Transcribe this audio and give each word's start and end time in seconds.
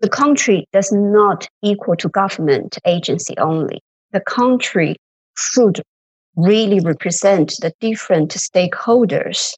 the 0.00 0.08
country 0.08 0.66
does 0.72 0.90
not 0.92 1.46
equal 1.62 1.96
to 1.96 2.08
government 2.08 2.78
agency 2.86 3.34
only. 3.38 3.80
The 4.12 4.20
country 4.20 4.96
should 5.36 5.82
really 6.36 6.80
represent 6.80 7.54
the 7.60 7.72
different 7.80 8.30
stakeholders. 8.30 9.52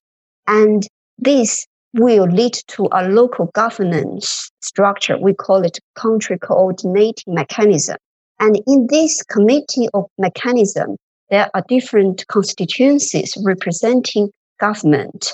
And 0.46 0.86
this 1.18 1.66
will 1.94 2.24
lead 2.24 2.54
to 2.68 2.88
a 2.92 3.08
local 3.08 3.46
governance 3.54 4.50
structure. 4.60 5.18
We 5.18 5.34
call 5.34 5.62
it 5.62 5.78
country 5.94 6.38
coordinating 6.38 7.34
mechanism. 7.34 7.96
And 8.40 8.60
in 8.66 8.88
this 8.90 9.22
committee 9.22 9.88
of 9.94 10.06
mechanism, 10.18 10.96
there 11.30 11.48
are 11.54 11.62
different 11.68 12.26
constituencies 12.28 13.34
representing 13.44 14.30
government, 14.58 15.32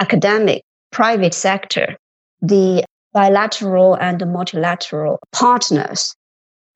academic, 0.00 0.62
private 0.90 1.34
sector, 1.34 1.96
the 2.40 2.84
bilateral 3.12 3.94
and 3.94 4.24
multilateral 4.32 5.18
partners. 5.32 6.14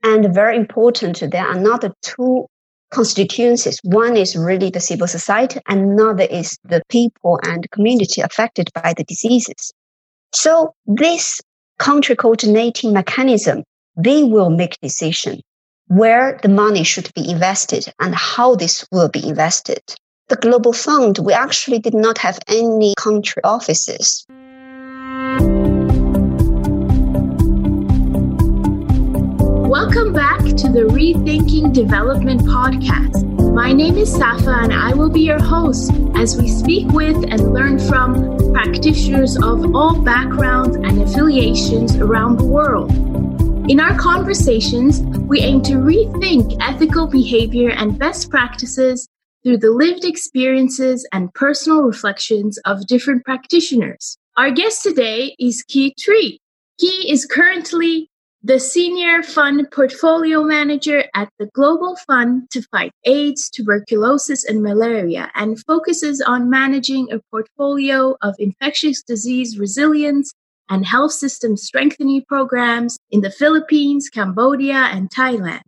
And 0.03 0.35
very 0.35 0.57
important, 0.57 1.21
there 1.31 1.47
are 1.47 1.57
another 1.57 1.93
two 2.03 2.47
constituencies. 2.91 3.79
One 3.83 4.17
is 4.17 4.37
really 4.37 4.71
the 4.71 4.81
civil 4.81 5.07
society, 5.07 5.61
another 5.69 6.25
is 6.25 6.59
the 6.65 6.83
people 6.89 7.41
and 7.43 7.71
community 7.71 8.21
affected 8.21 8.71
by 8.75 8.95
the 8.97 9.05
diseases. 9.05 9.73
So 10.35 10.75
this 10.87 11.41
country 11.79 12.17
coordinating 12.17 12.93
mechanism, 12.93 13.65
they 13.97 14.25
will 14.25 14.51
make 14.51 14.79
decision 14.81 15.41
where 15.89 16.39
the 16.43 16.49
money 16.49 16.85
should 16.85 17.13
be 17.15 17.29
invested 17.29 17.93
and 18.01 18.15
how 18.15 18.55
this 18.55 18.87
will 18.93 19.09
be 19.09 19.27
invested. 19.29 19.83
The 20.29 20.37
Global 20.37 20.73
Fund, 20.73 21.19
we 21.19 21.33
actually 21.35 21.79
did 21.79 21.95
not 21.95 22.17
have 22.19 22.39
any 22.49 22.95
country 22.97 23.43
offices. 23.45 24.25
Welcome 29.73 30.13
back 30.13 30.41
to 30.41 30.69
the 30.69 30.85
Rethinking 30.91 31.73
Development 31.73 32.43
podcast. 32.43 33.25
My 33.55 33.73
name 33.73 33.97
is 33.97 34.15
Safa, 34.15 34.51
and 34.51 34.71
I 34.71 34.93
will 34.93 35.09
be 35.09 35.23
your 35.23 35.43
host 35.43 35.93
as 36.15 36.37
we 36.37 36.47
speak 36.49 36.89
with 36.89 37.17
and 37.17 37.55
learn 37.55 37.79
from 37.79 38.53
practitioners 38.53 39.35
of 39.39 39.75
all 39.75 39.99
backgrounds 40.03 40.77
and 40.77 41.01
affiliations 41.01 41.97
around 41.97 42.37
the 42.37 42.45
world. 42.45 42.93
In 43.71 43.81
our 43.81 43.99
conversations, 43.99 45.01
we 45.21 45.41
aim 45.41 45.63
to 45.63 45.77
rethink 45.77 46.55
ethical 46.61 47.07
behavior 47.07 47.71
and 47.71 47.99
best 47.99 48.29
practices 48.29 49.09
through 49.43 49.57
the 49.57 49.71
lived 49.71 50.05
experiences 50.05 51.09
and 51.13 51.33
personal 51.33 51.81
reflections 51.81 52.59
of 52.67 52.87
different 52.87 53.25
practitioners. 53.25 54.19
Our 54.37 54.51
guest 54.51 54.83
today 54.83 55.35
is 55.39 55.65
Qi 55.67 55.93
Cui. 56.05 56.39
Ki 56.79 57.11
is 57.11 57.25
currently 57.25 58.11
the 58.45 58.59
Senior 58.59 59.23
Fund 59.23 59.69
Portfolio 59.71 60.43
Manager 60.43 61.05
at 61.15 61.29
the 61.39 61.47
Global 61.55 61.95
Fund 62.09 62.51
to 62.51 62.61
Fight 62.73 62.91
AIDS, 63.05 63.49
Tuberculosis, 63.49 64.45
and 64.45 64.65
Malaria 64.65 65.31
and 65.37 65.61
focuses 65.61 66.21
on 66.21 66.51
managing 66.51 67.13
a 67.13 67.21
portfolio 67.31 68.17
of 68.21 68.35
infectious 68.41 69.01
disease 69.01 69.61
resilience 69.61 70.33
and 70.69 70.85
health 70.85 71.13
system 71.13 71.57
strengthening 71.57 72.25
programs 72.27 72.99
in 73.13 73.21
the 73.21 73.31
Philippines, 73.31 74.09
Cambodia, 74.09 74.89
and 74.91 75.09
Thailand. 75.09 75.61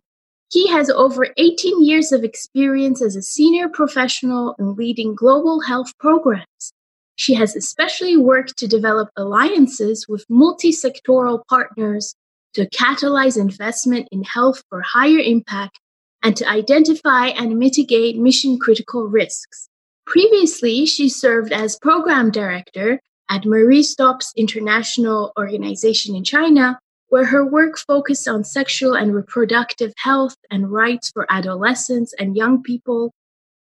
He 0.51 0.67
has 0.67 0.89
over 0.89 1.27
18 1.37 1.81
years 1.81 2.11
of 2.11 2.25
experience 2.25 3.01
as 3.01 3.15
a 3.15 3.21
senior 3.21 3.69
professional 3.69 4.53
in 4.59 4.75
leading 4.75 5.15
global 5.15 5.61
health 5.61 5.97
programs. 5.97 6.73
She 7.15 7.35
has 7.35 7.55
especially 7.55 8.17
worked 8.17 8.57
to 8.57 8.67
develop 8.67 9.11
alliances 9.15 10.07
with 10.09 10.25
multi 10.29 10.71
sectoral 10.71 11.39
partners 11.47 12.13
to 12.55 12.67
catalyze 12.69 13.39
investment 13.39 14.07
in 14.11 14.23
health 14.23 14.63
for 14.69 14.81
higher 14.81 15.19
impact 15.19 15.79
and 16.23 16.35
to 16.37 16.49
identify 16.49 17.27
and 17.27 17.59
mitigate 17.59 18.17
mission 18.17 18.57
critical 18.57 19.07
risks. 19.07 19.69
Previously, 20.05 20.85
she 20.85 21.09
served 21.09 21.51
as 21.51 21.77
program 21.77 22.31
director 22.31 22.99
at 23.29 23.45
Marie 23.45 23.83
Stopes 23.83 24.31
International 24.35 25.33
Organization 25.37 26.15
in 26.15 26.23
China, 26.23 26.79
where 27.09 27.25
her 27.25 27.45
work 27.45 27.77
focused 27.77 28.27
on 28.27 28.43
sexual 28.43 28.95
and 28.95 29.13
reproductive 29.13 29.93
health 29.97 30.35
and 30.49 30.71
rights 30.71 31.11
for 31.11 31.25
adolescents 31.29 32.13
and 32.19 32.35
young 32.35 32.63
people, 32.63 33.13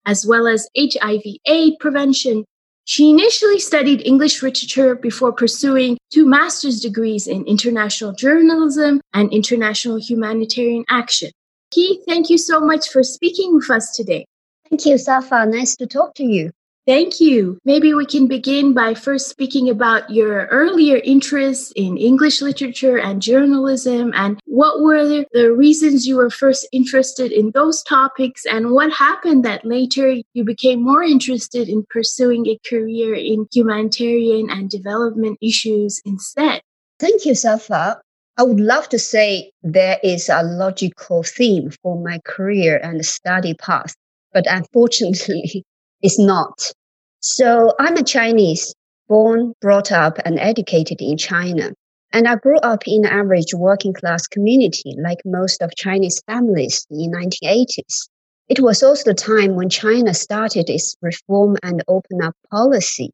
as 0.05 0.25
well 0.25 0.47
as 0.47 0.69
HIV 0.77 1.23
AIDS 1.45 1.77
prevention. 1.79 2.45
She 2.85 3.09
initially 3.09 3.59
studied 3.59 4.05
English 4.05 4.41
literature 4.41 4.95
before 4.95 5.31
pursuing 5.31 5.97
two 6.11 6.25
master's 6.25 6.79
degrees 6.79 7.27
in 7.27 7.45
international 7.45 8.13
journalism 8.13 9.01
and 9.13 9.31
international 9.31 9.97
humanitarian 9.97 10.83
action. 10.89 11.31
Keith, 11.71 12.03
thank 12.07 12.29
you 12.29 12.37
so 12.37 12.59
much 12.59 12.89
for 12.89 13.03
speaking 13.03 13.53
with 13.53 13.69
us 13.69 13.95
today. 13.95 14.25
Thank 14.69 14.85
you, 14.85 14.97
Safa. 14.97 15.45
Nice 15.45 15.75
to 15.77 15.87
talk 15.87 16.15
to 16.15 16.23
you. 16.23 16.51
Thank 16.87 17.19
you. 17.19 17.59
Maybe 17.63 17.93
we 17.93 18.07
can 18.07 18.25
begin 18.27 18.73
by 18.73 18.95
first 18.95 19.29
speaking 19.29 19.69
about 19.69 20.09
your 20.09 20.47
earlier 20.47 20.99
interests 21.03 21.71
in 21.75 21.95
English 21.95 22.41
literature 22.41 22.97
and 22.97 23.21
journalism 23.21 24.11
and 24.15 24.39
what 24.45 24.81
were 24.81 25.23
the 25.31 25.53
reasons 25.55 26.07
you 26.07 26.17
were 26.17 26.31
first 26.31 26.67
interested 26.71 27.31
in 27.31 27.51
those 27.53 27.83
topics 27.83 28.47
and 28.47 28.71
what 28.71 28.91
happened 28.91 29.45
that 29.45 29.63
later 29.63 30.15
you 30.33 30.43
became 30.43 30.81
more 30.81 31.03
interested 31.03 31.69
in 31.69 31.85
pursuing 31.87 32.47
a 32.47 32.57
career 32.67 33.13
in 33.13 33.45
humanitarian 33.53 34.49
and 34.49 34.67
development 34.71 35.37
issues 35.39 36.01
instead. 36.03 36.61
Thank 36.99 37.25
you, 37.25 37.35
Safa. 37.35 38.01
I 38.39 38.43
would 38.43 38.59
love 38.59 38.89
to 38.89 38.97
say 38.97 39.51
there 39.61 39.99
is 40.03 40.29
a 40.29 40.41
logical 40.41 41.21
theme 41.21 41.69
for 41.83 42.01
my 42.01 42.19
career 42.25 42.79
and 42.81 43.05
study 43.05 43.53
path, 43.53 43.93
but 44.33 44.45
unfortunately, 44.49 45.63
is 46.03 46.17
not. 46.19 46.71
So 47.19 47.73
I'm 47.79 47.97
a 47.97 48.03
Chinese, 48.03 48.73
born, 49.07 49.53
brought 49.61 49.91
up, 49.91 50.17
and 50.25 50.39
educated 50.39 51.01
in 51.01 51.17
China. 51.17 51.71
And 52.13 52.27
I 52.27 52.35
grew 52.35 52.57
up 52.57 52.87
in 52.87 53.05
an 53.05 53.11
average 53.11 53.53
working 53.53 53.93
class 53.93 54.27
community 54.27 54.95
like 55.01 55.19
most 55.23 55.61
of 55.61 55.75
Chinese 55.75 56.21
families 56.27 56.85
in 56.89 57.11
1980s. 57.11 58.09
It 58.49 58.59
was 58.59 58.83
also 58.83 59.11
the 59.11 59.13
time 59.13 59.55
when 59.55 59.69
China 59.69 60.13
started 60.13 60.69
its 60.69 60.95
reform 61.01 61.57
and 61.63 61.83
open 61.87 62.21
up 62.21 62.35
policy, 62.49 63.11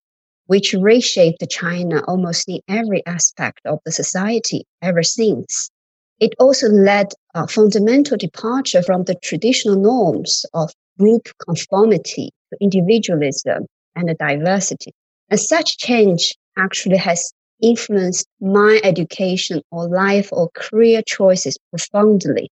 which 0.48 0.74
reshaped 0.74 1.44
China 1.50 2.02
almost 2.08 2.50
in 2.50 2.60
every 2.68 3.06
aspect 3.06 3.60
of 3.66 3.80
the 3.86 3.92
society 3.92 4.66
ever 4.82 5.04
since. 5.04 5.70
It 6.20 6.34
also 6.40 6.70
led 6.70 7.12
a 7.36 7.48
fundamental 7.48 8.18
departure 8.18 8.82
from 8.82 9.04
the 9.04 9.14
traditional 9.16 9.76
norms 9.76 10.44
of 10.56 10.72
group 10.98 11.28
conformity 11.46 12.32
individualism 12.62 13.66
and 13.96 14.18
diversity. 14.18 14.94
And 15.30 15.40
such 15.40 15.78
change 15.78 16.36
actually 16.58 16.98
has 16.98 17.34
influenced 17.62 18.28
my 18.40 18.80
education 18.84 19.62
or 19.72 19.88
life 19.88 20.30
or 20.32 20.50
career 20.54 21.02
choices 21.06 21.58
profoundly. 21.70 22.50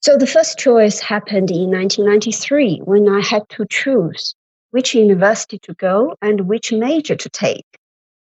So 0.00 0.16
the 0.16 0.26
first 0.26 0.58
choice 0.58 1.00
happened 1.00 1.50
in 1.50 1.70
1993 1.70 2.82
when 2.84 3.08
I 3.08 3.20
had 3.20 3.42
to 3.50 3.66
choose 3.68 4.34
which 4.70 4.94
university 4.94 5.58
to 5.60 5.74
go 5.74 6.14
and 6.22 6.48
which 6.48 6.72
major 6.72 7.16
to 7.16 7.28
take. 7.28 7.66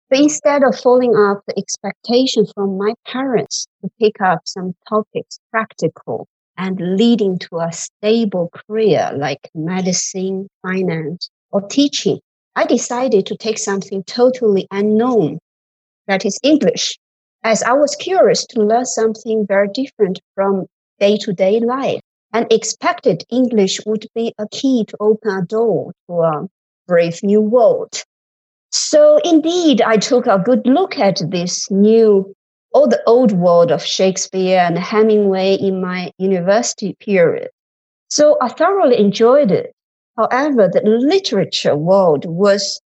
But 0.08 0.20
instead 0.20 0.62
of 0.62 0.78
following 0.78 1.16
up 1.16 1.42
the 1.46 1.58
expectation 1.58 2.46
from 2.54 2.78
my 2.78 2.94
parents 3.06 3.66
to 3.82 3.90
pick 4.00 4.20
up 4.20 4.42
some 4.44 4.74
topics 4.88 5.38
practical 5.50 6.28
and 6.56 6.96
leading 6.96 7.38
to 7.38 7.58
a 7.58 7.72
stable 7.72 8.50
career 8.50 9.10
like 9.16 9.50
medicine, 9.54 10.48
finance, 10.62 11.28
or 11.50 11.62
teaching, 11.62 12.18
I 12.56 12.66
decided 12.66 13.26
to 13.26 13.36
take 13.36 13.58
something 13.58 14.04
totally 14.04 14.66
unknown, 14.70 15.38
that 16.06 16.24
is 16.24 16.38
English, 16.42 16.98
as 17.42 17.62
I 17.62 17.72
was 17.72 17.96
curious 17.96 18.46
to 18.46 18.62
learn 18.62 18.86
something 18.86 19.46
very 19.46 19.68
different 19.68 20.20
from 20.34 20.66
day 21.00 21.16
to 21.18 21.32
day 21.32 21.60
life 21.60 22.00
and 22.32 22.52
expected 22.52 23.24
English 23.30 23.80
would 23.86 24.06
be 24.14 24.34
a 24.38 24.48
key 24.48 24.84
to 24.86 24.96
open 25.00 25.30
a 25.30 25.42
door 25.46 25.92
to 26.08 26.20
a 26.20 26.46
brave 26.86 27.22
new 27.22 27.40
world. 27.40 28.02
So 28.70 29.18
indeed, 29.24 29.82
I 29.82 29.96
took 29.96 30.26
a 30.26 30.38
good 30.38 30.66
look 30.66 30.98
at 30.98 31.20
this 31.30 31.70
new 31.70 32.34
all 32.74 32.88
the 32.88 33.02
old 33.06 33.30
world 33.30 33.70
of 33.70 33.84
Shakespeare 33.84 34.58
and 34.58 34.76
Hemingway 34.76 35.54
in 35.54 35.80
my 35.80 36.10
university 36.18 36.96
period. 36.98 37.48
So 38.08 38.36
I 38.42 38.48
thoroughly 38.48 38.98
enjoyed 38.98 39.52
it. 39.52 39.72
However, 40.16 40.68
the 40.68 40.82
literature 40.84 41.76
world 41.76 42.24
was 42.26 42.80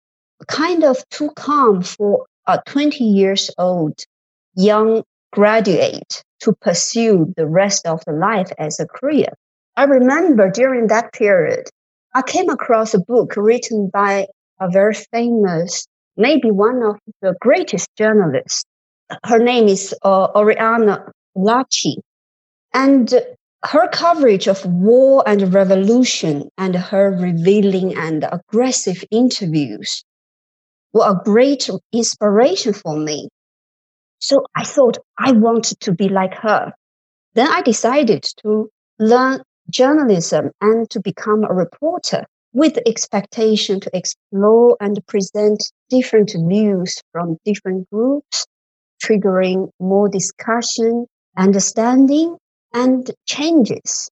kind 0.47 0.83
of 0.83 0.97
too 1.09 1.31
calm 1.37 1.81
for 1.81 2.25
a 2.47 2.61
20 2.65 3.03
years 3.03 3.49
old 3.57 4.03
young 4.55 5.03
graduate 5.31 6.21
to 6.41 6.53
pursue 6.61 7.33
the 7.37 7.47
rest 7.47 7.87
of 7.87 8.03
the 8.05 8.13
life 8.13 8.51
as 8.59 8.79
a 8.79 8.87
career. 8.87 9.29
I 9.77 9.85
remember 9.85 10.49
during 10.51 10.87
that 10.87 11.13
period, 11.13 11.69
I 12.13 12.23
came 12.23 12.49
across 12.49 12.93
a 12.93 12.99
book 12.99 13.35
written 13.37 13.89
by 13.91 14.27
a 14.59 14.69
very 14.69 14.95
famous, 14.95 15.87
maybe 16.17 16.51
one 16.51 16.83
of 16.83 16.97
the 17.21 17.35
greatest 17.39 17.89
journalists 17.97 18.65
her 19.23 19.39
name 19.39 19.67
is 19.67 19.93
uh, 20.03 20.27
Oriana 20.35 21.11
Fallaci. 21.35 21.95
And 22.73 23.13
her 23.65 23.87
coverage 23.89 24.47
of 24.47 24.65
war 24.65 25.23
and 25.25 25.53
revolution 25.53 26.49
and 26.57 26.75
her 26.75 27.11
revealing 27.11 27.97
and 27.97 28.25
aggressive 28.31 29.03
interviews 29.11 30.03
were 30.93 31.09
a 31.09 31.21
great 31.23 31.69
inspiration 31.91 32.73
for 32.73 32.97
me. 32.97 33.29
So 34.19 34.45
I 34.55 34.63
thought 34.63 34.97
I 35.17 35.31
wanted 35.31 35.79
to 35.81 35.93
be 35.93 36.09
like 36.09 36.35
her. 36.35 36.73
Then 37.33 37.47
I 37.47 37.61
decided 37.61 38.23
to 38.43 38.69
learn 38.99 39.41
journalism 39.69 40.51
and 40.61 40.89
to 40.89 40.99
become 40.99 41.43
a 41.43 41.53
reporter 41.53 42.25
with 42.53 42.73
the 42.75 42.87
expectation 42.87 43.79
to 43.79 43.89
explore 43.93 44.77
and 44.79 45.05
present 45.07 45.63
different 45.89 46.31
views 46.35 47.01
from 47.11 47.37
different 47.45 47.87
groups, 47.91 48.45
triggering 49.03 49.69
more 49.79 50.09
discussion, 50.09 51.05
understanding, 51.37 52.37
and 52.73 53.11
changes. 53.25 54.09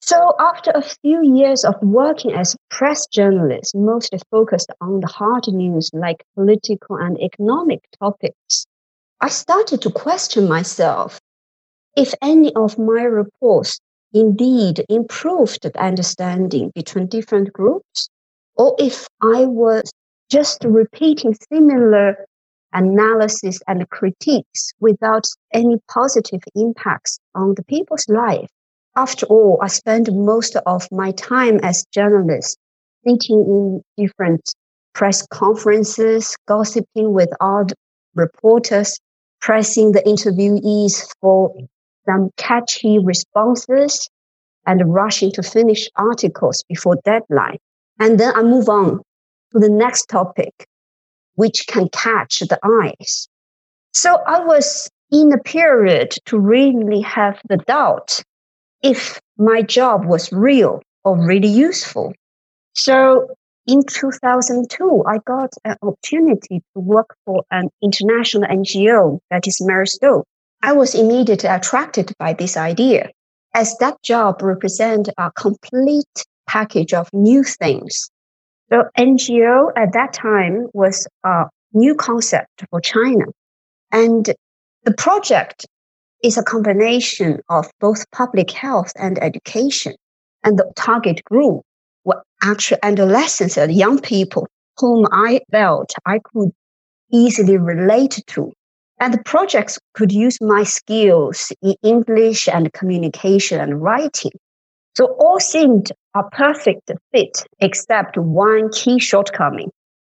So 0.00 0.34
after 0.38 0.70
a 0.74 0.82
few 0.82 1.22
years 1.22 1.64
of 1.64 1.74
working 1.82 2.32
as 2.32 2.54
a 2.54 2.58
press 2.70 3.06
journalist, 3.08 3.74
mostly 3.74 4.20
focused 4.30 4.72
on 4.80 5.00
the 5.00 5.06
hard 5.06 5.46
news 5.48 5.90
like 5.92 6.24
political 6.34 6.96
and 6.96 7.20
economic 7.20 7.80
topics, 8.00 8.64
I 9.20 9.28
started 9.28 9.82
to 9.82 9.90
question 9.90 10.48
myself 10.48 11.20
if 11.96 12.14
any 12.22 12.54
of 12.54 12.78
my 12.78 13.02
reports 13.02 13.80
indeed 14.14 14.84
improved 14.88 15.62
the 15.62 15.76
understanding 15.82 16.70
between 16.74 17.08
different 17.08 17.52
groups, 17.52 18.08
or 18.56 18.76
if 18.78 19.08
I 19.20 19.44
was 19.46 19.90
just 20.30 20.64
repeating 20.64 21.36
similar 21.52 22.26
analysis 22.72 23.60
and 23.66 23.88
critiques 23.90 24.72
without 24.80 25.26
any 25.52 25.76
positive 25.88 26.40
impacts 26.54 27.18
on 27.34 27.54
the 27.54 27.64
people's 27.64 28.08
life. 28.08 28.48
After 28.96 29.26
all, 29.26 29.58
I 29.62 29.68
spend 29.68 30.08
most 30.12 30.56
of 30.56 30.88
my 30.90 31.12
time 31.12 31.60
as 31.62 31.86
journalist 31.92 32.58
sitting 33.06 33.40
in 33.46 33.82
different 33.96 34.42
press 34.94 35.26
conferences, 35.28 36.36
gossiping 36.46 37.12
with 37.12 37.28
odd 37.40 37.72
reporters, 38.14 38.98
pressing 39.40 39.92
the 39.92 40.02
interviewees 40.02 41.06
for 41.20 41.54
some 42.06 42.30
catchy 42.36 42.98
responses 42.98 44.08
and 44.66 44.92
rushing 44.92 45.30
to 45.32 45.42
finish 45.42 45.88
articles 45.96 46.64
before 46.68 46.96
deadline. 47.04 47.58
And 48.00 48.18
then 48.18 48.34
I 48.34 48.42
move 48.42 48.68
on 48.68 49.00
to 49.52 49.58
the 49.58 49.70
next 49.70 50.06
topic, 50.06 50.66
which 51.38 51.68
can 51.68 51.88
catch 51.90 52.40
the 52.40 52.58
eyes. 52.80 53.28
So 53.92 54.18
I 54.26 54.40
was 54.40 54.90
in 55.12 55.32
a 55.32 55.38
period 55.38 56.10
to 56.26 56.36
really 56.36 57.00
have 57.02 57.40
the 57.48 57.58
doubt 57.58 58.20
if 58.82 59.20
my 59.36 59.62
job 59.62 60.04
was 60.04 60.32
real 60.32 60.82
or 61.04 61.16
really 61.16 61.48
useful. 61.48 62.12
So 62.74 63.28
in 63.68 63.84
2002, 63.84 65.04
I 65.06 65.18
got 65.18 65.50
an 65.64 65.76
opportunity 65.80 66.60
to 66.74 66.80
work 66.80 67.14
for 67.24 67.44
an 67.52 67.68
international 67.80 68.48
NGO 68.48 69.20
that 69.30 69.46
is 69.46 69.60
Marie 69.60 69.86
Stopes. 69.86 70.28
I 70.60 70.72
was 70.72 70.96
immediately 70.96 71.48
attracted 71.48 72.12
by 72.18 72.32
this 72.32 72.56
idea 72.56 73.10
as 73.54 73.76
that 73.78 74.02
job 74.02 74.42
represented 74.42 75.14
a 75.16 75.30
complete 75.30 76.16
package 76.48 76.94
of 76.94 77.08
new 77.12 77.44
things. 77.44 78.10
The 78.70 78.90
NGO 78.98 79.72
at 79.76 79.92
that 79.94 80.12
time 80.12 80.66
was 80.74 81.06
a 81.24 81.44
new 81.72 81.94
concept 81.94 82.64
for 82.70 82.80
China. 82.80 83.24
And 83.92 84.34
the 84.84 84.92
project 84.92 85.66
is 86.22 86.36
a 86.36 86.42
combination 86.42 87.40
of 87.48 87.70
both 87.80 88.10
public 88.10 88.50
health 88.50 88.92
and 88.96 89.22
education. 89.22 89.94
And 90.44 90.58
the 90.58 90.70
target 90.76 91.24
group 91.24 91.62
were 92.04 92.22
actually 92.42 92.80
adolescents 92.82 93.56
and 93.56 93.72
young 93.72 94.00
people 94.00 94.46
whom 94.76 95.06
I 95.10 95.40
felt 95.50 95.92
I 96.06 96.20
could 96.22 96.50
easily 97.12 97.56
relate 97.56 98.22
to. 98.28 98.52
And 99.00 99.14
the 99.14 99.22
projects 99.22 99.78
could 99.94 100.12
use 100.12 100.38
my 100.40 100.64
skills 100.64 101.52
in 101.62 101.74
English 101.82 102.48
and 102.48 102.72
communication 102.72 103.60
and 103.60 103.80
writing. 103.80 104.32
So 104.98 105.14
all 105.20 105.38
seemed 105.38 105.92
a 106.16 106.24
perfect 106.24 106.90
fit 107.12 107.46
except 107.60 108.18
one 108.18 108.68
key 108.72 108.98
shortcoming. 108.98 109.70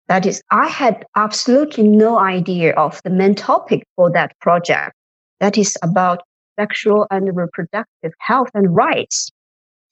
That 0.10 0.26
is, 0.26 0.44
I 0.52 0.68
had 0.68 1.06
absolutely 1.16 1.88
no 1.88 2.20
idea 2.20 2.74
of 2.74 3.00
the 3.06 3.10
main 3.10 3.34
topic 3.34 3.84
for 3.96 4.12
that 4.12 4.38
project. 4.42 4.92
That 5.40 5.58
is 5.58 5.78
about 5.82 6.22
sexual 6.60 7.08
and 7.10 7.34
reproductive 7.34 8.12
health 8.20 8.50
and 8.54 8.76
rights. 8.76 9.30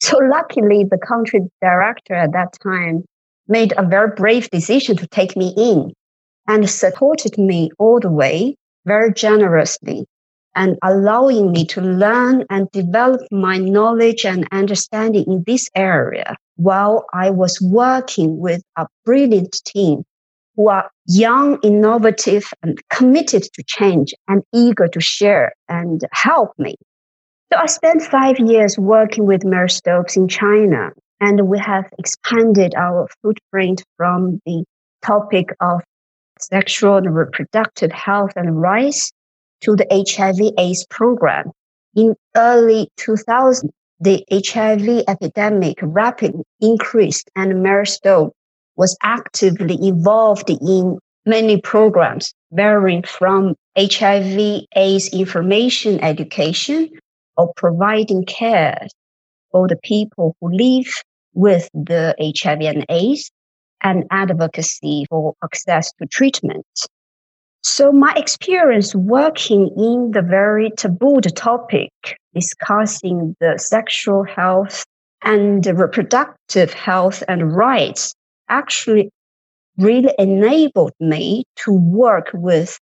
So 0.02 0.18
luckily, 0.18 0.84
the 0.84 0.98
country 0.98 1.40
director 1.62 2.14
at 2.14 2.34
that 2.34 2.58
time 2.62 3.06
made 3.48 3.74
a 3.78 3.88
very 3.88 4.12
brave 4.14 4.50
decision 4.50 4.98
to 4.98 5.08
take 5.08 5.38
me 5.38 5.54
in 5.56 5.94
and 6.50 6.70
supported 6.70 7.38
me 7.38 7.70
all 7.80 8.02
the 8.02 8.12
way 8.12 8.58
very 8.86 9.14
generously 9.14 10.06
and 10.56 10.78
allowing 10.84 11.52
me 11.52 11.66
to 11.66 11.82
learn 11.82 12.46
and 12.50 12.70
develop 12.72 13.22
my 13.32 13.58
knowledge 13.58 14.26
and 14.26 14.48
understanding 14.52 15.26
in 15.28 15.44
this 15.46 15.68
area 15.76 16.36
while 16.58 17.06
I 17.14 17.30
was 17.30 17.60
working 17.62 18.40
with 18.40 18.62
a 18.78 18.86
brilliant 19.06 19.62
team 19.66 20.04
who 20.56 20.70
are 20.70 20.90
young, 21.08 21.60
innovative, 21.64 22.46
and 22.62 22.80
committed 22.90 23.44
to 23.44 23.64
change 23.66 24.14
and 24.28 24.44
eager 24.54 24.88
to 24.90 25.00
share 25.00 25.54
and 25.70 26.02
help 26.12 26.52
me. 26.58 26.76
So 27.52 27.60
I 27.60 27.66
spent 27.66 28.04
five 28.04 28.40
years 28.40 28.78
working 28.78 29.26
with 29.26 29.44
Marie 29.44 29.70
Stopes 29.70 30.16
in 30.16 30.28
China, 30.28 30.92
and 31.20 31.48
we 31.48 31.60
have 31.60 31.86
expanded 31.98 32.76
our 32.76 33.08
footprint 33.22 33.84
from 33.98 34.40
the 34.46 34.64
topic 35.02 35.50
of 35.60 35.82
sexual 36.40 36.98
and 36.98 37.16
reproductive 37.16 37.92
health 37.92 38.34
and 38.36 38.62
rights 38.62 39.12
to 39.62 39.76
the 39.76 39.88
HIV 39.90 40.54
AIDS 40.58 40.86
program. 40.90 41.52
In 41.96 42.16
early 42.36 42.90
2000, 42.98 43.72
the 44.00 44.24
HIV 44.32 45.04
epidemic 45.08 45.78
rapidly 45.82 46.44
increased 46.60 47.30
and 47.36 47.62
Mary 47.62 47.86
was 48.76 48.98
actively 49.04 49.78
involved 49.88 50.50
in 50.50 50.98
many 51.26 51.62
programs 51.62 52.34
varying 52.52 53.04
from 53.04 53.56
HIV 53.78 54.64
AIDS 54.76 55.10
information 55.14 56.04
education 56.04 56.90
or 57.38 57.54
providing 57.56 58.26
care 58.26 58.88
for 59.52 59.68
the 59.68 59.78
people 59.84 60.36
who 60.42 60.52
live 60.52 60.92
with 61.34 61.70
the 61.74 62.16
HIV 62.20 62.62
and 62.62 62.86
AIDS 62.90 63.32
and 63.84 64.06
advocacy 64.12 65.06
for 65.10 65.36
access 65.44 65.92
to 65.94 66.08
treatment. 66.08 66.66
So 67.64 67.92
my 67.92 68.14
experience 68.16 68.96
working 68.96 69.70
in 69.78 70.12
the 70.12 70.24
very 70.24 70.72
taboo 70.72 71.22
topic, 71.22 71.92
discussing 72.34 73.36
the 73.40 73.60
sexual 73.60 74.24
health 74.24 74.84
and 75.22 75.64
reproductive 75.66 76.74
health 76.74 77.24
and 77.28 77.56
rights 77.56 78.16
actually 78.50 79.12
really 79.78 80.14
enabled 80.18 80.94
me 81.00 81.44
to 81.58 81.72
work 81.72 82.32
with 82.34 82.80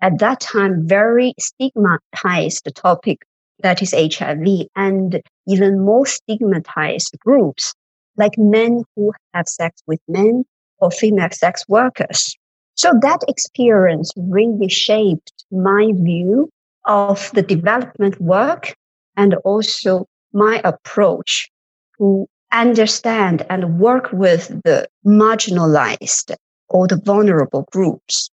at 0.00 0.18
that 0.20 0.40
time 0.40 0.86
very 0.86 1.34
stigmatized 1.38 2.66
topic 2.74 3.18
that 3.60 3.82
is 3.82 3.94
HIV 3.94 4.66
and 4.74 5.20
even 5.46 5.84
more 5.84 6.06
stigmatized 6.06 7.14
groups 7.20 7.74
like 8.16 8.38
men 8.38 8.84
who 8.96 9.12
have 9.32 9.48
sex 9.48 9.82
with 9.86 10.00
men 10.08 10.44
or 10.78 10.90
female 10.90 11.30
sex 11.30 11.64
workers. 11.68 12.36
So 12.74 12.92
that 13.02 13.20
experience 13.28 14.12
really 14.16 14.68
shaped 14.68 15.32
my 15.50 15.92
view 15.94 16.50
of 16.84 17.30
the 17.32 17.42
development 17.42 18.20
work 18.20 18.74
and 19.16 19.34
also 19.44 20.06
my 20.32 20.60
approach 20.64 21.48
to 21.98 22.26
understand 22.52 23.46
and 23.48 23.78
work 23.78 24.12
with 24.12 24.48
the 24.64 24.88
marginalized 25.06 26.34
or 26.68 26.88
the 26.88 26.96
vulnerable 26.96 27.66
groups. 27.72 28.30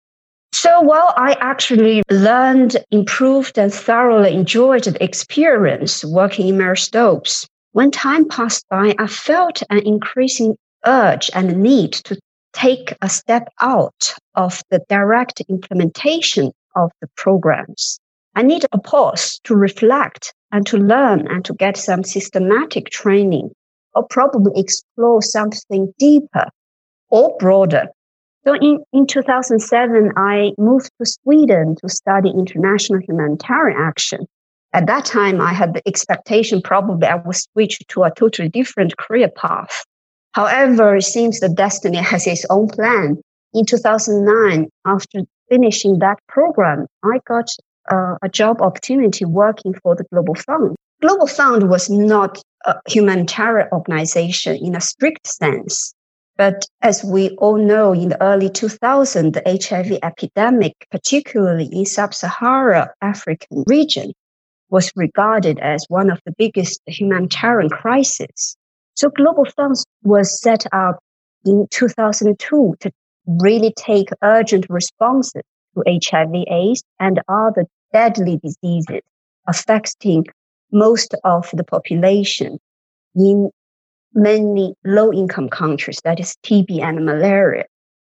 So 0.52 0.82
while 0.82 1.14
I 1.16 1.38
actually 1.40 2.02
learned, 2.10 2.78
improved, 2.92 3.58
and 3.58 3.74
thoroughly 3.74 4.34
enjoyed 4.34 4.86
the 4.86 5.04
experience 5.04 6.04
working 6.04 6.48
in 6.48 6.58
Marie 6.58 6.76
Stopes, 6.76 7.48
when 7.74 7.92
time 7.92 8.28
passed 8.28 8.66
by, 8.70 8.96
I 8.98 9.08
felt 9.08 9.62
an 9.70 9.80
increasing 9.80 10.58
urge 10.86 11.30
and 11.36 11.62
need 11.62 11.94
to 11.94 12.20
take 12.54 12.94
a 13.02 13.10
step 13.10 13.50
out 13.62 14.14
of 14.36 14.62
the 14.70 14.82
direct 14.90 15.42
implementation 15.50 16.52
of 16.76 16.92
the 17.02 17.08
programs. 17.16 18.00
I 18.36 18.44
need 18.44 18.66
a 18.72 18.80
pause 18.80 19.40
to 19.46 19.56
reflect 19.56 20.34
and 20.52 20.66
to 20.68 20.78
learn 20.78 21.28
and 21.28 21.44
to 21.46 21.54
get 21.54 21.78
some 21.78 22.04
systematic 22.04 22.90
training 22.90 23.52
or 23.96 24.06
probably 24.10 24.60
explore 24.60 25.22
something 25.22 25.94
deeper 25.98 26.46
or 27.10 27.36
broader. 27.40 27.88
So 28.46 28.56
in, 28.56 28.84
in 28.94 29.08
2007, 29.08 30.14
I 30.16 30.52
moved 30.58 30.90
to 31.00 31.06
Sweden 31.06 31.76
to 31.82 31.90
study 31.90 32.30
international 32.30 33.02
humanitarian 33.02 33.78
action. 33.80 34.26
At 34.72 34.88
that 34.88 35.06
time, 35.06 35.42
I 35.42 35.52
had 35.52 35.74
the 35.74 35.82
expectation 35.88 36.62
probably 36.62 37.08
I 37.08 37.16
would 37.16 37.36
switch 37.36 37.80
to 37.90 38.04
a 38.04 38.12
totally 38.12 38.50
different 38.50 38.96
career 38.98 39.30
path. 39.30 39.84
However, 40.34 40.96
it 40.96 41.04
seems 41.04 41.40
that 41.40 41.56
destiny 41.56 41.98
has 41.98 42.28
its 42.28 42.46
own 42.50 42.68
plan. 42.68 43.22
In 43.54 43.66
2009, 43.66 44.70
after 44.86 45.22
finishing 45.50 46.00
that 46.00 46.20
program, 46.28 46.86
I 47.04 47.20
got 47.26 47.50
uh, 47.92 48.16
a 48.22 48.30
job 48.30 48.62
opportunity 48.62 49.26
working 49.26 49.74
for 49.74 49.96
the 49.96 50.04
Global 50.12 50.36
Fund. 50.36 50.76
Global 51.02 51.28
Fund 51.28 51.70
was 51.70 51.90
not 51.90 52.42
a 52.66 52.76
humanitarian 52.88 53.68
organization 53.72 54.58
in 54.58 54.76
a 54.76 54.82
strict 54.82 55.26
sense. 55.26 55.94
But 56.38 56.66
as 56.82 57.04
we 57.04 57.32
all 57.38 57.58
know, 57.58 57.92
in 57.92 58.10
the 58.10 58.22
early 58.24 58.50
2000s, 58.50 59.34
the 59.34 59.44
HIV 59.46 60.00
epidemic, 60.04 60.74
particularly 60.90 61.68
in 61.72 61.86
sub-Saharan 61.86 62.88
African 63.02 63.64
region, 63.68 64.14
was 64.70 64.92
regarded 64.96 65.60
as 65.60 65.86
one 65.90 66.10
of 66.10 66.22
the 66.26 66.34
biggest 66.38 66.80
humanitarian 66.86 67.70
crises. 67.70 68.56
So 69.00 69.10
Global 69.10 69.46
Fund 69.56 69.78
was 70.04 70.42
set 70.42 70.66
up 70.74 71.00
in 71.46 71.68
2002 71.72 72.76
to 72.82 72.92
really 73.42 73.74
take 73.78 74.10
urgent 74.22 74.66
responses 74.68 75.42
to 75.74 75.84
HIV 75.88 76.44
AIDS 76.52 76.84
and 77.00 77.22
other 77.30 77.64
deadly 77.94 78.42
diseases 78.44 79.00
affecting 79.48 80.26
most 80.74 81.16
of 81.24 81.50
the 81.54 81.64
population 81.64 82.60
in 83.16 83.50
many 84.16 84.76
low 84.84 85.14
income 85.14 85.48
countries, 85.48 86.02
that 86.04 86.20
is 86.20 86.36
TB 86.44 86.82
and 86.82 87.06
malaria. 87.06 87.64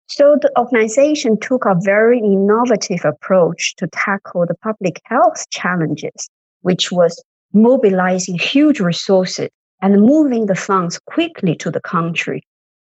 So 0.08 0.36
the 0.42 0.52
organization 0.58 1.40
took 1.40 1.64
a 1.64 1.74
very 1.80 2.18
innovative 2.18 3.06
approach 3.06 3.76
to 3.76 3.86
tackle 3.94 4.44
the 4.46 4.56
public 4.62 5.00
health 5.04 5.48
challenges, 5.48 6.28
which 6.60 6.92
was 6.92 7.18
mobilizing 7.54 8.38
huge 8.38 8.78
resources 8.78 9.48
and 9.82 10.00
moving 10.00 10.46
the 10.46 10.54
funds 10.54 10.98
quickly 11.06 11.54
to 11.56 11.70
the 11.70 11.80
country, 11.80 12.42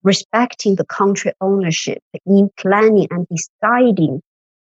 respecting 0.02 0.76
the 0.76 0.84
country 0.84 1.32
ownership 1.40 1.98
in 2.26 2.50
planning 2.58 3.08
and 3.10 3.26
deciding 3.28 4.22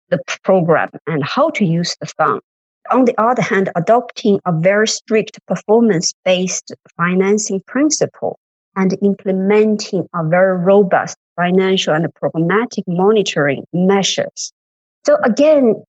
the 0.10 0.20
program 0.44 0.90
and 1.06 1.24
how 1.24 1.50
to 1.52 1.64
use 1.64 1.96
the 2.02 2.08
fund. 2.08 2.42
On 2.90 3.06
the 3.06 3.16
other 3.22 3.42
hand, 3.42 3.70
adopting 3.76 4.40
a 4.46 4.52
very 4.52 4.88
strict 4.88 5.40
performance 5.46 6.14
based 6.26 6.74
financing 6.98 7.62
principle 7.68 8.40
and 8.76 8.98
implementing 9.02 10.08
a 10.16 10.24
very 10.28 10.58
robust 10.58 11.18
financial 11.36 11.94
and 11.94 12.08
programmatic 12.14 12.84
monitoring 12.88 13.66
measures. 13.74 14.54
So 15.06 15.18
again, 15.24 15.84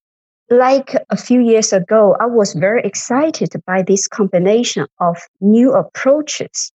like 0.50 0.95
a 1.11 1.17
few 1.17 1.40
years 1.40 1.73
ago, 1.73 2.17
I 2.21 2.26
was 2.26 2.55
very 2.55 2.83
excited 2.83 3.50
by 3.67 3.83
this 3.83 4.07
combination 4.07 4.87
of 5.00 5.19
new 5.40 5.73
approaches. 5.73 6.73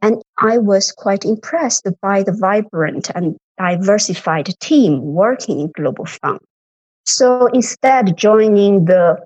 And 0.00 0.22
I 0.38 0.58
was 0.58 0.92
quite 0.92 1.24
impressed 1.24 1.86
by 2.00 2.22
the 2.22 2.32
vibrant 2.32 3.10
and 3.14 3.36
diversified 3.58 4.48
team 4.60 5.02
working 5.02 5.60
in 5.60 5.72
Global 5.72 6.06
Fund. 6.06 6.38
So 7.04 7.46
instead 7.48 8.16
joining 8.16 8.84
the 8.84 9.18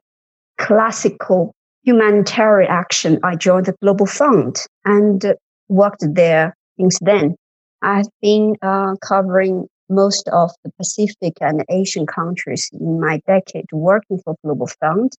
classical 0.58 1.54
humanitarian 1.84 2.70
action, 2.70 3.18
I 3.22 3.36
joined 3.36 3.66
the 3.66 3.74
Global 3.82 4.06
Fund 4.06 4.56
and 4.84 5.34
worked 5.68 6.04
there 6.14 6.56
since 6.78 6.98
then. 7.00 7.36
I've 7.82 8.06
been 8.22 8.56
uh, 8.62 8.94
covering 9.02 9.66
most 9.92 10.28
of 10.28 10.50
the 10.64 10.70
Pacific 10.78 11.34
and 11.40 11.64
Asian 11.68 12.06
countries 12.06 12.70
in 12.72 13.00
my 13.00 13.20
decade 13.26 13.66
working 13.72 14.18
for 14.24 14.34
Global 14.44 14.68
Fund 14.80 15.12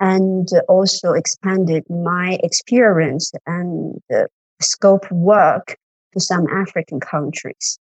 and 0.00 0.48
also 0.68 1.12
expanded 1.12 1.84
my 1.88 2.38
experience 2.42 3.32
and 3.46 4.00
uh, 4.14 4.24
scope 4.60 5.10
work 5.10 5.76
to 6.12 6.20
some 6.20 6.46
African 6.48 7.00
countries. 7.00 7.78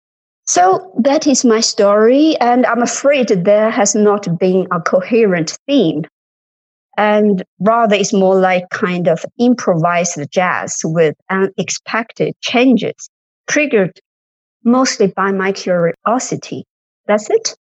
So 0.46 0.92
that 0.98 1.26
is 1.26 1.44
my 1.44 1.60
story, 1.60 2.36
and 2.38 2.66
I'm 2.66 2.82
afraid 2.82 3.28
there 3.28 3.70
has 3.70 3.94
not 3.94 4.38
been 4.38 4.66
a 4.70 4.80
coherent 4.80 5.56
theme. 5.66 6.04
And 6.96 7.42
rather, 7.58 7.96
it's 7.96 8.12
more 8.12 8.38
like 8.38 8.68
kind 8.70 9.08
of 9.08 9.24
improvised 9.38 10.18
jazz 10.30 10.78
with 10.84 11.16
unexpected 11.30 12.34
changes 12.40 13.08
triggered 13.48 13.98
mostly 14.64 15.08
by 15.08 15.32
my 15.32 15.52
curiosity. 15.52 16.64
That's 17.06 17.30
it. 17.30 17.56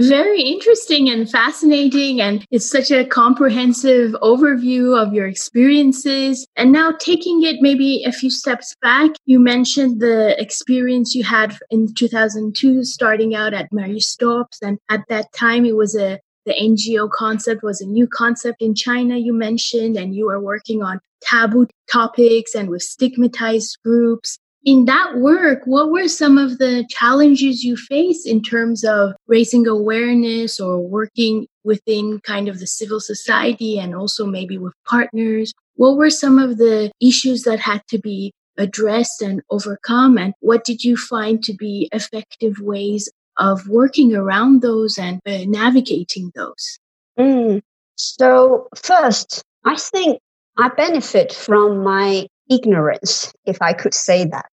Very 0.00 0.40
interesting 0.40 1.10
and 1.10 1.30
fascinating. 1.30 2.22
And 2.22 2.46
it's 2.50 2.64
such 2.64 2.90
a 2.90 3.04
comprehensive 3.04 4.12
overview 4.22 4.98
of 4.98 5.12
your 5.12 5.26
experiences. 5.26 6.46
And 6.56 6.72
now 6.72 6.92
taking 6.92 7.42
it 7.42 7.56
maybe 7.60 8.02
a 8.04 8.12
few 8.12 8.30
steps 8.30 8.74
back, 8.80 9.10
you 9.26 9.38
mentioned 9.38 10.00
the 10.00 10.40
experience 10.40 11.14
you 11.14 11.22
had 11.22 11.58
in 11.68 11.92
2002, 11.94 12.82
starting 12.84 13.34
out 13.34 13.52
at 13.52 13.70
Marie 13.72 14.00
Stopes. 14.00 14.58
And 14.62 14.78
at 14.88 15.04
that 15.10 15.34
time, 15.34 15.66
it 15.66 15.76
was 15.76 15.94
a 15.94 16.18
the 16.46 16.54
NGO 16.54 17.10
concept 17.10 17.62
was 17.62 17.82
a 17.82 17.86
new 17.86 18.06
concept 18.06 18.62
in 18.62 18.74
China, 18.74 19.18
you 19.18 19.34
mentioned, 19.34 19.98
and 19.98 20.14
you 20.14 20.24
were 20.24 20.40
working 20.40 20.82
on 20.82 20.98
taboo 21.20 21.66
topics 21.92 22.54
and 22.54 22.70
with 22.70 22.82
stigmatized 22.82 23.76
groups 23.84 24.38
in 24.64 24.84
that 24.84 25.16
work, 25.16 25.62
what 25.64 25.90
were 25.90 26.08
some 26.08 26.36
of 26.36 26.58
the 26.58 26.84
challenges 26.90 27.64
you 27.64 27.76
faced 27.76 28.26
in 28.26 28.42
terms 28.42 28.84
of 28.84 29.14
raising 29.26 29.66
awareness 29.66 30.60
or 30.60 30.78
working 30.80 31.46
within 31.64 32.20
kind 32.20 32.48
of 32.48 32.58
the 32.58 32.66
civil 32.66 33.00
society 33.00 33.78
and 33.78 33.94
also 33.94 34.26
maybe 34.26 34.58
with 34.58 34.74
partners? 34.86 35.52
What 35.76 35.96
were 35.96 36.10
some 36.10 36.38
of 36.38 36.58
the 36.58 36.92
issues 37.00 37.44
that 37.44 37.58
had 37.58 37.82
to 37.88 37.98
be 37.98 38.32
addressed 38.58 39.22
and 39.22 39.40
overcome? 39.50 40.18
And 40.18 40.34
what 40.40 40.64
did 40.64 40.84
you 40.84 40.96
find 40.96 41.42
to 41.44 41.54
be 41.54 41.88
effective 41.92 42.60
ways 42.60 43.10
of 43.38 43.66
working 43.66 44.14
around 44.14 44.60
those 44.60 44.98
and 44.98 45.20
uh, 45.26 45.44
navigating 45.46 46.32
those? 46.34 46.78
Mm. 47.18 47.62
So, 47.96 48.68
first, 48.76 49.42
I 49.64 49.76
think 49.76 50.20
I 50.58 50.68
benefit 50.68 51.32
from 51.32 51.82
my 51.82 52.26
ignorance, 52.50 53.32
if 53.46 53.62
I 53.62 53.72
could 53.72 53.94
say 53.94 54.26
that. 54.26 54.50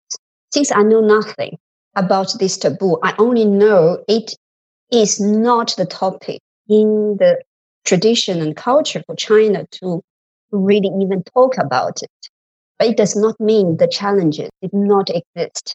Since 0.52 0.72
I 0.72 0.82
know 0.82 1.00
nothing 1.00 1.58
about 1.96 2.32
this 2.38 2.56
taboo, 2.56 2.98
I 3.02 3.14
only 3.18 3.44
know 3.44 4.02
it 4.08 4.34
is 4.90 5.20
not 5.20 5.74
the 5.76 5.84
topic 5.84 6.40
in 6.68 7.16
the 7.18 7.42
tradition 7.84 8.40
and 8.40 8.56
culture 8.56 9.02
for 9.06 9.16
China 9.16 9.66
to 9.82 10.02
really 10.52 10.90
even 11.02 11.22
talk 11.34 11.58
about 11.58 12.02
it. 12.02 12.28
But 12.78 12.88
it 12.88 12.96
does 12.96 13.16
not 13.16 13.38
mean 13.40 13.76
the 13.76 13.88
challenges 13.88 14.48
did 14.62 14.72
not 14.72 15.10
exist. 15.10 15.74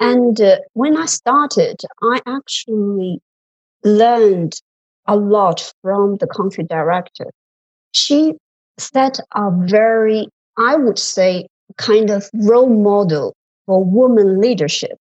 And 0.00 0.40
uh, 0.40 0.58
when 0.72 0.96
I 0.96 1.04
started, 1.06 1.76
I 2.02 2.20
actually 2.26 3.20
learned 3.84 4.54
a 5.06 5.16
lot 5.16 5.72
from 5.82 6.16
the 6.16 6.26
country 6.26 6.64
director. 6.64 7.26
She 7.92 8.34
set 8.78 9.20
a 9.34 9.50
very 9.52 10.28
I 10.60 10.76
would 10.76 10.98
say, 10.98 11.48
kind 11.76 12.10
of 12.10 12.28
role 12.34 12.68
model 12.68 13.34
for 13.66 13.84
women 13.84 14.40
leadership 14.40 14.98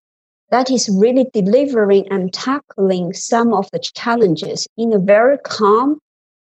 that 0.50 0.70
is 0.70 0.88
really 0.88 1.26
delivering 1.32 2.06
and 2.10 2.32
tackling 2.32 3.12
some 3.12 3.52
of 3.52 3.68
the 3.72 3.80
challenges 3.94 4.66
in 4.76 4.92
a 4.92 4.98
very 4.98 5.38
calm 5.38 5.98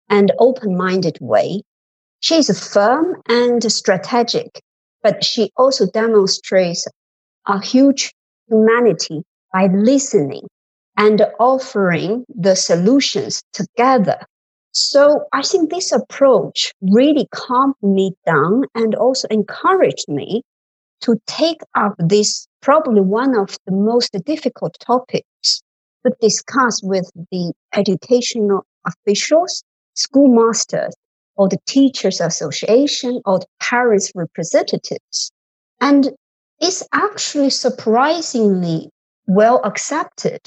and 0.10 0.32
open 0.39 0.75
minded 0.75 1.18
way. 1.22 1.62
She 2.20 2.36
is 2.36 2.72
firm 2.74 3.22
and 3.27 3.72
strategic, 3.72 4.62
but 5.01 5.24
she 5.24 5.51
also 5.58 5.88
demonstrates 5.88 6.86
a 7.48 7.62
huge 7.62 8.13
humanity 8.48 9.24
by 9.51 9.68
listening 9.68 10.48
and 10.98 11.25
offering 11.39 12.25
the 12.30 12.56
solutions 12.56 13.44
together 13.53 14.18
so 14.74 15.25
I 15.32 15.44
think 15.44 15.70
this 15.70 15.92
approach 15.92 16.74
really 16.82 17.27
calmed 17.32 17.75
me 17.84 18.13
down 18.25 18.63
and 18.74 18.96
also 18.96 19.27
encouraged 19.30 20.10
me 20.10 20.42
to 21.01 21.15
take 21.27 21.62
up 21.75 21.94
this 22.00 22.48
probably 22.62 23.01
one 23.01 23.38
of 23.38 23.56
the 23.68 23.72
most 23.72 24.15
difficult 24.25 24.75
topics 24.80 25.62
to 26.06 26.13
discuss 26.22 26.82
with 26.82 27.10
the 27.32 27.53
educational 27.74 28.65
officials, 28.88 29.63
schoolmasters, 29.94 30.96
or 31.36 31.50
the 31.50 31.60
teachers 31.68 32.20
association 32.20 33.22
or 33.25 33.39
the 33.39 33.46
parents 33.60 34.12
representatives. 34.15 35.32
And 35.82 36.12
it's 36.60 36.84
actually 36.94 37.51
surprisingly 37.51 38.89
well 39.27 39.62
accepted. 39.63 40.39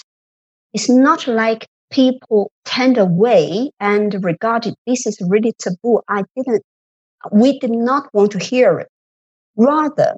It's 0.73 0.89
not 0.89 1.27
like 1.29 1.67
people 1.91 2.51
turned 2.65 2.99
away 2.99 3.71
and 3.81 4.25
regarded 4.25 4.75
this 4.87 5.07
is 5.07 5.19
really 5.21 5.53
taboo. 5.59 6.01
I 6.09 6.23
didn't, 6.37 6.63
we 7.33 7.59
did 7.59 7.71
not 7.71 8.13
want 8.13 8.33
to 8.33 8.39
hear 8.39 8.79
it. 8.81 8.89
Rather, 9.57 10.17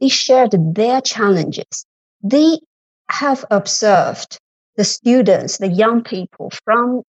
they 0.00 0.08
shared 0.08 0.54
their 0.74 1.00
challenges. 1.00 1.86
They 2.22 2.58
have 3.08 3.44
observed 3.50 4.38
the 4.76 4.84
students, 4.84 5.58
the 5.58 5.68
young 5.68 6.02
people 6.02 6.50
from 6.64 7.02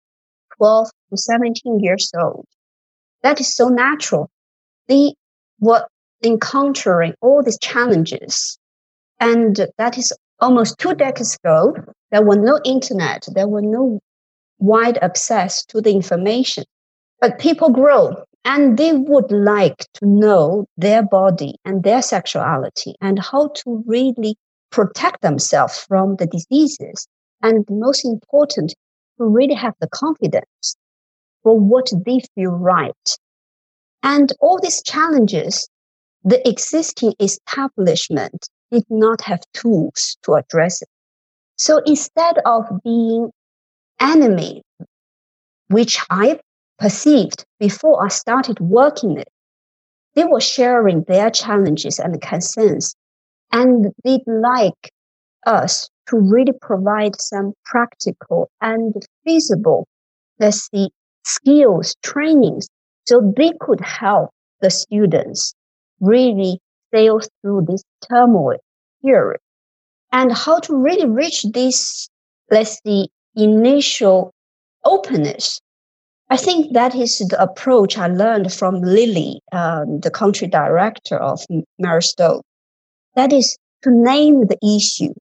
12 0.57 0.89
to 1.09 1.17
17 1.17 1.79
years 1.79 2.11
old. 2.15 2.45
That 3.23 3.39
is 3.39 3.55
so 3.55 3.69
natural. 3.69 4.29
They 4.87 5.15
were 5.59 5.87
encountering 6.23 7.13
all 7.21 7.41
these 7.41 7.57
challenges. 7.59 8.57
And 9.19 9.67
that 9.77 9.97
is 9.97 10.11
almost 10.43 10.77
two 10.77 10.93
decades 10.93 11.37
ago. 11.43 11.73
There 12.11 12.21
were 12.21 12.35
no 12.35 12.59
internet. 12.65 13.25
There 13.33 13.47
were 13.47 13.61
no 13.61 13.99
wide 14.59 14.97
access 15.01 15.65
to 15.67 15.81
the 15.81 15.91
information. 15.91 16.65
But 17.21 17.39
people 17.39 17.69
grow 17.69 18.23
and 18.45 18.77
they 18.77 18.91
would 18.91 19.31
like 19.31 19.87
to 19.95 20.05
know 20.05 20.65
their 20.77 21.01
body 21.01 21.55
and 21.63 21.83
their 21.83 22.01
sexuality 22.01 22.95
and 22.99 23.17
how 23.19 23.47
to 23.55 23.83
really 23.87 24.35
protect 24.69 25.21
themselves 25.21 25.79
from 25.79 26.17
the 26.17 26.27
diseases. 26.27 27.07
And 27.41 27.65
most 27.69 28.05
important, 28.05 28.75
to 29.17 29.25
really 29.25 29.53
have 29.53 29.75
the 29.79 29.89
confidence 29.89 30.75
for 31.43 31.59
what 31.59 31.89
they 32.05 32.19
feel 32.35 32.51
right. 32.51 33.07
And 34.01 34.31
all 34.41 34.59
these 34.59 34.81
challenges, 34.83 35.69
the 36.23 36.45
existing 36.47 37.13
establishment 37.19 38.49
did 38.73 38.85
not 38.89 39.21
have 39.21 39.41
tools 39.53 40.17
to 40.23 40.33
address 40.33 40.81
it. 40.81 40.89
So 41.57 41.79
instead 41.85 42.39
of 42.43 42.65
being 42.83 43.29
enemy, 43.99 44.63
which 45.67 45.99
I 46.09 46.39
perceived 46.79 47.45
before 47.59 48.03
I 48.03 48.07
started 48.07 48.59
working 48.59 49.19
it, 49.19 49.29
they 50.15 50.23
were 50.23 50.41
sharing 50.41 51.03
their 51.03 51.29
challenges 51.29 51.99
and 51.99 52.19
concerns, 52.19 52.95
and 53.51 53.91
they'd 54.03 54.27
like 54.27 54.91
us 55.45 55.89
to 56.07 56.17
really 56.17 56.53
provide 56.61 57.19
some 57.21 57.53
practical 57.65 58.49
and 58.59 58.95
feasible, 59.23 59.87
let's 60.39 60.67
see, 60.71 60.89
skills 61.23 61.95
trainings 62.03 62.67
so 63.05 63.33
they 63.37 63.51
could 63.59 63.81
help 63.81 64.31
the 64.61 64.71
students 64.71 65.53
really 65.99 66.59
sail 66.93 67.19
through 67.41 67.65
this 67.67 67.83
turmoil 68.09 68.57
period 69.03 69.39
and 70.11 70.31
how 70.31 70.59
to 70.59 70.75
really 70.75 71.07
reach 71.07 71.43
this, 71.53 72.07
let's 72.51 72.79
see, 72.85 73.09
initial 73.35 74.31
openness. 74.85 75.59
I 76.29 76.37
think 76.37 76.73
that 76.73 76.95
is 76.95 77.19
the 77.19 77.41
approach 77.41 77.97
I 77.97 78.07
learned 78.07 78.53
from 78.53 78.81
Lily, 78.81 79.41
um, 79.51 79.99
the 79.99 80.11
country 80.11 80.47
director 80.47 81.17
of 81.17 81.41
Marie 81.79 82.01
Stopes. 82.01 82.47
That 83.15 83.33
is 83.33 83.57
to 83.83 83.91
name 83.91 84.47
the 84.47 84.57
issue 84.63 85.13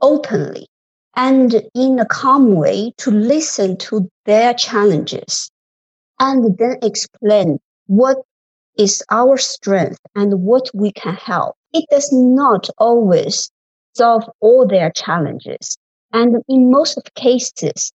openly 0.00 0.68
and 1.14 1.62
in 1.74 1.98
a 1.98 2.06
calm 2.06 2.54
way 2.54 2.92
to 2.98 3.10
listen 3.10 3.76
to 3.78 4.08
their 4.26 4.54
challenges 4.54 5.50
and 6.20 6.56
then 6.58 6.78
explain 6.82 7.58
what 7.86 8.18
is 8.78 9.02
our 9.10 9.36
strength 9.38 9.98
and 10.14 10.42
what 10.42 10.70
we 10.74 10.92
can 10.92 11.14
help. 11.14 11.55
It 11.72 11.84
does 11.90 12.10
not 12.12 12.68
always 12.78 13.50
solve 13.94 14.24
all 14.40 14.66
their 14.66 14.90
challenges. 14.90 15.76
And 16.12 16.42
in 16.48 16.70
most 16.70 16.96
of 16.96 17.14
cases, 17.14 17.92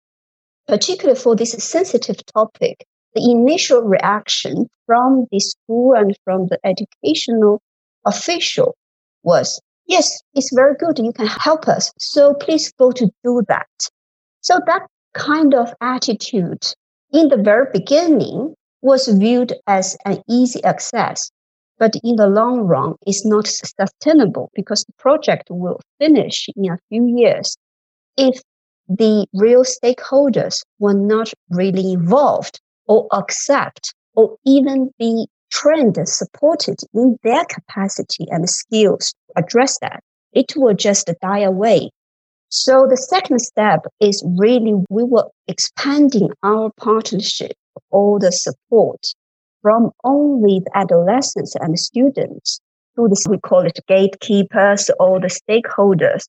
particularly 0.68 1.20
for 1.20 1.36
this 1.36 1.52
sensitive 1.52 2.18
topic, 2.34 2.86
the 3.16 3.32
initial 3.32 3.82
reaction 3.82 4.68
from 4.86 5.28
the 5.32 5.40
school 5.40 5.94
and 5.96 6.16
from 6.24 6.48
the 6.48 6.60
educational 6.64 7.62
official 8.06 8.76
was, 9.24 9.60
yes, 9.88 10.22
it's 10.34 10.54
very 10.54 10.76
good. 10.76 11.00
You 11.00 11.12
can 11.12 11.28
help 11.28 11.68
us. 11.68 11.92
So 11.98 12.34
please 12.34 12.72
go 12.74 12.92
to 12.92 13.10
do 13.24 13.42
that. 13.48 13.68
So 14.42 14.60
that 14.68 14.88
kind 15.14 15.54
of 15.54 15.74
attitude 15.82 16.64
in 17.12 17.30
the 17.30 17.38
very 17.38 17.68
beginning 17.74 18.54
was 18.82 19.08
viewed 19.08 19.54
as 19.68 19.98
an 20.06 20.22
easy 20.30 20.64
access. 20.64 21.32
But 21.80 21.96
in 22.04 22.18
the 22.18 22.28
long 22.28 22.60
run, 22.60 22.96
it's 23.08 23.26
not 23.26 23.48
sustainable 23.48 24.52
because 24.54 24.84
the 24.84 24.94
project 24.98 25.48
will 25.50 25.80
finish 25.98 26.48
in 26.56 26.70
a 26.70 26.78
few 26.89 27.08
years 27.18 27.58
if 28.18 28.42
the 28.89 29.26
real 29.34 29.63
stakeholders 29.63 30.62
were 30.80 30.94
not 30.94 31.32
really 31.50 31.94
involved 31.94 32.60
or 32.88 33.08
accept 33.13 33.94
or 34.15 34.36
even 34.46 34.92
be 35.00 35.28
trained 35.52 35.98
and 35.98 36.10
supported 36.10 36.80
in 36.94 37.18
their 37.24 37.46
capacity 37.46 38.26
and 38.30 38.50
skills 38.50 39.13
to 39.28 39.44
address 39.44 39.80
that, 39.80 40.04
it 40.34 40.54
will 40.58 40.74
just 40.74 41.10
die 41.22 41.39
away. 41.39 41.89
So 42.50 42.88
the 42.89 42.98
second 42.98 43.39
step 43.39 43.86
is 44.02 44.24
really 44.38 44.74
we 44.89 45.04
were 45.04 45.30
expanding 45.48 46.32
our 46.44 46.72
partnership, 46.78 47.54
all 47.92 48.20
the 48.20 48.32
support 48.32 49.06
from 49.62 49.91
only 50.04 50.60
the 50.60 50.72
adolescents 50.76 51.56
and 51.56 51.80
students 51.80 52.60
to 52.95 53.08
the, 53.08 53.28
we 53.30 53.38
call 53.38 53.65
it 53.65 53.80
gatekeepers 53.88 54.89
or 55.00 55.19
the 55.19 55.28
stakeholders 55.28 56.28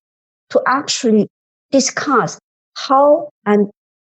to 0.51 0.61
actually 0.67 1.29
discuss 1.71 2.39
how 2.75 3.29
and 3.47 3.71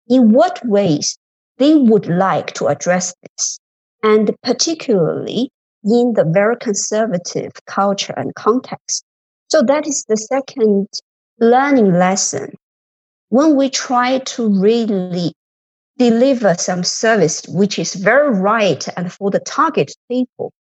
in 0.08 0.32
what 0.32 0.66
ways 0.66 1.18
they 1.58 1.76
would 1.76 2.08
like 2.08 2.54
to 2.54 2.68
address 2.68 3.14
this. 3.22 3.60
And 4.04 4.36
particularly 4.44 5.52
in 5.84 6.14
the 6.14 6.26
very 6.26 6.56
conservative 6.58 7.52
culture 7.68 8.14
and 8.18 8.34
context. 8.36 9.04
So 9.50 9.62
that 9.64 9.88
is 9.88 10.06
the 10.08 10.18
second 10.18 10.88
learning 11.40 11.94
lesson. 11.94 12.54
When 13.30 13.56
we 13.56 13.70
try 13.70 14.20
to 14.20 14.62
really 14.62 15.34
deliver 16.10 16.56
some 16.56 16.84
service 16.84 17.44
which 17.48 17.78
is 17.78 17.94
very 17.94 18.32
right 18.32 18.88
and 18.98 19.14
for 19.14 19.30
the 19.30 19.40
target 19.40 19.92
people, 20.10 20.52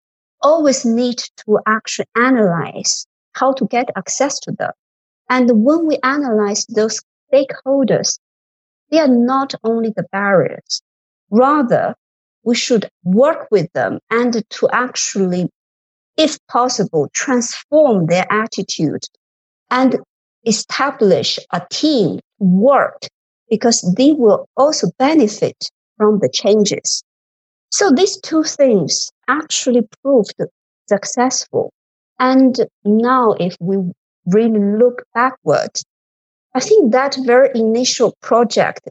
always 0.43 0.85
need 0.85 1.17
to 1.35 1.57
actually 1.65 2.05
analyze 2.15 3.07
how 3.33 3.51
to 3.53 3.65
get 3.65 3.89
access 3.95 4.39
to 4.39 4.51
them. 4.51 4.71
And 5.31 5.49
when 5.65 5.87
we 5.87 5.97
analyze 6.03 6.67
those 6.67 7.01
stakeholders, 7.33 8.19
they 8.91 8.99
are 8.99 9.07
not 9.07 9.55
only 9.63 9.89
the 9.89 10.05
barriers. 10.11 10.83
Rather, 11.31 11.95
we 12.43 12.53
should 12.53 12.87
work 13.03 13.47
with 13.49 13.71
them 13.73 13.97
and 14.11 14.47
to 14.47 14.69
actually, 14.71 15.49
if 16.17 16.37
possible, 16.49 17.09
transform 17.13 18.05
their 18.05 18.27
attitude 18.31 19.05
and 19.71 19.97
establish 20.45 21.39
a 21.51 21.63
team 21.71 22.19
work 22.37 23.07
because 23.51 23.81
they 23.97 24.13
will 24.13 24.47
also 24.55 24.87
benefit 24.97 25.69
from 25.97 26.19
the 26.19 26.29
changes. 26.29 27.03
So 27.69 27.91
these 27.91 28.19
two 28.21 28.43
things 28.43 29.11
actually 29.27 29.87
proved 30.01 30.33
successful. 30.87 31.71
And 32.17 32.55
now 32.85 33.33
if 33.33 33.55
we 33.59 33.77
really 34.25 34.59
look 34.59 35.03
backward, 35.13 35.71
I 36.55 36.61
think 36.61 36.93
that 36.93 37.17
very 37.25 37.49
initial 37.53 38.15
project 38.21 38.89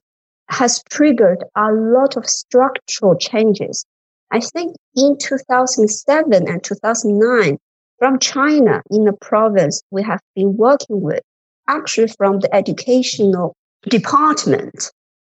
has 0.48 0.82
triggered 0.90 1.42
a 1.56 1.72
lot 1.72 2.16
of 2.16 2.28
structural 2.28 3.16
changes. 3.16 3.84
I 4.30 4.40
think 4.40 4.76
in 4.94 5.16
2007 5.18 6.48
and 6.48 6.62
2009, 6.62 7.58
from 7.98 8.18
China 8.18 8.82
in 8.90 9.04
the 9.04 9.12
province 9.12 9.82
we 9.90 10.02
have 10.02 10.20
been 10.34 10.56
working 10.56 11.00
with, 11.00 11.22
actually 11.68 12.08
from 12.08 12.40
the 12.40 12.54
educational 12.54 13.54
department. 13.88 14.90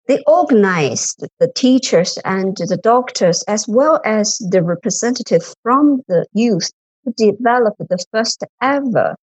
They 0.07 0.23
organized 0.27 1.25
the 1.39 1.51
teachers 1.55 2.19
and 2.23 2.55
the 2.57 2.77
doctors 2.77 3.43
as 3.47 3.67
well 3.67 3.99
as 4.05 4.37
the 4.37 4.61
representative 4.61 5.53
from 5.63 6.03
the 6.07 6.27
youth 6.33 6.69
to 7.05 7.13
develop 7.31 7.75
the 7.79 8.03
first 8.11 8.43
ever 8.61 9.15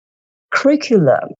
curriculum 0.50 1.30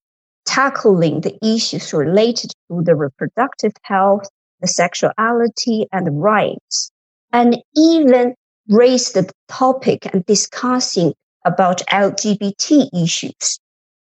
tackling 0.45 1.21
the 1.21 1.37
issues 1.43 1.93
related 1.93 2.51
to 2.69 2.81
the 2.83 2.95
reproductive 2.95 3.73
health, 3.83 4.27
the 4.59 4.67
sexuality 4.67 5.87
and 5.91 6.07
the 6.07 6.11
rights, 6.11 6.91
and 7.31 7.57
even 7.75 8.33
raised 8.67 9.13
the 9.13 9.29
topic 9.47 10.07
and 10.13 10.25
discussing 10.25 11.13
about 11.45 11.81
LGBT 11.87 12.89
issues. 12.93 13.59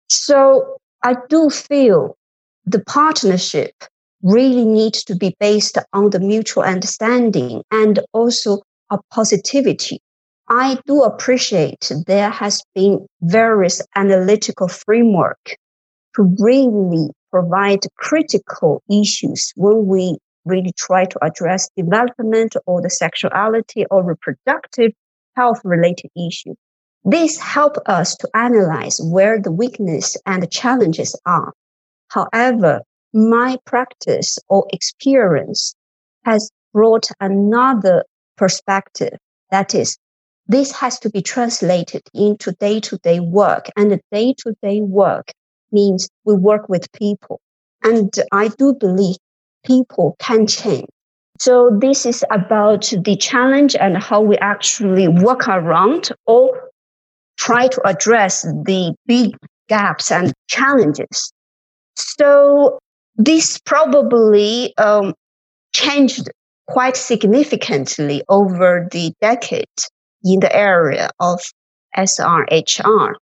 So 0.09 0.77
I 1.03 1.15
do 1.29 1.49
feel 1.49 2.17
the 2.65 2.83
partnership 2.85 3.73
really 4.23 4.65
needs 4.65 5.03
to 5.05 5.15
be 5.15 5.35
based 5.39 5.77
on 5.93 6.11
the 6.11 6.19
mutual 6.19 6.63
understanding 6.63 7.63
and 7.71 7.99
also 8.13 8.59
a 8.89 8.99
positivity. 9.11 9.99
I 10.47 10.77
do 10.85 11.03
appreciate 11.03 11.91
there 12.05 12.29
has 12.29 12.61
been 12.75 13.07
various 13.21 13.81
analytical 13.95 14.67
framework 14.67 15.55
to 16.15 16.35
really 16.39 17.09
provide 17.31 17.79
critical 17.97 18.83
issues 18.91 19.53
when 19.55 19.87
we 19.87 20.17
really 20.45 20.73
try 20.77 21.05
to 21.05 21.23
address 21.23 21.69
development 21.77 22.55
or 22.65 22.81
the 22.81 22.89
sexuality 22.89 23.85
or 23.89 24.03
reproductive 24.03 24.91
health 25.35 25.61
related 25.63 26.09
issue. 26.17 26.53
This 27.03 27.39
help 27.39 27.77
us 27.85 28.15
to 28.17 28.29
analyze 28.35 28.99
where 29.01 29.41
the 29.41 29.51
weakness 29.51 30.17
and 30.25 30.43
the 30.43 30.47
challenges 30.47 31.19
are 31.25 31.53
However, 32.11 32.81
my 33.13 33.57
practice 33.65 34.37
or 34.49 34.67
experience 34.73 35.73
has 36.25 36.51
brought 36.73 37.07
another 37.21 38.03
perspective. 38.35 39.17
That 39.49 39.73
is, 39.73 39.97
this 40.47 40.73
has 40.73 40.99
to 40.99 41.09
be 41.09 41.21
translated 41.21 42.01
into 42.13 42.51
day 42.51 42.81
to 42.81 42.97
day 42.97 43.21
work. 43.21 43.67
And 43.77 43.99
day 44.11 44.33
to 44.39 44.53
day 44.61 44.81
work 44.81 45.31
means 45.71 46.09
we 46.25 46.33
work 46.33 46.67
with 46.67 46.91
people. 46.91 47.39
And 47.81 48.13
I 48.33 48.49
do 48.49 48.73
believe 48.73 49.15
people 49.65 50.17
can 50.19 50.47
change. 50.47 50.89
So 51.39 51.71
this 51.79 52.05
is 52.05 52.25
about 52.29 52.93
the 53.05 53.15
challenge 53.15 53.75
and 53.75 53.97
how 53.97 54.19
we 54.21 54.37
actually 54.37 55.07
work 55.07 55.47
around 55.47 56.09
or 56.25 56.71
try 57.37 57.67
to 57.69 57.87
address 57.87 58.43
the 58.43 58.93
big 59.07 59.37
gaps 59.69 60.11
and 60.11 60.33
challenges. 60.49 61.31
So 61.95 62.79
this 63.15 63.59
probably 63.59 64.75
um, 64.77 65.13
changed 65.73 66.29
quite 66.67 66.95
significantly 66.95 68.23
over 68.29 68.87
the 68.91 69.13
decade 69.21 69.65
in 70.23 70.39
the 70.39 70.55
area 70.55 71.09
of 71.19 71.41
SRHR, 71.97 73.15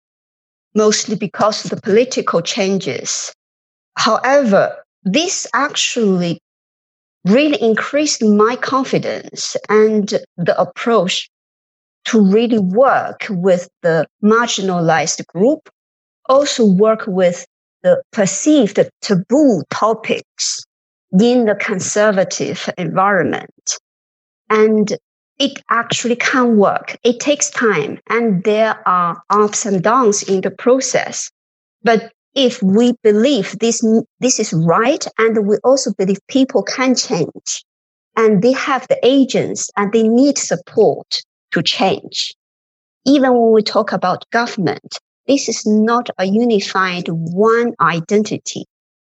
mostly 0.75 1.15
because 1.15 1.63
of 1.63 1.71
the 1.71 1.81
political 1.81 2.41
changes. 2.41 3.33
However, 3.97 4.83
this 5.03 5.47
actually 5.53 6.39
really 7.25 7.61
increased 7.61 8.23
my 8.23 8.55
confidence 8.55 9.55
and 9.67 10.07
the 10.37 10.59
approach 10.59 11.29
to 12.05 12.21
really 12.21 12.59
work 12.59 13.25
with 13.29 13.69
the 13.81 14.05
marginalized 14.23 15.25
group, 15.27 15.69
also 16.27 16.65
work 16.65 17.03
with 17.07 17.45
the 17.83 18.01
perceived 18.11 18.79
taboo 19.01 19.63
topics 19.69 20.65
in 21.19 21.45
the 21.45 21.55
conservative 21.55 22.69
environment. 22.77 23.77
And 24.49 24.97
it 25.39 25.63
actually 25.69 26.17
can 26.17 26.57
work. 26.57 26.97
It 27.03 27.19
takes 27.19 27.49
time 27.49 27.99
and 28.09 28.43
there 28.43 28.87
are 28.87 29.21
ups 29.29 29.65
and 29.65 29.81
downs 29.81 30.23
in 30.23 30.41
the 30.41 30.51
process. 30.51 31.31
But 31.81 32.11
if 32.35 32.61
we 32.61 32.93
believe 33.03 33.57
this, 33.59 33.83
this 34.19 34.39
is 34.39 34.53
right 34.53 35.05
and 35.17 35.47
we 35.47 35.57
also 35.63 35.93
believe 35.97 36.19
people 36.27 36.61
can 36.63 36.93
change 36.93 37.63
and 38.15 38.41
they 38.41 38.51
have 38.51 38.85
the 38.89 38.99
agents 39.01 39.69
and 39.77 39.91
they 39.93 40.07
need 40.07 40.37
support 40.37 41.21
to 41.51 41.63
change. 41.63 42.33
Even 43.05 43.33
when 43.33 43.51
we 43.53 43.63
talk 43.63 43.93
about 43.93 44.29
government, 44.31 44.99
this 45.29 45.47
is 45.47 45.63
not 45.65 46.09
a 46.17 46.25
unified 46.25 47.07
one 47.07 47.75
identity 47.79 48.65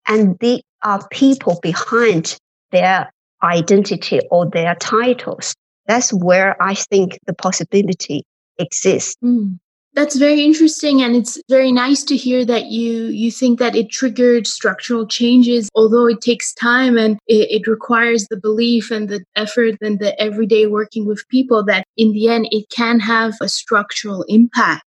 and 0.06 0.38
they 0.40 0.60
are 0.82 1.08
people 1.08 1.58
behind 1.62 2.36
their 2.70 3.10
identity 3.42 4.20
or 4.30 4.48
their 4.50 4.74
titles. 4.74 5.54
That's 5.86 6.12
where 6.12 6.62
I 6.62 6.74
think 6.74 7.18
the 7.26 7.32
possibility 7.32 8.24
exists. 8.58 9.16
Mm. 9.24 9.58
That's 9.94 10.16
very 10.16 10.42
interesting 10.42 11.02
and 11.02 11.14
it's 11.16 11.38
very 11.50 11.70
nice 11.70 12.02
to 12.04 12.16
hear 12.16 12.46
that 12.46 12.66
you 12.66 13.08
you 13.08 13.30
think 13.30 13.58
that 13.58 13.76
it 13.76 13.90
triggered 13.90 14.46
structural 14.46 15.06
changes 15.06 15.68
although 15.74 16.06
it 16.06 16.22
takes 16.22 16.54
time 16.54 16.96
and 16.96 17.18
it, 17.26 17.50
it, 17.50 17.66
requires 17.66 18.26
the 18.28 18.38
belief 18.38 18.90
and 18.90 19.10
the 19.10 19.22
effort 19.36 19.74
and 19.82 19.98
the 19.98 20.18
everyday 20.18 20.64
working 20.64 21.04
with 21.04 21.28
people 21.28 21.62
that 21.64 21.84
in 21.98 22.12
the 22.12 22.28
end 22.30 22.48
it 22.50 22.70
can 22.70 23.00
have 23.00 23.34
a 23.42 23.50
structural 23.50 24.24
impact. 24.28 24.82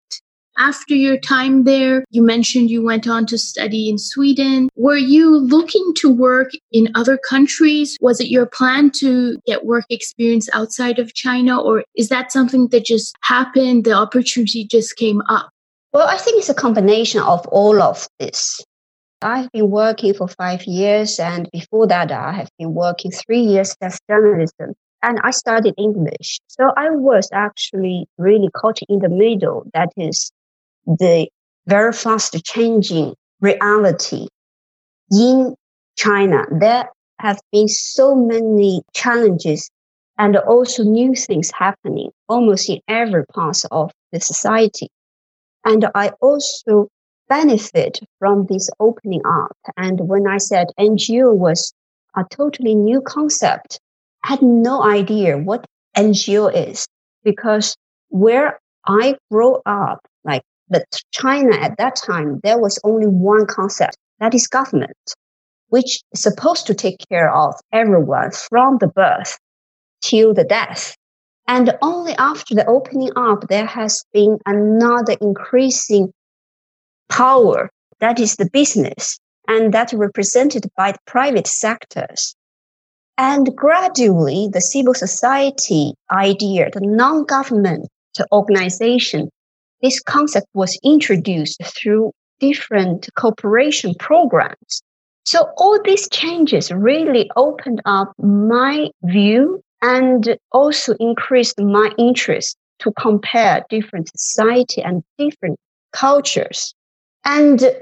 After 0.57 0.93
your 0.93 1.17
time 1.17 1.63
there, 1.63 2.05
you 2.11 2.21
mentioned 2.21 2.69
you 2.69 2.83
went 2.83 3.07
on 3.07 3.25
to 3.27 3.37
study 3.37 3.89
in 3.89 3.97
Sweden. 3.97 4.69
Were 4.75 4.97
you 4.97 5.35
looking 5.35 5.93
to 5.97 6.09
work 6.09 6.51
in 6.71 6.89
other 6.93 7.17
countries? 7.17 7.97
Was 8.01 8.19
it 8.19 8.27
your 8.27 8.45
plan 8.45 8.91
to 8.91 9.39
get 9.47 9.65
work 9.65 9.85
experience 9.89 10.49
outside 10.53 10.99
of 10.99 11.13
China, 11.15 11.59
or 11.59 11.83
is 11.95 12.09
that 12.09 12.31
something 12.31 12.67
that 12.67 12.85
just 12.85 13.15
happened? 13.21 13.85
The 13.85 13.93
opportunity 13.93 14.65
just 14.65 14.95
came 14.95 15.21
up? 15.21 15.49
Well, 15.91 16.07
I 16.07 16.17
think 16.17 16.37
it's 16.37 16.49
a 16.49 16.53
combination 16.53 17.21
of 17.21 17.47
all 17.47 17.81
of 17.81 18.07
this. 18.19 18.63
I've 19.23 19.51
been 19.51 19.71
working 19.71 20.13
for 20.13 20.27
five 20.27 20.63
years, 20.65 21.19
and 21.19 21.49
before 21.51 21.87
that, 21.87 22.11
I 22.11 22.31
have 22.33 22.49
been 22.59 22.75
working 22.75 23.11
three 23.11 23.41
years 23.41 23.75
as 23.81 23.99
journalism 24.07 24.73
and 25.03 25.19
I 25.21 25.31
studied 25.31 25.73
English. 25.77 26.39
So 26.47 26.71
I 26.77 26.89
was 26.89 27.29
actually 27.33 28.07
really 28.17 28.49
caught 28.55 28.79
in 28.87 28.99
the 28.99 29.09
middle. 29.09 29.69
That 29.73 29.89
is 29.97 30.31
the 30.85 31.27
very 31.67 31.93
fast 31.93 32.35
changing 32.43 33.15
reality 33.41 34.27
in 35.11 35.55
China. 35.95 36.45
There 36.51 36.89
have 37.19 37.39
been 37.51 37.67
so 37.67 38.15
many 38.15 38.81
challenges 38.93 39.69
and 40.17 40.35
also 40.37 40.83
new 40.83 41.15
things 41.15 41.51
happening 41.51 42.11
almost 42.27 42.69
in 42.69 42.79
every 42.87 43.25
part 43.27 43.61
of 43.71 43.91
the 44.11 44.19
society. 44.19 44.87
And 45.65 45.87
I 45.95 46.11
also 46.21 46.87
benefit 47.29 47.99
from 48.19 48.45
this 48.47 48.69
opening 48.79 49.21
up. 49.25 49.57
And 49.77 50.07
when 50.07 50.27
I 50.27 50.37
said 50.37 50.67
NGO 50.79 51.33
was 51.33 51.73
a 52.15 52.23
totally 52.29 52.75
new 52.75 53.01
concept, 53.01 53.79
I 54.23 54.29
had 54.29 54.41
no 54.41 54.83
idea 54.83 55.37
what 55.37 55.65
NGO 55.97 56.51
is 56.53 56.87
because 57.23 57.75
where 58.09 58.59
I 58.85 59.15
grew 59.31 59.61
up, 59.65 60.05
like 60.23 60.43
but 60.69 60.85
China 61.11 61.55
at 61.55 61.77
that 61.77 61.95
time, 61.95 62.39
there 62.43 62.59
was 62.59 62.79
only 62.83 63.07
one 63.07 63.45
concept 63.45 63.97
that 64.19 64.33
is 64.33 64.47
government, 64.47 65.13
which 65.67 66.01
is 66.11 66.21
supposed 66.21 66.67
to 66.67 66.73
take 66.73 66.97
care 67.09 67.33
of 67.33 67.55
everyone 67.71 68.31
from 68.31 68.77
the 68.79 68.87
birth 68.87 69.37
till 70.01 70.33
the 70.33 70.43
death. 70.43 70.95
And 71.47 71.77
only 71.81 72.13
after 72.13 72.55
the 72.55 72.65
opening 72.65 73.11
up, 73.15 73.47
there 73.49 73.65
has 73.65 74.03
been 74.13 74.37
another 74.45 75.15
increasing 75.19 76.13
power 77.09 77.69
that 77.99 78.19
is 78.19 78.37
the 78.37 78.49
business 78.49 79.19
and 79.47 79.73
that 79.73 79.91
represented 79.93 80.69
by 80.77 80.93
the 80.93 80.99
private 81.05 81.47
sectors. 81.47 82.35
And 83.17 83.55
gradually, 83.55 84.49
the 84.51 84.61
civil 84.61 84.93
society 84.93 85.93
idea, 86.09 86.69
the 86.71 86.81
non-government 86.81 87.89
organization 88.31 89.29
this 89.83 89.99
concept 89.99 90.47
was 90.53 90.79
introduced 90.83 91.61
through 91.63 92.13
different 92.39 93.09
cooperation 93.15 93.93
programs. 93.99 94.81
So 95.25 95.49
all 95.57 95.79
these 95.83 96.09
changes 96.09 96.71
really 96.71 97.29
opened 97.35 97.81
up 97.85 98.13
my 98.17 98.89
view 99.03 99.61
and 99.81 100.37
also 100.51 100.95
increased 100.99 101.59
my 101.59 101.91
interest 101.97 102.57
to 102.79 102.91
compare 102.97 103.63
different 103.69 104.09
society 104.17 104.81
and 104.81 105.03
different 105.17 105.59
cultures. 105.91 106.73
And 107.25 107.75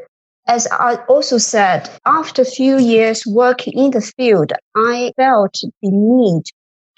as 0.48 0.68
I 0.72 0.96
also 1.08 1.38
said, 1.38 1.90
after 2.06 2.42
a 2.42 2.46
few 2.46 2.78
years 2.78 3.24
working 3.28 3.74
in 3.74 3.92
the 3.92 4.02
field, 4.02 4.52
I 4.76 5.14
felt 5.18 5.54
the 5.54 5.90
need 5.90 6.44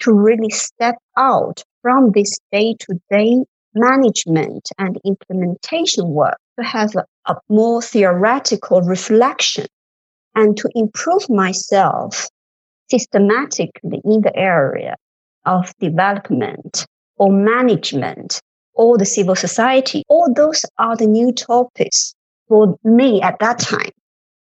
to 0.00 0.12
really 0.12 0.50
step 0.50 0.96
out 1.16 1.62
from 1.82 2.12
this 2.12 2.38
day 2.50 2.74
to 2.80 2.98
day 3.10 3.44
management 3.74 4.68
and 4.78 4.98
implementation 5.04 6.08
work 6.08 6.38
to 6.58 6.64
have 6.64 6.94
a, 6.96 7.04
a 7.26 7.36
more 7.48 7.82
theoretical 7.82 8.80
reflection 8.82 9.66
and 10.34 10.56
to 10.56 10.68
improve 10.74 11.28
myself 11.28 12.28
systematically 12.90 14.00
in 14.04 14.20
the 14.20 14.32
area 14.36 14.96
of 15.46 15.72
development 15.78 16.86
or 17.16 17.32
management 17.32 18.40
or 18.74 18.98
the 18.98 19.06
civil 19.06 19.36
society. 19.36 20.02
All 20.08 20.32
those 20.32 20.64
are 20.78 20.96
the 20.96 21.06
new 21.06 21.32
topics 21.32 22.14
for 22.48 22.76
me 22.84 23.22
at 23.22 23.38
that 23.38 23.58
time. 23.58 23.90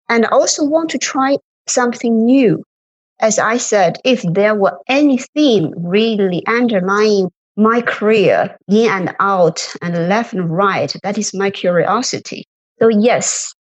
And 0.09 0.27
I 0.27 0.31
also 0.31 0.65
want 0.65 0.91
to 0.91 0.99
try 0.99 1.37
something 1.67 2.25
new. 2.25 2.63
As 3.21 3.39
I 3.39 3.57
said, 3.57 3.99
if 4.05 4.23
there 4.23 4.55
were 4.55 4.79
any 4.89 5.19
theme 5.19 5.73
really 5.77 6.47
underlying 6.47 7.31
my 7.59 7.83
career 7.83 8.57
in 8.69 8.89
and 8.89 9.17
out 9.19 9.75
and 9.83 10.09
left 10.09 10.33
and 10.33 10.49
right. 10.49 10.95
That 11.03 11.19
is 11.19 11.35
my 11.35 11.51
curiosity. 11.51 12.45
So 12.79 12.89
yes, 12.89 13.53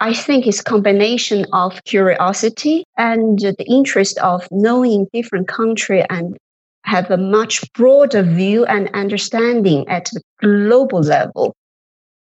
I 0.00 0.12
think 0.12 0.46
it's 0.46 0.60
combination 0.60 1.46
of 1.52 1.82
curiosity 1.84 2.84
and 2.98 3.38
the 3.38 3.64
interest 3.68 4.18
of 4.18 4.48
knowing 4.50 5.06
different 5.12 5.46
country 5.46 6.04
and 6.10 6.36
have 6.82 7.10
a 7.10 7.16
much 7.16 7.72
broader 7.72 8.22
view 8.22 8.64
and 8.66 8.90
understanding 8.94 9.88
at 9.88 10.06
the 10.12 10.20
global 10.40 11.00
level. 11.00 11.54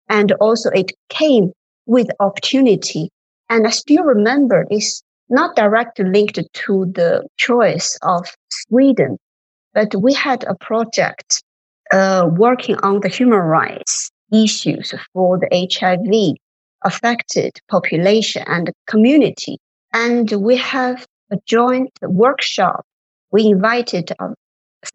And 0.09 0.31
also 0.33 0.69
it 0.71 0.91
came 1.09 1.51
with 1.85 2.09
opportunity. 2.19 3.09
And 3.49 3.67
I 3.67 3.69
still 3.69 4.03
remember 4.03 4.65
it's 4.71 5.03
not 5.29 5.55
directly 5.55 6.05
linked 6.05 6.39
to 6.53 6.85
the 6.93 7.27
choice 7.37 7.97
of 8.01 8.25
Sweden, 8.49 9.17
but 9.73 9.95
we 9.95 10.13
had 10.13 10.43
a 10.43 10.55
project 10.55 11.43
uh, 11.91 12.29
working 12.31 12.77
on 12.77 13.01
the 13.01 13.09
human 13.09 13.39
rights 13.39 14.11
issues 14.33 14.93
for 15.13 15.39
the 15.39 15.67
HIV 15.71 16.37
affected 16.83 17.51
population 17.69 18.43
and 18.47 18.71
community. 18.87 19.57
And 19.93 20.31
we 20.31 20.57
have 20.57 21.05
a 21.31 21.37
joint 21.45 21.91
workshop. 22.01 22.85
We 23.31 23.47
invited 23.47 24.11
a 24.19 24.33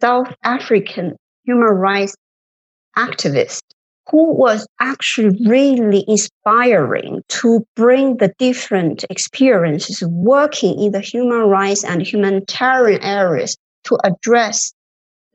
South 0.00 0.34
African 0.42 1.16
human 1.44 1.68
rights 1.68 2.14
activist 2.96 3.62
who 4.10 4.32
was 4.34 4.66
actually 4.80 5.36
really 5.46 6.04
inspiring 6.06 7.22
to 7.28 7.66
bring 7.74 8.18
the 8.18 8.32
different 8.38 9.04
experiences 9.10 10.02
working 10.08 10.80
in 10.80 10.92
the 10.92 11.00
human 11.00 11.42
rights 11.48 11.84
and 11.84 12.02
humanitarian 12.02 13.02
areas 13.02 13.56
to 13.86 13.98
address 14.04 14.72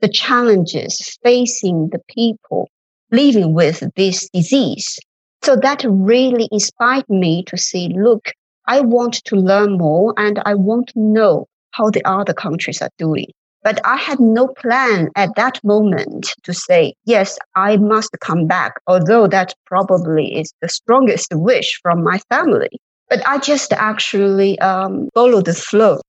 the 0.00 0.08
challenges 0.08 1.18
facing 1.22 1.88
the 1.90 2.00
people 2.08 2.68
living 3.10 3.54
with 3.54 3.82
this 3.96 4.28
disease. 4.30 4.98
So 5.42 5.56
that 5.56 5.84
really 5.86 6.48
inspired 6.50 7.08
me 7.08 7.44
to 7.44 7.56
say, 7.56 7.88
look, 7.88 8.30
I 8.66 8.80
want 8.80 9.14
to 9.24 9.36
learn 9.36 9.78
more 9.78 10.14
and 10.16 10.40
I 10.44 10.54
want 10.54 10.88
to 10.88 11.00
know 11.00 11.46
how 11.72 11.90
the 11.90 12.04
other 12.04 12.32
countries 12.32 12.80
are 12.80 12.90
doing. 12.98 13.26
But 13.64 13.80
I 13.84 13.96
had 13.96 14.18
no 14.18 14.48
plan 14.48 15.08
at 15.14 15.30
that 15.36 15.62
moment 15.62 16.32
to 16.42 16.52
say, 16.52 16.94
yes, 17.04 17.38
I 17.54 17.76
must 17.76 18.10
come 18.20 18.46
back, 18.46 18.74
although 18.88 19.28
that 19.28 19.54
probably 19.66 20.36
is 20.36 20.52
the 20.60 20.68
strongest 20.68 21.28
wish 21.32 21.78
from 21.80 22.02
my 22.02 22.18
family. 22.28 22.70
But 23.08 23.26
I 23.26 23.38
just 23.38 23.72
actually 23.72 24.58
um, 24.58 25.08
followed 25.14 25.44
the 25.44 25.54
flow. 25.54 26.00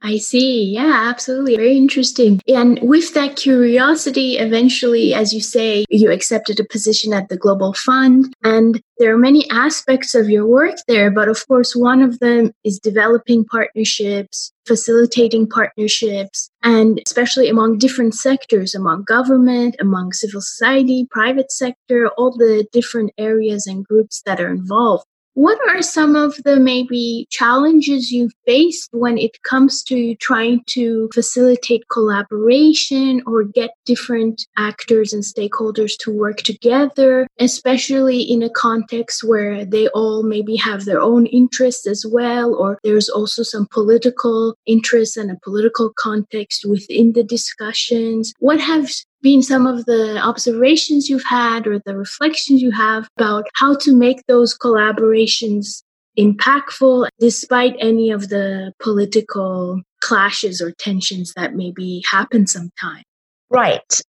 I 0.00 0.18
see. 0.18 0.64
Yeah, 0.74 1.06
absolutely. 1.08 1.56
Very 1.56 1.76
interesting. 1.76 2.40
And 2.46 2.78
with 2.82 3.14
that 3.14 3.34
curiosity, 3.34 4.38
eventually, 4.38 5.12
as 5.12 5.32
you 5.32 5.40
say, 5.40 5.84
you 5.90 6.12
accepted 6.12 6.60
a 6.60 6.64
position 6.64 7.12
at 7.12 7.28
the 7.28 7.36
Global 7.36 7.72
Fund. 7.72 8.32
And 8.44 8.80
there 8.98 9.12
are 9.12 9.18
many 9.18 9.50
aspects 9.50 10.14
of 10.14 10.30
your 10.30 10.46
work 10.46 10.76
there. 10.86 11.10
But 11.10 11.28
of 11.28 11.46
course, 11.48 11.74
one 11.74 12.00
of 12.00 12.20
them 12.20 12.52
is 12.62 12.78
developing 12.78 13.44
partnerships, 13.44 14.52
facilitating 14.68 15.48
partnerships, 15.48 16.48
and 16.62 17.02
especially 17.04 17.48
among 17.48 17.78
different 17.78 18.14
sectors, 18.14 18.76
among 18.76 19.02
government, 19.02 19.74
among 19.80 20.12
civil 20.12 20.40
society, 20.40 21.08
private 21.10 21.50
sector, 21.50 22.08
all 22.16 22.30
the 22.30 22.64
different 22.72 23.10
areas 23.18 23.66
and 23.66 23.84
groups 23.84 24.22
that 24.26 24.40
are 24.40 24.50
involved. 24.52 25.06
What 25.38 25.60
are 25.68 25.82
some 25.82 26.16
of 26.16 26.34
the 26.44 26.58
maybe 26.58 27.28
challenges 27.30 28.10
you 28.10 28.28
faced 28.44 28.88
when 28.90 29.16
it 29.16 29.40
comes 29.44 29.84
to 29.84 30.16
trying 30.16 30.64
to 30.70 31.08
facilitate 31.14 31.84
collaboration 31.92 33.22
or 33.24 33.44
get 33.44 33.70
different 33.86 34.44
actors 34.56 35.12
and 35.12 35.22
stakeholders 35.22 35.92
to 36.00 36.10
work 36.10 36.38
together, 36.38 37.28
especially 37.38 38.20
in 38.20 38.42
a 38.42 38.50
context 38.50 39.22
where 39.22 39.64
they 39.64 39.86
all 39.90 40.24
maybe 40.24 40.56
have 40.56 40.86
their 40.86 41.00
own 41.00 41.26
interests 41.26 41.86
as 41.86 42.04
well, 42.04 42.56
or 42.56 42.80
there's 42.82 43.08
also 43.08 43.44
some 43.44 43.68
political 43.70 44.56
interests 44.66 45.16
and 45.16 45.30
a 45.30 45.38
political 45.44 45.92
context 45.96 46.64
within 46.68 47.12
the 47.12 47.22
discussions? 47.22 48.32
What 48.40 48.58
have 48.58 48.90
been 49.22 49.42
some 49.42 49.66
of 49.66 49.84
the 49.86 50.18
observations 50.18 51.08
you've 51.08 51.24
had 51.24 51.66
or 51.66 51.80
the 51.84 51.96
reflections 51.96 52.62
you 52.62 52.70
have 52.70 53.08
about 53.16 53.46
how 53.54 53.76
to 53.76 53.94
make 53.94 54.24
those 54.26 54.56
collaborations 54.56 55.82
impactful 56.18 57.08
despite 57.20 57.76
any 57.80 58.10
of 58.10 58.28
the 58.28 58.72
political 58.80 59.80
clashes 60.00 60.60
or 60.60 60.72
tensions 60.72 61.32
that 61.34 61.54
maybe 61.54 62.02
happen 62.10 62.46
sometimes? 62.46 63.04
Right. 63.50 64.00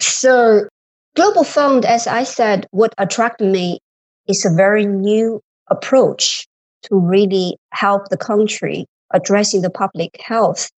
So, 0.00 0.68
Global 1.16 1.44
Fund, 1.44 1.84
as 1.84 2.06
I 2.06 2.22
said, 2.22 2.66
what 2.70 2.94
attracted 2.98 3.50
me 3.50 3.80
is 4.28 4.44
a 4.44 4.54
very 4.54 4.86
new 4.86 5.40
approach 5.68 6.46
to 6.84 6.96
really 6.96 7.56
help 7.72 8.08
the 8.08 8.16
country 8.16 8.86
addressing 9.12 9.62
the 9.62 9.70
public 9.70 10.20
health 10.20 10.70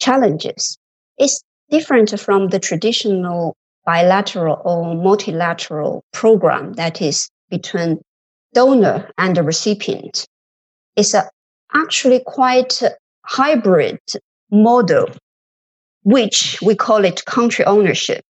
challenges. 0.00 0.76
It's 1.18 1.42
different 1.70 2.18
from 2.20 2.48
the 2.48 2.58
traditional 2.58 3.56
bilateral 3.86 4.60
or 4.64 4.94
multilateral 4.94 6.04
program 6.12 6.74
that 6.74 7.00
is 7.00 7.30
between 7.50 8.00
donor 8.52 9.10
and 9.18 9.36
the 9.36 9.42
recipient. 9.42 10.26
It's 10.96 11.14
a 11.14 11.28
actually 11.74 12.22
quite 12.26 12.82
hybrid 13.24 14.00
model, 14.50 15.06
which 16.02 16.58
we 16.62 16.74
call 16.74 17.04
it 17.04 17.24
country 17.24 17.64
ownership. 17.64 18.22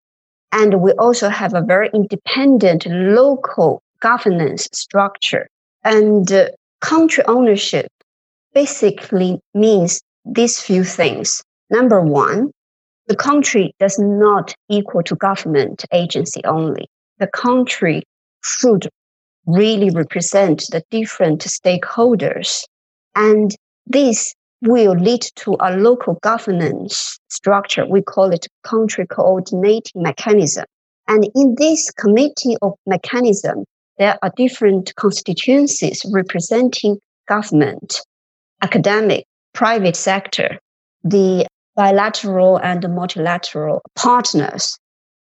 And 0.52 0.80
we 0.82 0.92
also 0.92 1.28
have 1.28 1.54
a 1.54 1.62
very 1.62 1.90
independent 1.94 2.86
local 2.86 3.82
governance 4.00 4.68
structure. 4.72 5.48
And 5.84 6.30
uh, 6.30 6.48
country 6.80 7.24
ownership 7.26 7.88
basically 8.52 9.40
means 9.54 10.02
these 10.24 10.60
few 10.60 10.84
things. 10.84 11.42
Number 11.70 12.00
one, 12.00 12.50
the 13.10 13.16
country 13.16 13.74
does 13.80 13.98
not 13.98 14.54
equal 14.68 15.02
to 15.02 15.16
government 15.16 15.84
agency 15.92 16.40
only. 16.44 16.88
The 17.18 17.26
country 17.26 18.04
should 18.44 18.88
really 19.46 19.90
represent 19.90 20.62
the 20.70 20.84
different 20.92 21.40
stakeholders. 21.40 22.62
And 23.16 23.50
this 23.84 24.32
will 24.62 24.92
lead 24.92 25.22
to 25.42 25.56
a 25.58 25.76
local 25.76 26.20
governance 26.22 27.18
structure. 27.28 27.84
We 27.84 28.00
call 28.00 28.30
it 28.30 28.46
country 28.62 29.08
coordinating 29.08 30.04
mechanism. 30.04 30.66
And 31.08 31.28
in 31.34 31.56
this 31.58 31.90
committee 31.90 32.54
of 32.62 32.74
mechanism, 32.86 33.64
there 33.98 34.18
are 34.22 34.30
different 34.36 34.94
constituencies 34.94 36.00
representing 36.12 36.98
government, 37.26 38.02
academic, 38.62 39.24
private 39.52 39.96
sector, 39.96 40.60
the 41.02 41.48
bilateral 41.80 42.58
and 42.58 42.86
multilateral 42.94 43.80
partners. 43.96 44.78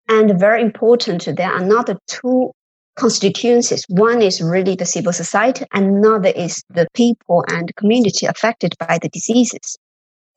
And 0.09 0.39
very 0.39 0.63
important, 0.63 1.27
there 1.37 1.51
are 1.51 1.61
another 1.61 1.99
two 2.07 2.53
constituencies. 2.95 3.85
One 3.89 4.23
is 4.23 4.41
really 4.41 4.77
the 4.77 4.87
civil 4.87 5.13
society, 5.13 5.65
another 5.73 6.29
is 6.29 6.63
the 6.71 6.87
people 6.95 7.45
and 7.49 7.75
community 7.75 8.27
affected 8.27 8.77
by 8.79 9.01
the 9.03 9.09
diseases. 9.09 9.77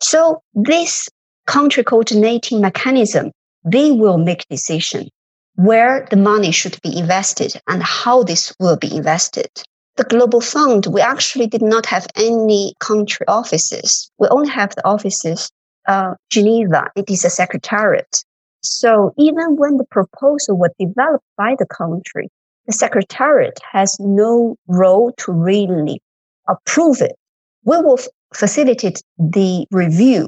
So 0.02 0.42
this 0.56 1.08
country 1.46 1.84
coordinating 1.84 2.60
mechanism, 2.60 3.30
they 3.64 3.92
will 3.92 4.18
make 4.18 4.48
decision 4.50 5.10
where 5.58 6.08
the 6.10 6.18
money 6.18 6.52
should 6.52 6.82
be 6.82 6.98
invested 6.98 7.62
and 7.68 7.84
how 7.84 8.24
this 8.24 8.52
will 8.60 8.78
be 8.78 8.96
invested. 8.96 9.52
The 9.98 10.06
Global 10.06 10.42
Fund, 10.42 10.88
we 10.88 11.02
actually 11.02 11.46
did 11.46 11.62
not 11.62 11.86
have 11.86 12.08
any 12.16 12.74
country 12.80 13.28
offices. 13.28 14.10
We 14.18 14.28
only 14.30 14.50
have 14.50 14.74
the 14.74 14.88
offices 14.88 15.52
uh, 15.88 16.16
Geneva, 16.30 16.90
it 16.96 17.10
is 17.10 17.26
a 17.26 17.30
secretariat. 17.30 18.24
So 18.62 19.14
even 19.18 19.56
when 19.56 19.78
the 19.78 19.86
proposal 19.86 20.58
was 20.58 20.72
developed 20.80 21.26
by 21.38 21.56
the 21.58 21.66
country, 21.66 22.30
the 22.68 22.74
secretariat 22.74 23.60
has 23.72 23.98
no 24.00 24.56
role 24.68 25.14
to 25.20 25.32
really 25.32 26.02
approve 26.48 27.02
it. 27.02 27.16
We 27.64 27.78
will 27.78 28.00
f- 28.00 28.08
facilitate 28.34 29.02
the 29.18 29.66
review, 29.72 30.28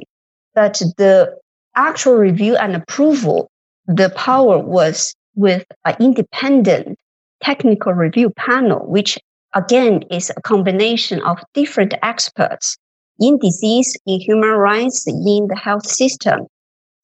but 0.56 0.82
the 0.98 1.38
actual 1.76 2.16
review 2.16 2.56
and 2.56 2.76
approval, 2.76 3.52
the 3.86 4.10
power 4.16 4.60
was 4.60 5.14
with 5.36 5.66
an 5.86 5.96
independent 6.00 6.98
technical 7.44 7.94
review 7.94 8.30
panel, 8.32 8.80
which 8.88 9.18
again 9.54 10.04
is 10.10 10.32
a 10.36 10.42
combination 10.42 11.22
of 11.22 11.38
different 11.54 11.94
experts 12.02 12.78
in 13.22 13.38
disease, 13.38 13.96
in 14.06 14.20
human 14.20 14.50
rights, 14.50 15.06
in 15.08 15.48
the 15.48 15.56
health 15.56 15.86
system. 15.86 16.48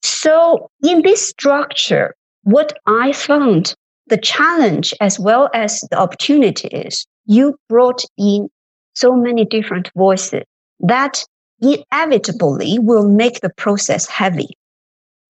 So 0.02 0.70
in 0.84 1.04
this 1.04 1.30
structure, 1.30 2.16
what 2.44 2.78
I 2.88 3.14
found 3.14 3.76
the 4.08 4.18
challenge 4.18 4.94
as 5.00 5.20
well 5.20 5.50
as 5.54 5.82
the 5.92 5.98
opportunity 5.98 6.68
is 6.70 7.06
you 7.26 7.56
brought 7.70 8.04
in 8.18 8.50
so 8.94 9.16
many 9.16 9.46
different 9.46 9.92
voices 9.96 10.44
that 10.80 11.24
inevitably 11.62 12.80
will 12.80 13.08
make 13.08 13.42
the 13.42 13.52
process 13.58 14.08
heavy. 14.08 14.50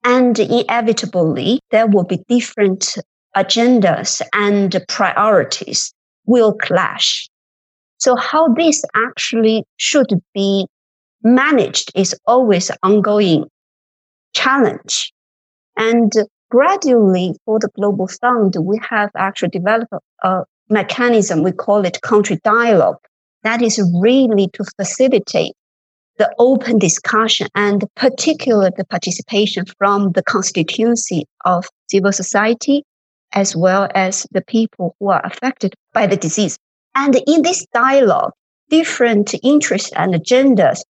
And 0.04 0.38
inevitably, 0.40 1.60
there 1.72 1.88
will 1.88 2.04
be 2.04 2.24
different 2.30 2.98
agendas 3.36 4.22
and 4.34 4.80
priorities 4.88 5.94
will 6.26 6.54
clash. 6.54 7.28
So 7.98 8.16
how 8.16 8.54
this 8.54 8.84
actually 8.96 9.64
should 9.78 10.08
be 10.34 10.68
managed 11.36 11.92
is 11.96 12.16
always 12.26 12.70
an 12.70 12.78
ongoing 12.84 13.46
challenge. 14.34 15.12
And 15.76 16.12
gradually 16.50 17.36
for 17.46 17.60
the 17.60 17.70
Global 17.76 18.08
Fund, 18.08 18.56
we 18.60 18.80
have 18.90 19.12
actually 19.16 19.50
developed 19.50 19.94
a 20.24 20.44
mechanism. 20.70 21.44
We 21.44 21.52
call 21.52 21.86
it 21.86 22.02
country 22.02 22.40
dialogue. 22.44 22.98
That 23.44 23.62
is 23.62 23.80
really 24.02 24.48
to 24.54 24.64
facilitate 24.78 25.54
the 26.18 26.34
open 26.40 26.80
discussion 26.80 27.48
and 27.54 27.86
particularly 27.96 28.72
the 28.76 28.86
participation 28.86 29.66
from 29.78 30.14
the 30.14 30.24
constituency 30.24 31.26
of 31.46 31.66
civil 31.90 32.12
society 32.12 32.84
as 33.34 33.56
well 33.56 33.88
as 33.94 34.26
the 34.32 34.42
people 34.42 34.96
who 35.00 35.10
are 35.10 35.24
affected 35.24 35.76
by 35.94 36.08
the 36.08 36.18
disease. 36.18 36.58
And 36.96 37.16
in 37.28 37.44
this 37.44 37.66
dialogue, 37.74 38.32
different 38.70 39.36
interests 39.44 39.92
and 39.96 40.14
agendas 40.16 40.82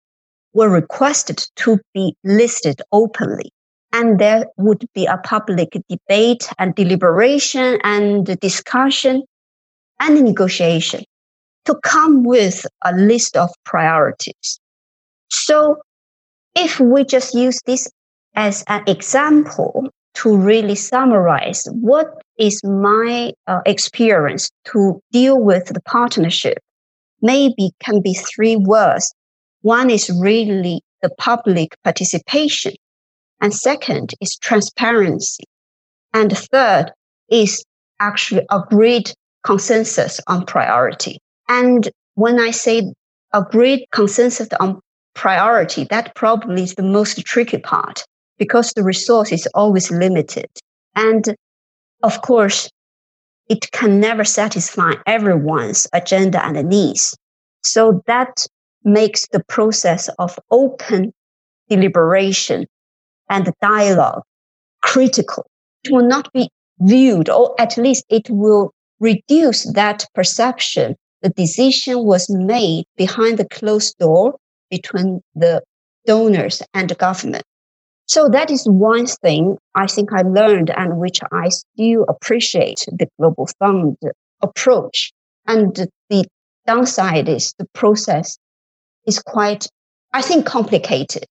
were 0.56 0.70
requested 0.70 1.44
to 1.54 1.78
be 1.92 2.16
listed 2.24 2.80
openly. 2.90 3.52
And 3.92 4.18
there 4.18 4.46
would 4.56 4.86
be 4.94 5.04
a 5.04 5.18
public 5.18 5.76
debate 5.88 6.48
and 6.58 6.74
deliberation 6.74 7.78
and 7.84 8.24
discussion 8.40 9.22
and 10.00 10.24
negotiation 10.24 11.04
to 11.66 11.74
come 11.82 12.24
with 12.24 12.64
a 12.84 12.92
list 12.94 13.36
of 13.36 13.50
priorities. 13.64 14.58
So 15.30 15.76
if 16.54 16.80
we 16.80 17.04
just 17.04 17.34
use 17.34 17.60
this 17.66 17.90
as 18.34 18.64
an 18.68 18.82
example 18.86 19.90
to 20.14 20.34
really 20.34 20.74
summarize 20.74 21.66
what 21.72 22.08
is 22.38 22.62
my 22.64 23.32
uh, 23.46 23.60
experience 23.66 24.50
to 24.72 25.02
deal 25.12 25.38
with 25.38 25.66
the 25.66 25.82
partnership, 25.82 26.58
maybe 27.20 27.72
can 27.80 28.00
be 28.00 28.14
three 28.14 28.56
words. 28.56 29.14
One 29.66 29.90
is 29.90 30.08
really 30.10 30.80
the 31.02 31.10
public 31.18 31.74
participation. 31.82 32.74
And 33.40 33.52
second 33.52 34.14
is 34.20 34.36
transparency. 34.36 35.42
And 36.14 36.38
third 36.38 36.92
is 37.32 37.64
actually 37.98 38.46
agreed 38.48 39.10
consensus 39.42 40.20
on 40.28 40.46
priority. 40.46 41.18
And 41.48 41.90
when 42.14 42.38
I 42.38 42.52
say 42.52 42.92
agreed 43.32 43.88
consensus 43.90 44.46
on 44.60 44.78
priority, 45.16 45.82
that 45.90 46.14
probably 46.14 46.62
is 46.62 46.76
the 46.76 46.84
most 46.84 47.18
tricky 47.26 47.58
part 47.58 48.04
because 48.38 48.72
the 48.72 48.84
resource 48.84 49.32
is 49.32 49.48
always 49.52 49.90
limited. 49.90 50.48
And 50.94 51.34
of 52.04 52.22
course, 52.22 52.70
it 53.48 53.72
can 53.72 53.98
never 53.98 54.22
satisfy 54.22 54.92
everyone's 55.08 55.88
agenda 55.92 56.40
and 56.46 56.68
needs. 56.68 57.16
So 57.64 58.04
that 58.06 58.46
makes 58.86 59.26
the 59.28 59.44
process 59.48 60.08
of 60.18 60.38
open 60.50 61.12
deliberation 61.68 62.66
and 63.28 63.52
dialogue 63.60 64.22
critical. 64.82 65.44
It 65.84 65.92
will 65.92 66.06
not 66.06 66.32
be 66.32 66.48
viewed, 66.80 67.28
or 67.28 67.54
at 67.60 67.76
least 67.76 68.04
it 68.08 68.30
will 68.30 68.70
reduce 69.00 69.70
that 69.72 70.06
perception. 70.14 70.94
The 71.22 71.30
decision 71.30 72.04
was 72.04 72.30
made 72.30 72.84
behind 72.96 73.38
the 73.38 73.48
closed 73.48 73.98
door 73.98 74.36
between 74.70 75.20
the 75.34 75.62
donors 76.06 76.62
and 76.72 76.88
the 76.88 76.94
government. 76.94 77.44
So 78.06 78.28
that 78.28 78.50
is 78.50 78.64
one 78.66 79.06
thing 79.06 79.58
I 79.74 79.88
think 79.88 80.12
I 80.12 80.22
learned 80.22 80.70
and 80.70 80.98
which 80.98 81.18
I 81.32 81.48
still 81.48 82.04
appreciate 82.08 82.86
the 82.86 83.08
Global 83.18 83.48
Fund 83.58 83.96
approach. 84.40 85.12
And 85.48 85.74
the 86.08 86.24
downside 86.66 87.28
is 87.28 87.54
the 87.58 87.66
process 87.72 88.38
is 89.06 89.18
quite, 89.20 89.66
I 90.12 90.22
think, 90.22 90.46
complicated. 90.46 91.28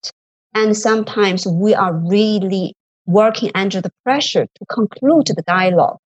And 0.54 0.76
sometimes 0.76 1.46
we 1.46 1.74
are 1.74 1.94
really 1.94 2.74
working 3.06 3.52
under 3.56 3.82
the 3.82 3.92
pressure 4.04 4.46
to 4.46 4.66
conclude 4.70 5.28
the 5.28 5.44
dialogue 5.46 5.98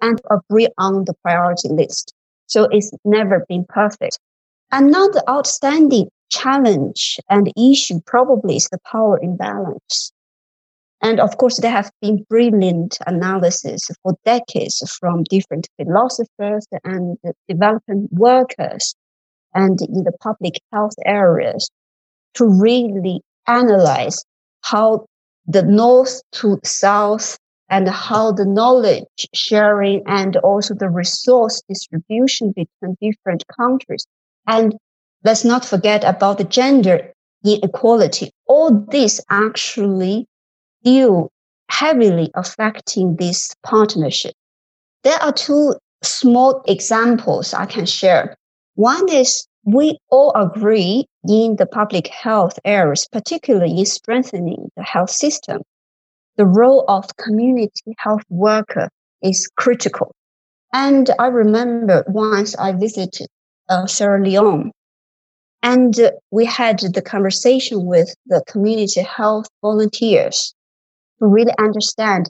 and 0.00 0.20
agree 0.30 0.68
on 0.78 1.04
the 1.04 1.14
priority 1.22 1.68
list. 1.68 2.12
So 2.46 2.64
it's 2.64 2.90
never 3.04 3.46
been 3.48 3.64
perfect. 3.68 4.18
Another 4.70 5.22
outstanding 5.28 6.08
challenge 6.30 7.18
and 7.30 7.52
issue 7.56 8.00
probably 8.06 8.56
is 8.56 8.68
the 8.70 8.78
power 8.90 9.18
imbalance. 9.22 10.12
And 11.00 11.20
of 11.20 11.36
course, 11.36 11.60
there 11.60 11.70
have 11.70 11.90
been 12.00 12.24
brilliant 12.28 12.98
analysis 13.06 13.88
for 14.02 14.14
decades 14.24 14.82
from 15.00 15.24
different 15.24 15.68
philosophers 15.76 16.66
and 16.84 17.18
development 17.48 18.12
workers 18.12 18.94
and 19.54 19.80
in 19.82 20.04
the 20.04 20.12
public 20.20 20.60
health 20.72 20.94
areas 21.04 21.70
to 22.34 22.46
really 22.46 23.20
analyze 23.46 24.24
how 24.62 25.06
the 25.46 25.62
north 25.62 26.22
to 26.32 26.58
south 26.64 27.36
and 27.68 27.88
how 27.88 28.32
the 28.32 28.44
knowledge 28.44 29.04
sharing 29.34 30.02
and 30.06 30.36
also 30.38 30.74
the 30.74 30.88
resource 30.88 31.62
distribution 31.68 32.52
between 32.52 32.96
different 33.00 33.44
countries 33.56 34.06
and 34.46 34.74
Let's 35.24 35.44
not 35.44 35.64
forget 35.64 36.02
about 36.04 36.38
the 36.38 36.44
gender 36.44 37.12
inequality. 37.44 38.30
All 38.46 38.86
this 38.90 39.20
actually 39.30 40.26
deal 40.82 41.30
heavily 41.70 42.30
affecting 42.34 43.16
this 43.16 43.54
partnership. 43.62 44.34
There 45.04 45.20
are 45.22 45.32
two 45.32 45.76
small 46.02 46.62
examples 46.66 47.54
I 47.54 47.66
can 47.66 47.86
share. 47.86 48.36
One 48.74 49.08
is 49.10 49.46
we 49.64 49.98
all 50.10 50.32
agree 50.34 51.06
in 51.28 51.56
the 51.56 51.66
public 51.66 52.08
health 52.08 52.58
areas, 52.64 53.06
particularly 53.12 53.78
in 53.78 53.86
strengthening 53.86 54.70
the 54.76 54.82
health 54.82 55.10
system. 55.10 55.62
The 56.36 56.46
role 56.46 56.84
of 56.88 57.16
community 57.16 57.94
health 57.98 58.24
worker 58.30 58.88
is 59.22 59.48
critical. 59.56 60.12
And 60.72 61.10
I 61.18 61.26
remember 61.26 62.04
once 62.08 62.56
I 62.56 62.72
visited 62.72 63.28
uh, 63.68 63.86
Sierra 63.86 64.22
Leone 64.22 64.72
and 65.62 65.94
we 66.30 66.44
had 66.44 66.78
the 66.80 67.02
conversation 67.02 67.86
with 67.86 68.14
the 68.26 68.42
community 68.48 69.02
health 69.02 69.46
volunteers 69.60 70.54
to 71.18 71.26
really 71.26 71.52
understand 71.58 72.28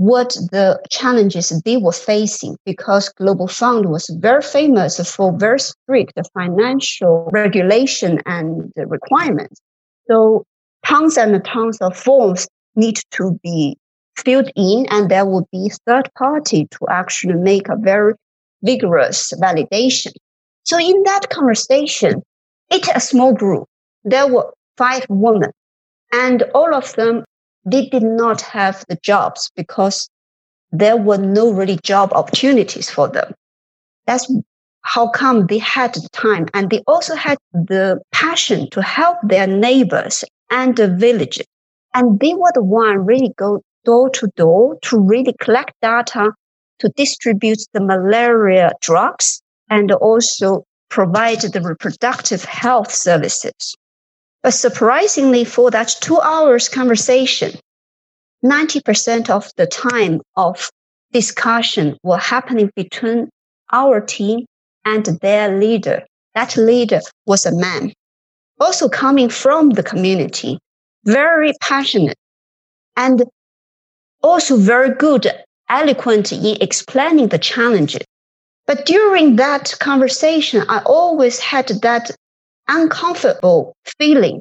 what 0.00 0.30
the 0.50 0.80
challenges 0.88 1.50
they 1.66 1.76
were 1.76 1.92
facing 1.92 2.56
because 2.64 3.10
Global 3.10 3.46
Fund 3.46 3.90
was 3.90 4.08
very 4.18 4.40
famous 4.40 4.98
for 5.14 5.36
very 5.36 5.60
strict 5.60 6.18
financial 6.32 7.28
regulation 7.32 8.18
and 8.24 8.72
requirements. 8.76 9.60
So 10.06 10.46
tons 10.86 11.18
and 11.18 11.44
tons 11.44 11.76
of 11.82 11.94
forms 11.94 12.48
need 12.76 12.98
to 13.10 13.38
be 13.42 13.76
filled 14.16 14.50
in 14.56 14.86
and 14.88 15.10
there 15.10 15.26
will 15.26 15.46
be 15.52 15.70
third 15.86 16.08
party 16.16 16.66
to 16.70 16.78
actually 16.88 17.34
make 17.34 17.68
a 17.68 17.76
very 17.76 18.14
vigorous 18.62 19.34
validation. 19.34 20.12
So 20.64 20.78
in 20.78 21.02
that 21.02 21.28
conversation, 21.28 22.22
it's 22.70 22.88
a 22.94 23.00
small 23.00 23.34
group. 23.34 23.66
There 24.04 24.28
were 24.28 24.50
five 24.78 25.04
women 25.10 25.50
and 26.10 26.42
all 26.54 26.74
of 26.74 26.90
them, 26.94 27.22
they 27.70 27.86
did 27.86 28.02
not 28.02 28.40
have 28.40 28.84
the 28.88 28.96
jobs 29.02 29.50
because 29.56 30.08
there 30.72 30.96
were 30.96 31.18
no 31.18 31.52
really 31.52 31.78
job 31.82 32.12
opportunities 32.12 32.88
for 32.88 33.08
them. 33.08 33.34
That's 34.06 34.32
how 34.82 35.08
come 35.08 35.46
they 35.46 35.58
had 35.58 35.94
the 35.94 36.08
time 36.12 36.46
and 36.54 36.70
they 36.70 36.82
also 36.86 37.14
had 37.14 37.38
the 37.52 38.00
passion 38.12 38.68
to 38.70 38.82
help 38.82 39.18
their 39.22 39.46
neighbors 39.46 40.24
and 40.50 40.76
the 40.76 40.88
villages. 40.88 41.46
And 41.94 42.18
they 42.20 42.34
were 42.34 42.52
the 42.54 42.62
one 42.62 43.04
really 43.04 43.32
go 43.36 43.62
door 43.84 44.10
to 44.10 44.28
door 44.36 44.78
to 44.82 44.98
really 44.98 45.34
collect 45.40 45.72
data 45.82 46.32
to 46.78 46.88
distribute 46.90 47.60
the 47.72 47.80
malaria 47.80 48.72
drugs 48.80 49.42
and 49.68 49.92
also 49.92 50.64
provide 50.88 51.40
the 51.40 51.60
reproductive 51.60 52.44
health 52.44 52.90
services. 52.90 53.74
But 54.42 54.54
surprisingly, 54.54 55.44
for 55.44 55.70
that 55.70 55.94
two 56.00 56.20
hours 56.20 56.68
conversation, 56.68 57.58
90% 58.44 59.28
of 59.28 59.50
the 59.56 59.66
time 59.66 60.22
of 60.36 60.70
discussion 61.12 61.98
were 62.02 62.18
happening 62.18 62.70
between 62.74 63.28
our 63.72 64.00
team 64.00 64.46
and 64.84 65.04
their 65.20 65.58
leader. 65.58 66.06
That 66.34 66.56
leader 66.56 67.00
was 67.26 67.44
a 67.44 67.54
man, 67.54 67.92
also 68.58 68.88
coming 68.88 69.28
from 69.28 69.70
the 69.70 69.82
community, 69.82 70.58
very 71.04 71.52
passionate 71.60 72.16
and 72.96 73.24
also 74.22 74.56
very 74.56 74.94
good, 74.94 75.26
eloquent 75.68 76.32
in 76.32 76.56
explaining 76.60 77.28
the 77.28 77.38
challenges. 77.38 78.02
But 78.66 78.86
during 78.86 79.36
that 79.36 79.74
conversation, 79.80 80.64
I 80.68 80.80
always 80.86 81.40
had 81.40 81.68
that 81.82 82.10
uncomfortable 82.70 83.76
feeling. 83.98 84.40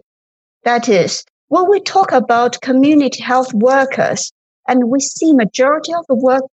That 0.64 0.88
is, 0.88 1.24
when 1.48 1.70
we 1.70 1.82
talk 1.82 2.12
about 2.12 2.62
community 2.62 3.24
health 3.24 3.54
workers 3.54 4.32
and 4.68 4.90
we 4.90 5.00
see 5.00 5.34
majority 5.34 5.94
of 5.94 6.06
the 6.08 6.16
work 6.16 6.44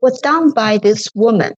was 0.00 0.20
done 0.20 0.52
by 0.52 0.78
this 0.78 1.08
woman. 1.14 1.54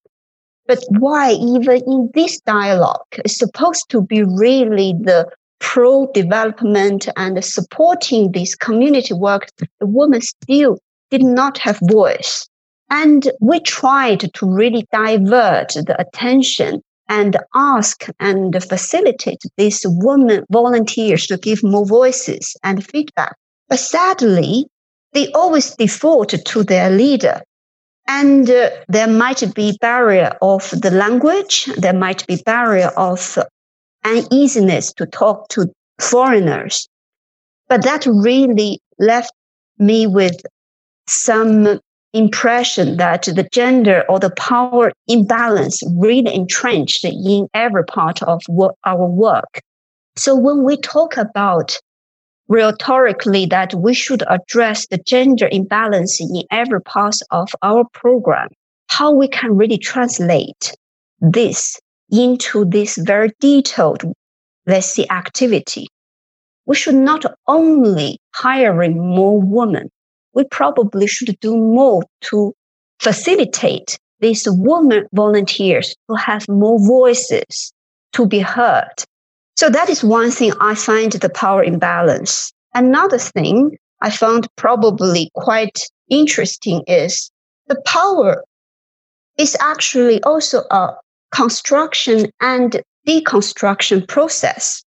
But 0.66 0.82
why 0.88 1.32
even 1.32 1.82
in 1.86 2.10
this 2.14 2.40
dialogue 2.40 3.06
is 3.24 3.36
supposed 3.36 3.84
to 3.90 4.00
be 4.00 4.22
really 4.22 4.94
the 4.98 5.28
pro 5.58 6.10
development 6.12 7.08
and 7.16 7.44
supporting 7.44 8.32
this 8.32 8.54
community 8.54 9.14
work, 9.14 9.48
the 9.78 9.86
woman 9.86 10.22
still 10.22 10.78
did 11.10 11.22
not 11.22 11.58
have 11.58 11.78
voice. 11.82 12.48
And 12.90 13.30
we 13.40 13.60
tried 13.60 14.32
to 14.32 14.46
really 14.46 14.86
divert 14.92 15.68
the 15.74 15.96
attention 15.98 16.82
and 17.08 17.36
ask 17.54 18.06
and 18.20 18.62
facilitate 18.62 19.42
these 19.56 19.84
women 19.86 20.44
volunteers 20.50 21.26
to 21.26 21.36
give 21.36 21.62
more 21.62 21.86
voices 21.86 22.56
and 22.62 22.84
feedback. 22.84 23.36
But 23.68 23.78
sadly, 23.78 24.66
they 25.12 25.30
always 25.32 25.74
default 25.74 26.30
to 26.30 26.64
their 26.64 26.90
leader. 26.90 27.42
And 28.08 28.48
uh, 28.48 28.70
there 28.88 29.08
might 29.08 29.54
be 29.54 29.76
barrier 29.80 30.36
of 30.42 30.70
the 30.70 30.90
language. 30.90 31.66
There 31.76 31.92
might 31.92 32.26
be 32.26 32.36
barrier 32.44 32.90
of 32.96 33.38
uneasiness 34.04 34.92
to 34.94 35.06
talk 35.06 35.48
to 35.48 35.72
foreigners. 36.00 36.88
But 37.68 37.82
that 37.82 38.06
really 38.06 38.80
left 38.98 39.32
me 39.78 40.06
with 40.06 40.40
some 41.08 41.80
impression 42.16 42.96
that 42.96 43.22
the 43.22 43.48
gender 43.52 44.04
or 44.08 44.18
the 44.18 44.30
power 44.30 44.92
imbalance 45.06 45.82
really 45.96 46.34
entrenched 46.34 47.04
in 47.04 47.48
every 47.54 47.84
part 47.84 48.22
of 48.22 48.42
our 48.84 49.06
work. 49.06 49.60
So 50.16 50.34
when 50.34 50.64
we 50.64 50.76
talk 50.78 51.16
about 51.16 51.78
rhetorically 52.48 53.46
that 53.46 53.74
we 53.74 53.92
should 53.92 54.22
address 54.28 54.86
the 54.86 54.98
gender 54.98 55.48
imbalance 55.50 56.20
in 56.20 56.42
every 56.50 56.80
part 56.80 57.16
of 57.30 57.48
our 57.62 57.84
program, 57.92 58.48
how 58.88 59.10
we 59.10 59.28
can 59.28 59.56
really 59.56 59.78
translate 59.78 60.74
this 61.20 61.78
into 62.10 62.64
this 62.64 62.96
very 62.96 63.30
detailed, 63.40 64.04
let's 64.66 64.86
see, 64.86 65.06
activity. 65.10 65.86
We 66.66 66.76
should 66.76 66.94
not 66.94 67.24
only 67.46 68.18
hiring 68.34 68.98
more 68.98 69.40
women, 69.40 69.90
we 70.36 70.44
probably 70.44 71.08
should 71.08 71.34
do 71.40 71.56
more 71.56 72.02
to 72.20 72.54
facilitate 73.00 73.98
these 74.20 74.46
women 74.48 75.06
volunteers 75.12 75.96
to 76.08 76.16
have 76.16 76.48
more 76.48 76.78
voices 76.78 77.72
to 78.12 78.26
be 78.26 78.38
heard. 78.38 78.94
So 79.56 79.70
that 79.70 79.88
is 79.88 80.04
one 80.04 80.30
thing 80.30 80.52
I 80.60 80.74
find 80.74 81.12
the 81.12 81.30
power 81.30 81.64
imbalance. 81.64 82.52
Another 82.74 83.18
thing 83.18 83.76
I 84.02 84.10
found 84.10 84.46
probably 84.56 85.30
quite 85.34 85.88
interesting 86.10 86.84
is 86.86 87.30
the 87.66 87.80
power 87.86 88.44
is 89.38 89.56
actually 89.60 90.22
also 90.22 90.64
a 90.70 90.94
construction 91.34 92.30
and 92.40 92.82
deconstruction 93.08 94.06
process. 94.06 94.82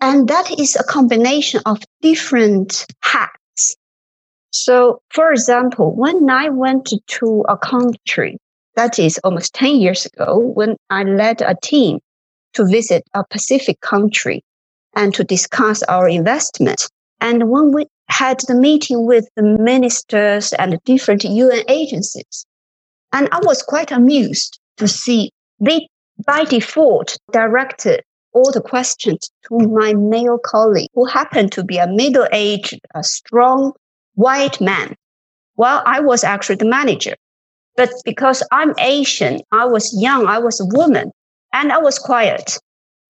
And 0.00 0.28
that 0.28 0.58
is 0.58 0.76
a 0.76 0.84
combination 0.84 1.60
of 1.66 1.82
different 2.00 2.86
hats. 3.02 3.32
So, 4.64 5.00
for 5.10 5.32
example, 5.32 5.94
when 5.94 6.30
I 6.30 6.48
went 6.48 6.92
to 7.06 7.44
a 7.48 7.58
country, 7.58 8.38
that 8.74 8.98
is 8.98 9.18
almost 9.22 9.54
10 9.54 9.76
years 9.76 10.06
ago, 10.06 10.38
when 10.38 10.76
I 10.90 11.02
led 11.04 11.42
a 11.42 11.56
team 11.62 11.98
to 12.54 12.64
visit 12.64 13.04
a 13.14 13.22
Pacific 13.30 13.80
country 13.80 14.42
and 14.94 15.14
to 15.14 15.24
discuss 15.24 15.82
our 15.84 16.08
investment. 16.08 16.88
And 17.20 17.50
when 17.50 17.72
we 17.72 17.86
had 18.08 18.40
the 18.48 18.54
meeting 18.54 19.06
with 19.06 19.28
the 19.36 19.42
ministers 19.42 20.52
and 20.54 20.78
different 20.84 21.24
UN 21.24 21.64
agencies, 21.68 22.46
and 23.12 23.28
I 23.32 23.40
was 23.42 23.62
quite 23.62 23.92
amused 23.92 24.58
to 24.78 24.88
see 24.88 25.30
they 25.60 25.86
by 26.24 26.44
default 26.44 27.18
directed 27.32 28.02
all 28.32 28.50
the 28.52 28.60
questions 28.60 29.30
to 29.48 29.68
my 29.68 29.92
male 29.94 30.38
colleague 30.38 30.90
who 30.94 31.04
happened 31.06 31.52
to 31.52 31.64
be 31.64 31.78
a 31.78 31.86
middle-aged, 31.86 32.80
strong 33.02 33.72
white 34.16 34.60
man, 34.60 34.94
Well, 35.56 35.82
I 35.86 36.00
was 36.00 36.24
actually 36.24 36.56
the 36.56 36.66
manager. 36.66 37.14
But 37.76 37.90
because 38.04 38.42
I'm 38.52 38.74
Asian, 38.78 39.40
I 39.52 39.64
was 39.66 39.94
young, 39.98 40.26
I 40.26 40.38
was 40.38 40.60
a 40.60 40.66
woman, 40.66 41.12
and 41.52 41.72
I 41.72 41.78
was 41.78 41.98
quiet. 41.98 42.58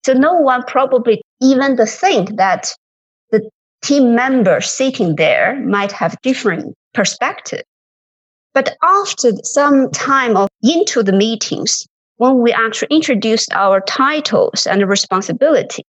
So 0.05 0.13
no 0.13 0.35
one 0.35 0.63
probably 0.65 1.23
even 1.41 1.77
to 1.77 1.87
think 1.87 2.37
that 2.37 2.73
the 3.31 3.49
team 3.83 4.15
member 4.15 4.61
sitting 4.61 5.17
there 5.17 5.61
might 5.65 5.93
have 5.93 6.21
different 6.23 6.75
perspective. 6.95 7.63
But 8.55 8.77
after 8.83 9.33
some 9.43 9.91
time 9.91 10.37
of 10.37 10.49
into 10.63 11.03
the 11.03 11.13
meetings, 11.13 11.87
when 12.17 12.39
we 12.39 12.53
actually 12.53 12.89
introduced 12.91 13.53
our 13.53 13.81
titles 13.81 14.67
and 14.67 14.89
responsibility, 14.89 15.83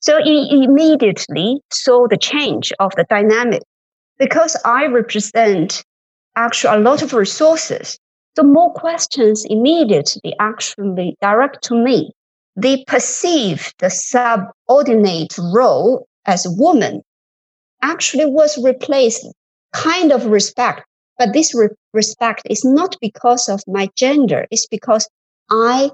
so 0.00 0.20
he 0.22 0.64
immediately 0.64 1.60
saw 1.72 2.08
the 2.08 2.16
change 2.16 2.72
of 2.80 2.92
the 2.96 3.04
dynamic 3.08 3.62
because 4.22 4.56
I 4.64 4.86
represent 4.86 5.84
actually 6.36 6.76
a 6.76 6.80
lot 6.80 7.02
of 7.02 7.12
resources. 7.12 7.98
the 8.36 8.44
more 8.44 8.72
questions 8.72 9.44
immediately 9.50 10.32
actually 10.38 11.16
direct 11.20 11.64
to 11.64 11.74
me. 11.74 12.12
They 12.54 12.84
perceive 12.86 13.72
the 13.80 13.90
subordinate 13.90 15.36
role 15.38 16.06
as 16.24 16.46
a 16.46 16.52
woman 16.52 17.02
actually 17.82 18.26
was 18.26 18.56
replaced 18.62 19.26
kind 19.72 20.12
of 20.12 20.26
respect. 20.26 20.82
But 21.18 21.32
this 21.32 21.52
re- 21.52 21.76
respect 21.92 22.42
is 22.48 22.64
not 22.64 22.96
because 23.00 23.48
of 23.48 23.60
my 23.66 23.88
gender. 23.96 24.46
It's 24.52 24.68
because 24.68 25.08
I 25.50 25.90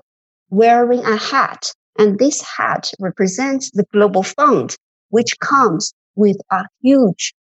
wearing 0.50 1.02
a 1.06 1.16
hat 1.16 1.72
and 1.98 2.18
this 2.18 2.42
hat 2.42 2.92
represents 3.00 3.70
the 3.72 3.86
global 3.90 4.22
fund, 4.22 4.76
which 5.08 5.40
comes 5.40 5.94
with 6.14 6.36
a 6.52 6.66
huge 6.82 7.32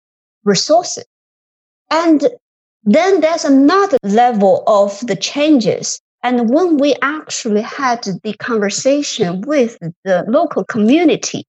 resources. 0.47 1.05
And 1.91 2.27
then 2.83 3.21
there's 3.21 3.45
another 3.45 3.97
level 4.03 4.63
of 4.65 5.05
the 5.05 5.15
changes. 5.15 5.99
And 6.23 6.49
when 6.49 6.77
we 6.77 6.95
actually 7.01 7.61
had 7.61 8.07
the 8.23 8.33
conversation 8.33 9.41
with 9.41 9.77
the 10.03 10.25
local 10.27 10.63
community, 10.63 11.45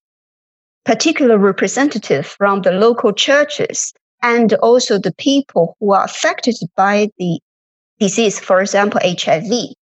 particular 0.85 1.39
representative 1.39 2.27
from 2.27 2.63
the 2.63 2.73
local 2.73 3.13
churches 3.13 3.93
and 4.23 4.53
also 4.55 4.99
the 4.99 5.15
people 5.15 5.77
who 5.79 5.93
are 5.93 6.05
affected 6.05 6.57
by 6.77 7.09
the 7.19 7.39
disease, 7.99 8.39
for 8.39 8.61
example, 8.61 9.01
HIV. 9.03 9.75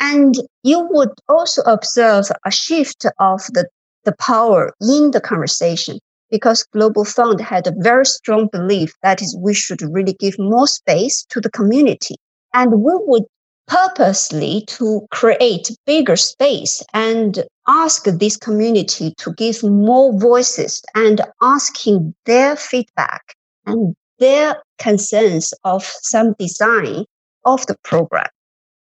And 0.00 0.34
you 0.62 0.86
would 0.90 1.10
also 1.28 1.62
observe 1.62 2.26
a 2.44 2.50
shift 2.50 3.06
of 3.18 3.40
the, 3.54 3.68
the 4.04 4.14
power 4.18 4.72
in 4.80 5.10
the 5.10 5.20
conversation 5.20 5.98
because 6.30 6.64
Global 6.72 7.04
Fund 7.04 7.40
had 7.40 7.66
a 7.66 7.74
very 7.78 8.06
strong 8.06 8.48
belief 8.52 8.94
that 9.02 9.22
is 9.22 9.36
we 9.40 9.54
should 9.54 9.82
really 9.82 10.14
give 10.14 10.38
more 10.38 10.66
space 10.66 11.24
to 11.30 11.40
the 11.40 11.50
community. 11.50 12.16
And 12.54 12.82
we 12.82 12.92
would 13.06 13.24
purposely 13.66 14.64
to 14.66 15.06
create 15.10 15.70
bigger 15.86 16.16
space 16.16 16.82
and 16.94 17.44
ask 17.68 18.04
this 18.04 18.36
community 18.36 19.14
to 19.18 19.32
give 19.34 19.62
more 19.62 20.18
voices 20.18 20.82
and 20.94 21.20
asking 21.42 22.14
their 22.24 22.56
feedback 22.56 23.34
and 23.66 23.94
their 24.18 24.56
concerns 24.78 25.52
of 25.64 25.84
some 25.84 26.34
design 26.38 27.04
of 27.44 27.66
the 27.66 27.76
program. 27.84 28.26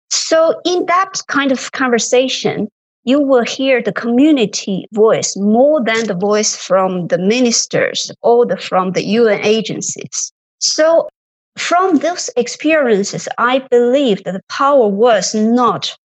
So 0.10 0.60
in 0.66 0.86
that 0.86 1.22
kind 1.28 1.52
of 1.52 1.72
conversation, 1.72 2.70
you 3.04 3.20
will 3.22 3.43
hear 3.43 3.82
the 3.82 3.93
community 3.93 4.86
voice 4.93 5.36
more 5.38 5.84
than 5.84 6.08
the 6.08 6.14
voice 6.14 6.56
from 6.56 7.08
the 7.08 7.18
ministers 7.18 8.12
or 8.22 8.45
the, 8.45 8.58
from 8.58 8.91
the 8.91 9.04
UN 9.04 9.39
agencies. 9.43 10.32
So 10.60 11.10
from 11.58 11.97
those 11.97 12.30
experiences, 12.36 13.28
I 13.38 13.60
believe 13.70 14.24
that 14.24 14.34
the 14.34 14.43
power 14.50 14.88
was 14.88 15.34
not 15.34 15.95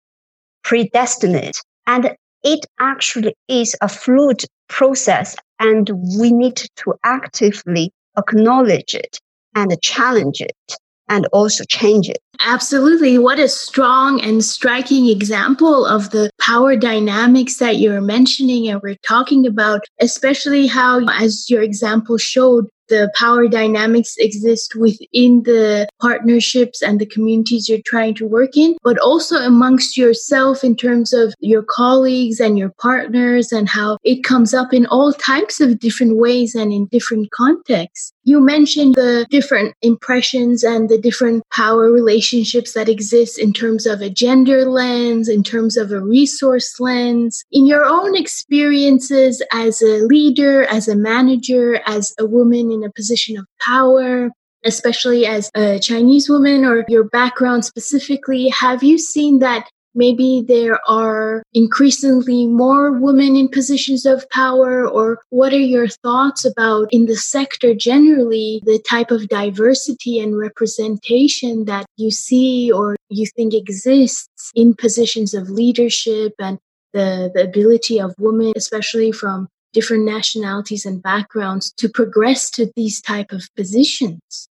predestined 0.63 1.55
and 1.87 2.17
it 2.43 2.67
actually 2.81 3.35
is 3.49 3.75
a 3.81 3.89
fluid 3.89 4.45
process 4.69 5.37
and 5.61 5.91
we 6.19 6.33
need 6.33 6.57
to 6.57 6.95
actively 7.05 7.93
acknowledge 8.17 8.95
it 8.95 9.19
and 9.55 9.81
challenge 9.83 10.41
it 10.41 10.77
and 11.09 11.27
also 11.33 11.65
change 11.65 12.09
it. 12.09 12.19
Absolutely. 12.41 13.19
What 13.19 13.39
a 13.39 13.49
strong 13.49 14.21
and 14.21 14.45
striking 14.45 15.09
example 15.09 15.87
of 15.87 16.11
the 16.11 16.31
power 16.41 16.77
dynamics 16.77 17.59
that 17.59 17.77
you're 17.77 18.01
mentioning 18.01 18.69
and 18.69 18.81
we're 18.83 18.97
talking 19.07 19.47
about, 19.47 19.85
especially 20.01 20.67
how, 20.67 21.05
as 21.09 21.49
your 21.49 21.63
example 21.63 22.19
showed, 22.19 22.67
the 22.89 23.11
power 23.15 23.49
dynamics 23.49 24.15
exist 24.19 24.75
within 24.75 25.43
the 25.45 25.89
partnerships 26.01 26.83
and 26.83 27.01
the 27.01 27.07
communities 27.07 27.69
you're 27.69 27.79
trying 27.85 28.15
to 28.15 28.27
work 28.27 28.57
in, 28.57 28.77
but 28.83 28.99
also 28.99 29.37
amongst 29.37 29.97
yourself 29.97 30.65
in 30.65 30.77
terms 30.77 31.13
of 31.13 31.35
your 31.41 31.63
colleagues 31.63 32.41
and 32.41 32.59
your 32.59 32.73
partners 32.81 33.53
and 33.53 33.69
how 33.69 33.99
it 34.05 34.25
comes 34.25 34.55
up 34.55 34.73
in 34.73 34.87
all 34.87 35.13
types 35.13 35.61
of 35.61 35.79
different 35.79 36.17
ways 36.17 36.55
and 36.55 36.73
in 36.73 36.87
different 36.87 37.31
contexts. 37.31 38.13
You 38.27 38.41
mentioned 38.41 38.95
the 38.95 39.27
different 39.31 39.75
impressions 39.83 40.65
and 40.65 40.89
the 40.89 40.97
different 40.97 41.43
power 41.51 41.93
relationships 41.93 42.73
that 42.73 42.89
exist 42.89 43.39
in 43.39 43.53
terms 43.53 43.87
of 43.87 44.01
a 44.01 44.09
gender 44.09 44.65
lens, 44.65 45.29
in 45.29 45.43
terms 45.43 45.77
of 45.77 45.93
a 45.93 46.01
resource 46.01 46.81
lens. 46.81 47.45
In 47.53 47.67
your 47.67 47.85
own 47.85 48.17
experiences 48.17 49.43
as 49.53 49.83
a 49.83 50.07
leader, 50.07 50.65
as 50.65 50.89
a 50.89 50.97
manager, 50.97 51.81
as 51.87 52.15
a 52.19 52.25
woman 52.25 52.71
in 52.75 52.85
a 52.85 52.93
position 52.93 53.39
of 53.39 53.47
power, 53.61 54.31
especially 54.65 55.27
as 55.27 55.51
a 55.55 55.79
Chinese 55.79 56.29
woman 56.29 56.65
or 56.65 56.85
your 56.89 57.05
background 57.05 57.65
specifically, 57.65 58.49
have 58.49 58.83
you 58.83 58.99
seen 58.99 59.39
that 59.41 59.69
maybe 59.95 60.45
there 60.47 60.81
are 60.89 61.43
increasingly 61.53 62.47
more 62.47 62.93
women 62.93 63.37
in 63.37 63.49
positions 63.49 64.05
of 64.05 64.29
power? 64.31 64.89
Or 64.89 65.21
what 65.31 65.53
are 65.53 65.59
your 65.59 65.89
thoughts 65.89 66.45
about 66.45 66.89
in 66.91 67.07
the 67.07 67.17
sector 67.17 67.75
generally, 67.75 68.61
the 68.65 68.79
type 68.79 69.11
of 69.11 69.29
diversity 69.29 70.19
and 70.19 70.37
representation 70.37 71.65
that 71.67 71.87
you 71.97 72.11
see 72.11 72.73
or 72.73 72.97
you 73.09 73.27
think 73.37 73.55
exists 73.55 74.51
in 74.55 74.75
positions 74.75 75.35
of 75.35 75.49
leadership 75.49 76.33
and 76.39 76.59
the, 76.93 77.31
the 77.35 77.43
ability 77.45 78.01
of 78.01 78.15
women, 78.19 78.53
especially 78.57 79.13
from 79.13 79.49
different 79.75 80.05
nationalities 80.05 80.87
and 80.87 81.03
backgrounds 81.03 81.73
to 81.73 81.89
progress 81.89 82.51
to 82.53 82.73
these 82.77 83.03
type 83.03 83.33
of 83.33 83.43
positions? 83.55 84.49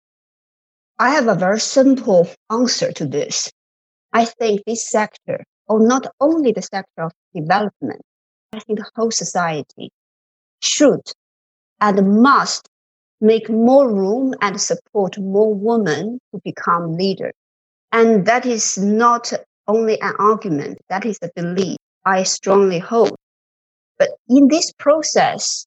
I 1.00 1.10
have 1.10 1.28
a 1.28 1.36
very 1.36 1.60
simple 1.60 2.30
answer 2.52 2.92
to 2.92 3.06
this. 3.06 3.50
I 4.12 4.26
think 4.26 4.62
this 4.68 4.88
sector, 4.88 5.44
or 5.68 5.80
not 5.80 6.06
only 6.20 6.52
the 6.52 6.62
sector 6.62 7.02
of 7.02 7.12
development, 7.34 8.02
I 8.54 8.60
think 8.60 8.78
the 8.78 8.90
whole 8.96 9.10
society 9.10 9.90
should 10.62 11.02
and 11.82 12.22
must 12.22 12.70
make 13.20 13.50
more 13.50 13.90
room 13.92 14.36
and 14.42 14.62
support 14.62 15.18
more 15.18 15.54
women 15.54 16.20
to 16.32 16.42
become 16.44 16.96
leaders. 16.96 17.34
And 17.92 18.26
that 18.26 18.46
is 18.46 18.78
not 18.78 19.34
only 19.68 20.00
an 20.02 20.14
argument, 20.20 20.80
that 20.90 21.06
is 21.06 21.18
a 21.22 21.30
belief 21.36 21.78
I 22.06 22.24
strongly 22.24 22.80
hold. 22.80 23.16
But 23.98 24.12
in 24.28 24.48
this 24.48 24.72
process, 24.72 25.66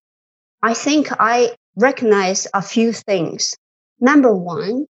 I 0.63 0.75
think 0.75 1.09
I 1.21 1.55
recognize 1.77 2.47
a 2.55 2.63
few 2.63 2.93
things. 2.93 3.55
Number 4.01 4.35
one, 4.35 4.87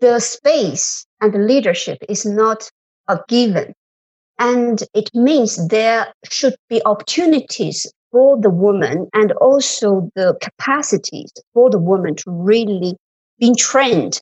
the 0.00 0.20
space 0.20 1.06
and 1.20 1.32
the 1.32 1.38
leadership 1.38 1.98
is 2.08 2.24
not 2.24 2.70
a 3.08 3.20
given. 3.28 3.74
And 4.38 4.82
it 4.94 5.10
means 5.14 5.68
there 5.68 6.14
should 6.30 6.56
be 6.68 6.80
opportunities 6.84 7.92
for 8.10 8.40
the 8.40 8.50
woman 8.50 9.08
and 9.12 9.32
also 9.32 10.10
the 10.14 10.36
capacities 10.40 11.30
for 11.52 11.70
the 11.70 11.78
woman 11.78 12.14
to 12.16 12.30
really 12.30 12.96
be 13.38 13.54
trained 13.54 14.20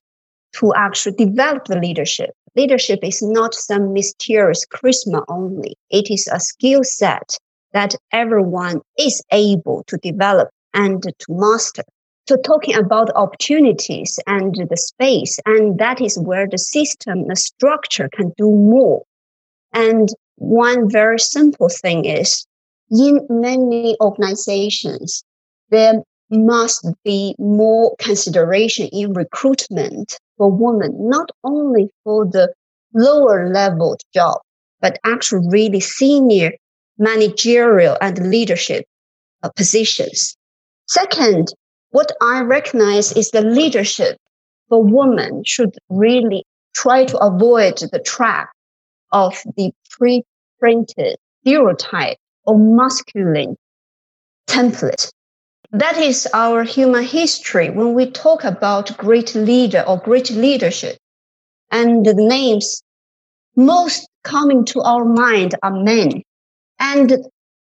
to 0.54 0.72
actually 0.74 1.16
develop 1.16 1.66
the 1.66 1.78
leadership. 1.78 2.30
Leadership 2.56 3.00
is 3.02 3.22
not 3.22 3.54
some 3.54 3.92
mysterious 3.92 4.66
charisma 4.66 5.22
only. 5.28 5.76
It 5.90 6.10
is 6.10 6.28
a 6.32 6.40
skill 6.40 6.82
set 6.82 7.38
that 7.72 7.94
everyone 8.12 8.80
is 8.98 9.22
able 9.32 9.84
to 9.86 9.96
develop 9.98 10.48
and 10.74 11.02
to 11.02 11.26
master. 11.28 11.82
So 12.28 12.36
talking 12.36 12.74
about 12.76 13.14
opportunities 13.14 14.18
and 14.26 14.54
the 14.54 14.76
space, 14.76 15.38
and 15.46 15.78
that 15.78 16.00
is 16.00 16.18
where 16.18 16.46
the 16.46 16.58
system, 16.58 17.26
the 17.26 17.36
structure 17.36 18.10
can 18.12 18.32
do 18.36 18.50
more. 18.50 19.02
And 19.72 20.08
one 20.36 20.90
very 20.90 21.18
simple 21.18 21.68
thing 21.68 22.04
is 22.04 22.46
in 22.90 23.26
many 23.28 23.96
organizations, 24.00 25.24
there 25.70 26.02
must 26.30 26.86
be 27.04 27.34
more 27.38 27.96
consideration 27.98 28.88
in 28.92 29.12
recruitment 29.14 30.18
for 30.36 30.50
women, 30.50 30.92
not 31.08 31.30
only 31.44 31.88
for 32.04 32.26
the 32.26 32.52
lower 32.94 33.50
level 33.52 33.96
job, 34.14 34.38
but 34.80 34.98
actually 35.04 35.46
really 35.50 35.80
senior 35.80 36.52
managerial 36.98 37.96
and 38.00 38.30
leadership 38.30 38.84
uh, 39.42 39.50
positions. 39.50 40.36
Second, 40.88 41.48
what 41.90 42.12
I 42.20 42.40
recognize 42.40 43.12
is 43.12 43.30
the 43.30 43.42
leadership 43.42 44.18
for 44.68 44.82
women 44.82 45.42
should 45.44 45.74
really 45.88 46.44
try 46.74 47.04
to 47.06 47.18
avoid 47.18 47.78
the 47.78 48.02
trap 48.04 48.50
of 49.12 49.34
the 49.56 49.72
pre-printed 49.90 51.16
stereotype 51.40 52.18
or 52.44 52.58
masculine 52.58 53.56
template. 54.46 55.10
That 55.70 55.98
is 55.98 56.26
our 56.32 56.64
human 56.64 57.04
history 57.04 57.70
when 57.70 57.94
we 57.94 58.10
talk 58.10 58.44
about 58.44 58.96
great 58.96 59.34
leader 59.34 59.84
or 59.86 59.98
great 59.98 60.30
leadership. 60.30 60.98
And 61.70 62.04
the 62.04 62.14
names 62.14 62.82
most 63.56 64.08
coming 64.24 64.64
to 64.66 64.80
our 64.80 65.04
mind 65.04 65.54
are 65.62 65.82
men. 65.82 66.22
And 66.78 67.24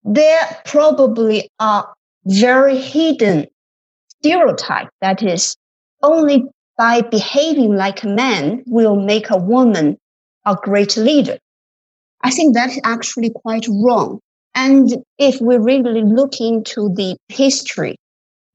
there 0.03 0.61
probably 0.65 1.49
are 1.59 1.93
very 2.25 2.77
hidden 2.77 3.47
stereotype 4.19 4.89
that 5.01 5.21
is 5.21 5.55
only 6.01 6.45
by 6.77 7.01
behaving 7.01 7.75
like 7.75 8.03
a 8.03 8.07
man 8.07 8.63
will 8.67 8.95
make 8.95 9.29
a 9.29 9.37
woman 9.37 9.97
a 10.45 10.55
great 10.55 10.97
leader. 10.97 11.37
I 12.21 12.31
think 12.31 12.53
that's 12.53 12.79
actually 12.83 13.29
quite 13.29 13.67
wrong. 13.69 14.19
And 14.55 15.03
if 15.17 15.41
we 15.41 15.57
really 15.57 16.03
look 16.03 16.39
into 16.39 16.89
the 16.93 17.17
history, 17.27 17.97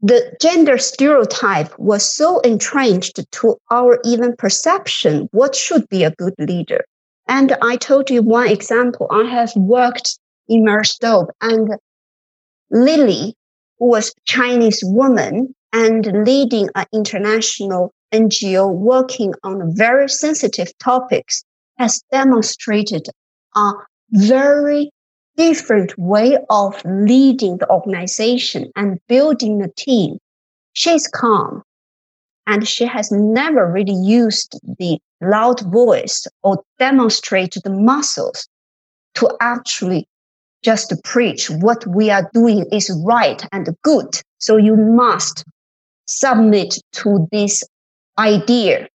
the 0.01 0.37
gender 0.41 0.79
stereotype 0.79 1.77
was 1.79 2.05
so 2.05 2.41
entrenched 2.41 3.21
to 3.33 3.57
our 3.71 3.99
even 4.05 4.37
perception 4.37 5.29
what 5.33 5.57
should 5.57 5.89
be 5.89 6.05
a 6.05 6.13
good 6.13 6.35
leader. 6.39 6.85
And 7.27 7.57
I 7.63 7.77
told 7.77 8.09
you 8.11 8.23
one 8.23 8.49
example. 8.49 9.09
I 9.11 9.25
have 9.25 9.55
worked 9.57 10.19
in 10.49 10.65
Marie 10.65 10.85
Stopes 10.85 11.33
and 11.41 11.77
Lily, 12.71 13.35
who 13.79 13.89
was 13.89 14.15
Chinese 14.25 14.81
woman, 14.85 15.55
and 15.73 16.25
leading 16.27 16.69
an 16.75 16.87
international 16.93 17.93
NGO 18.13 18.73
working 18.73 19.35
on 19.45 19.77
very 19.77 20.09
sensitive 20.09 20.77
topics 20.79 21.45
has 21.79 22.03
demonstrated 22.11 23.07
a 23.55 23.73
very 24.11 24.91
different 25.37 25.97
way 25.99 26.39
of 26.51 26.83
leading 26.85 27.59
the 27.59 27.71
organization 27.71 28.73
and 28.75 28.99
building 29.09 29.63
a 29.63 29.69
team. 29.69 30.19
She's 30.73 31.07
calm 31.07 31.63
and 32.47 32.67
she 32.67 32.87
has 32.87 33.13
never 33.13 33.71
really 33.71 33.95
used 33.95 34.59
the 34.79 34.99
loud 35.21 35.61
voice 35.71 36.27
or 36.43 36.63
demonstrated 36.79 37.63
the 37.63 37.71
muscles 37.71 38.49
to 39.15 39.37
actually 39.41 40.09
just 40.63 40.93
preach 41.05 41.51
what 41.51 41.87
we 41.87 42.11
are 42.11 42.29
doing 42.33 42.67
is 42.73 42.91
right 43.05 43.45
and 43.53 43.69
good. 43.83 44.21
So 44.39 44.57
you 44.57 44.77
must 44.77 45.45
submit 46.07 46.79
to 46.93 47.29
this 47.31 47.63
idea. 48.19 48.89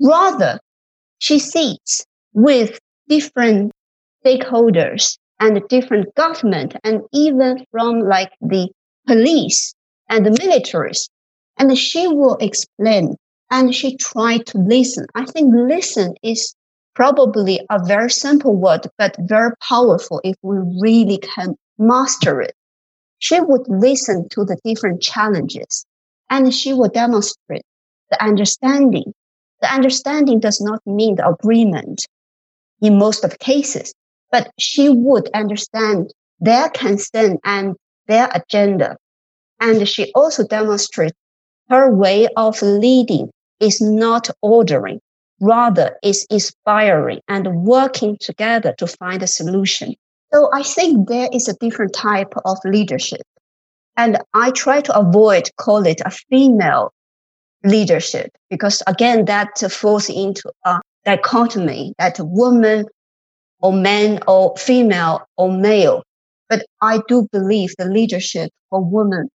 Rather, 0.00 0.58
she 1.18 1.38
sits 1.38 2.04
with 2.32 2.78
different 3.08 3.72
stakeholders 4.24 5.18
and 5.38 5.60
different 5.68 6.14
government 6.14 6.76
and 6.84 7.02
even 7.12 7.64
from 7.70 8.00
like 8.00 8.32
the 8.40 8.68
police 9.06 9.74
and 10.08 10.24
the 10.24 10.30
militaries. 10.30 11.08
And 11.58 11.76
she 11.76 12.06
will 12.08 12.36
explain 12.36 13.16
and 13.50 13.74
she 13.74 13.96
tried 13.96 14.46
to 14.46 14.58
listen. 14.58 15.06
I 15.14 15.24
think 15.26 15.52
listen 15.54 16.14
is 16.22 16.54
probably 16.94 17.60
a 17.70 17.78
very 17.84 18.10
simple 18.10 18.56
word, 18.56 18.86
but 18.98 19.16
very 19.20 19.52
powerful 19.66 20.20
if 20.24 20.36
we 20.42 20.56
really 20.80 21.18
can 21.18 21.54
master 21.78 22.40
it. 22.40 22.54
She 23.18 23.40
would 23.40 23.68
listen 23.68 24.28
to 24.30 24.44
the 24.44 24.58
different 24.64 25.02
challenges 25.02 25.84
and 26.30 26.54
she 26.54 26.72
will 26.72 26.88
demonstrate 26.88 27.62
the 28.10 28.22
understanding. 28.22 29.12
The 29.60 29.72
understanding 29.72 30.40
does 30.40 30.60
not 30.60 30.80
mean 30.86 31.16
the 31.16 31.28
agreement 31.28 32.06
in 32.80 32.98
most 32.98 33.24
of 33.24 33.38
cases, 33.38 33.92
but 34.30 34.50
she 34.58 34.88
would 34.88 35.28
understand 35.34 36.12
their 36.40 36.70
concern 36.70 37.38
and 37.44 37.76
their 38.06 38.30
agenda. 38.34 38.96
And 39.60 39.86
she 39.86 40.10
also 40.14 40.46
demonstrates 40.46 41.16
her 41.68 41.94
way 41.94 42.26
of 42.36 42.62
leading 42.62 43.30
is 43.60 43.80
not 43.80 44.30
ordering, 44.40 45.00
rather 45.40 45.96
is 46.02 46.26
inspiring 46.30 47.20
and 47.28 47.62
working 47.62 48.16
together 48.20 48.74
to 48.78 48.86
find 48.86 49.22
a 49.22 49.26
solution. 49.26 49.94
So 50.32 50.50
I 50.52 50.62
think 50.62 51.08
there 51.08 51.28
is 51.32 51.48
a 51.48 51.54
different 51.54 51.94
type 51.94 52.32
of 52.44 52.58
leadership. 52.64 53.22
And 53.96 54.18
I 54.34 54.50
try 54.52 54.80
to 54.82 54.98
avoid 54.98 55.50
call 55.56 55.86
it 55.86 56.00
a 56.04 56.10
female 56.10 56.92
leadership 57.64 58.30
because 58.48 58.82
again, 58.86 59.24
that 59.26 59.58
falls 59.70 60.08
into 60.08 60.50
a 60.64 60.80
dichotomy 61.04 61.94
that 61.98 62.18
woman 62.20 62.86
or 63.60 63.72
man 63.72 64.20
or 64.26 64.56
female 64.56 65.26
or 65.36 65.52
male. 65.52 66.02
But 66.48 66.64
I 66.80 67.00
do 67.08 67.26
believe 67.32 67.74
the 67.78 67.84
leadership 67.84 68.50
for 68.70 68.82
women 68.82 69.28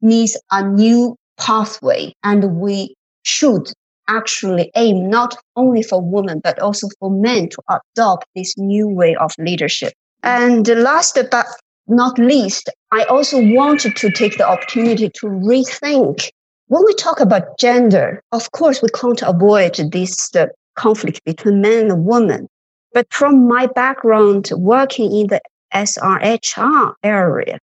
needs 0.00 0.40
a 0.50 0.66
new 0.66 1.16
pathway 1.38 2.12
and 2.22 2.56
we 2.56 2.94
should 3.22 3.72
actually 4.10 4.70
aim 4.74 5.08
not 5.08 5.36
only 5.56 5.82
for 5.82 6.02
women, 6.02 6.40
but 6.42 6.58
also 6.58 6.88
for 6.98 7.10
men 7.10 7.48
to 7.48 7.62
adopt 7.68 8.26
this 8.34 8.56
new 8.58 8.88
way 8.88 9.14
of 9.16 9.32
leadership. 9.38 9.92
And 10.22 10.66
last 10.68 11.18
but 11.30 11.46
not 11.86 12.18
least, 12.18 12.68
I 12.92 13.04
also 13.04 13.38
wanted 13.40 13.96
to 13.96 14.10
take 14.10 14.36
the 14.36 14.48
opportunity 14.48 15.08
to 15.08 15.26
rethink. 15.26 16.28
When 16.66 16.84
we 16.84 16.94
talk 16.94 17.20
about 17.20 17.58
gender, 17.58 18.22
of 18.32 18.52
course, 18.52 18.82
we 18.82 18.88
can't 18.90 19.22
avoid 19.22 19.74
this 19.92 20.34
uh, 20.36 20.46
conflict 20.76 21.24
between 21.24 21.60
men 21.60 21.90
and 21.90 22.04
women. 22.04 22.48
But 22.92 23.06
from 23.12 23.48
my 23.48 23.66
background 23.66 24.50
working 24.52 25.14
in 25.14 25.26
the 25.28 25.40
SRHR 25.74 26.94
area, 27.02 27.58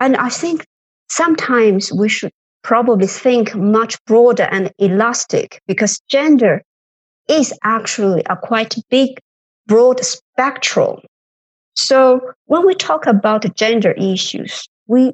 and 0.00 0.16
I 0.16 0.28
think 0.28 0.64
sometimes 1.08 1.92
we 1.92 2.08
should 2.08 2.32
probably 2.62 3.06
think 3.06 3.54
much 3.54 3.96
broader 4.04 4.48
and 4.50 4.72
elastic 4.78 5.60
because 5.66 6.00
gender 6.08 6.62
is 7.28 7.52
actually 7.62 8.22
a 8.28 8.36
quite 8.36 8.74
big, 8.90 9.18
broad 9.66 10.00
spectrum. 10.04 10.98
So 11.74 12.20
when 12.46 12.66
we 12.66 12.74
talk 12.74 13.06
about 13.06 13.54
gender 13.54 13.92
issues, 13.92 14.66
we 14.86 15.12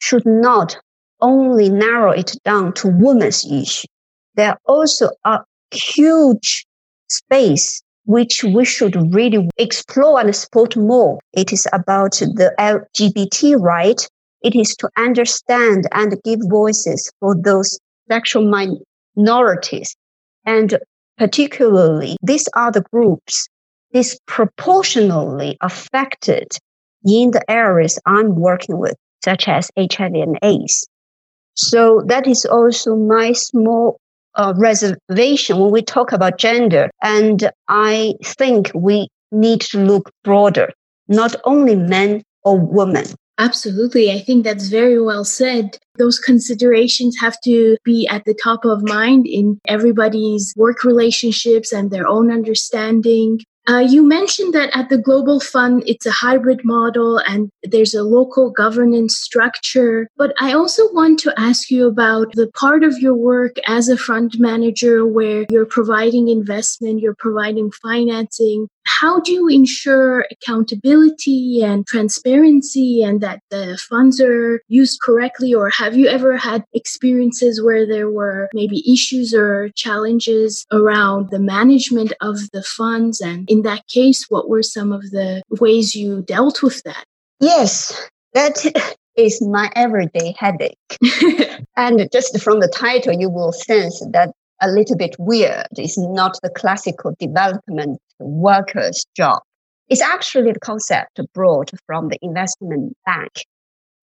should 0.00 0.24
not 0.24 0.76
only 1.20 1.68
narrow 1.68 2.12
it 2.12 2.36
down 2.44 2.72
to 2.74 2.88
women's 2.88 3.44
issue. 3.50 3.88
There 4.34 4.50
are 4.50 4.58
also 4.66 5.10
a 5.24 5.40
huge 5.70 6.66
space 7.08 7.82
which 8.04 8.44
we 8.44 8.64
should 8.64 8.96
really 9.12 9.48
explore 9.58 10.20
and 10.20 10.34
support 10.34 10.76
more. 10.76 11.18
It 11.32 11.52
is 11.52 11.66
about 11.72 12.12
the 12.12 12.54
LGBT 12.58 13.60
right. 13.60 14.08
It 14.42 14.54
is 14.54 14.76
to 14.76 14.88
understand 14.96 15.86
and 15.92 16.20
give 16.24 16.40
voices 16.48 17.10
for 17.20 17.34
those 17.36 17.78
sexual 18.10 18.50
minorities. 19.16 19.96
And 20.44 20.78
particularly, 21.18 22.16
these 22.22 22.48
are 22.54 22.70
the 22.70 22.84
groups 22.92 23.48
disproportionately 23.92 25.56
affected 25.60 26.48
in 27.04 27.30
the 27.30 27.50
areas 27.50 27.98
I'm 28.06 28.34
working 28.36 28.78
with, 28.78 28.94
such 29.24 29.48
as 29.48 29.70
HIV 29.78 30.14
and 30.14 30.38
AIDS. 30.42 30.86
So 31.54 32.02
that 32.06 32.26
is 32.26 32.44
also 32.44 32.96
my 32.96 33.32
small 33.32 33.98
uh, 34.34 34.52
reservation 34.56 35.58
when 35.58 35.70
we 35.70 35.82
talk 35.82 36.12
about 36.12 36.38
gender. 36.38 36.90
And 37.02 37.50
I 37.68 38.14
think 38.22 38.70
we 38.74 39.08
need 39.32 39.62
to 39.62 39.78
look 39.78 40.10
broader, 40.22 40.70
not 41.08 41.34
only 41.44 41.74
men 41.74 42.22
or 42.44 42.58
women. 42.58 43.06
Absolutely. 43.38 44.10
I 44.10 44.20
think 44.20 44.44
that's 44.44 44.68
very 44.68 45.00
well 45.00 45.24
said. 45.24 45.78
Those 45.98 46.18
considerations 46.18 47.18
have 47.20 47.38
to 47.42 47.76
be 47.84 48.06
at 48.08 48.24
the 48.24 48.34
top 48.34 48.64
of 48.64 48.82
mind 48.82 49.26
in 49.26 49.60
everybody's 49.66 50.54
work 50.56 50.84
relationships 50.84 51.72
and 51.72 51.90
their 51.90 52.06
own 52.06 52.30
understanding. 52.30 53.40
Uh, 53.68 53.78
you 53.78 54.06
mentioned 54.06 54.54
that 54.54 54.70
at 54.76 54.88
the 54.90 54.98
Global 54.98 55.40
Fund, 55.40 55.82
it's 55.86 56.06
a 56.06 56.12
hybrid 56.12 56.64
model 56.64 57.18
and 57.26 57.50
there's 57.64 57.94
a 57.94 58.04
local 58.04 58.50
governance 58.50 59.16
structure. 59.16 60.08
But 60.16 60.32
I 60.40 60.52
also 60.52 60.92
want 60.92 61.18
to 61.20 61.34
ask 61.36 61.68
you 61.68 61.88
about 61.88 62.32
the 62.34 62.48
part 62.52 62.84
of 62.84 62.96
your 62.98 63.14
work 63.14 63.56
as 63.66 63.88
a 63.88 63.96
fund 63.96 64.38
manager 64.38 65.04
where 65.04 65.46
you're 65.50 65.66
providing 65.66 66.28
investment, 66.28 67.00
you're 67.00 67.16
providing 67.16 67.72
financing, 67.72 68.68
how 69.00 69.20
do 69.20 69.32
you 69.32 69.48
ensure 69.48 70.26
accountability 70.30 71.60
and 71.62 71.86
transparency 71.86 73.02
and 73.02 73.20
that 73.20 73.40
the 73.50 73.78
funds 73.88 74.20
are 74.20 74.60
used 74.68 75.00
correctly? 75.02 75.52
Or 75.52 75.70
have 75.70 75.96
you 75.96 76.08
ever 76.08 76.36
had 76.36 76.64
experiences 76.72 77.62
where 77.62 77.86
there 77.86 78.10
were 78.10 78.48
maybe 78.54 78.82
issues 78.90 79.34
or 79.34 79.70
challenges 79.74 80.64
around 80.72 81.30
the 81.30 81.38
management 81.38 82.12
of 82.20 82.38
the 82.52 82.62
funds? 82.62 83.20
And 83.20 83.48
in 83.50 83.62
that 83.62 83.86
case, 83.88 84.26
what 84.28 84.48
were 84.48 84.62
some 84.62 84.92
of 84.92 85.02
the 85.10 85.42
ways 85.60 85.94
you 85.94 86.22
dealt 86.22 86.62
with 86.62 86.82
that? 86.84 87.04
Yes, 87.40 88.08
that 88.32 88.64
is 89.16 89.42
my 89.42 89.70
everyday 89.76 90.34
headache. 90.38 90.78
and 91.76 92.08
just 92.12 92.40
from 92.40 92.60
the 92.60 92.68
title, 92.68 93.12
you 93.12 93.28
will 93.28 93.52
sense 93.52 94.00
that 94.12 94.32
a 94.60 94.68
little 94.68 94.96
bit 94.96 95.16
weird. 95.18 95.66
It's 95.72 95.98
not 95.98 96.38
the 96.42 96.50
classical 96.50 97.14
development 97.18 97.98
worker's 98.18 99.04
job. 99.16 99.40
It's 99.88 100.02
actually 100.02 100.52
the 100.52 100.60
concept 100.60 101.20
brought 101.32 101.70
from 101.86 102.08
the 102.08 102.18
investment 102.22 102.96
bank. 103.04 103.32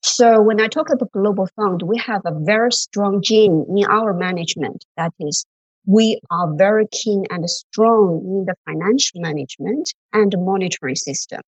So 0.01 0.41
when 0.41 0.59
I 0.61 0.67
talk 0.67 0.89
about 0.89 1.11
global 1.11 1.47
fund, 1.55 1.81
we 1.81 1.97
have 1.97 2.21
a 2.25 2.37
very 2.39 2.71
strong 2.71 3.21
gene 3.21 3.65
in 3.69 3.85
our 3.85 4.13
management. 4.13 4.85
That 4.97 5.13
is, 5.19 5.45
we 5.85 6.19
are 6.29 6.53
very 6.55 6.87
keen 6.91 7.25
and 7.29 7.49
strong 7.49 8.21
in 8.25 8.45
the 8.45 8.55
financial 8.65 9.21
management 9.21 9.93
and 10.11 10.33
monitoring 10.37 10.95
system. 10.95 11.41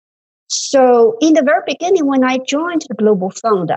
So 0.47 1.17
in 1.19 1.33
the 1.33 1.41
very 1.43 1.61
beginning, 1.65 2.05
when 2.05 2.23
I 2.23 2.37
joined 2.47 2.83
the 2.87 2.95
global 2.95 3.31
fund, 3.31 3.71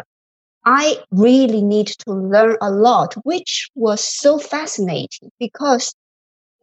I 0.66 0.98
really 1.12 1.62
need 1.62 1.86
to 1.86 2.12
learn 2.12 2.56
a 2.60 2.72
lot, 2.72 3.14
which 3.24 3.70
was 3.76 4.02
so 4.02 4.36
fascinating 4.36 5.30
because 5.38 5.94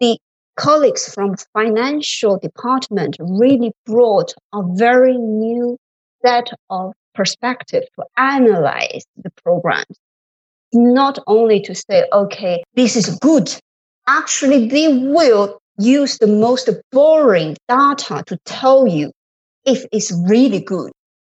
the 0.01 0.17
colleagues 0.57 1.13
from 1.13 1.37
financial 1.53 2.37
department 2.37 3.15
really 3.19 3.71
brought 3.85 4.33
a 4.53 4.61
very 4.75 5.17
new 5.17 5.77
set 6.23 6.51
of 6.69 6.91
perspective 7.15 7.83
to 7.95 8.05
analyze 8.17 9.05
the 9.15 9.31
programs. 9.43 9.97
Not 10.73 11.19
only 11.25 11.61
to 11.61 11.73
say, 11.73 12.05
okay, 12.11 12.61
this 12.75 12.97
is 12.97 13.17
good. 13.19 13.55
Actually, 14.07 14.67
they 14.67 14.89
will 14.89 15.59
use 15.77 16.17
the 16.17 16.27
most 16.27 16.69
boring 16.91 17.55
data 17.69 18.23
to 18.27 18.37
tell 18.45 18.85
you 18.85 19.11
if 19.65 19.85
it's 19.93 20.11
really 20.27 20.59
good. 20.59 20.91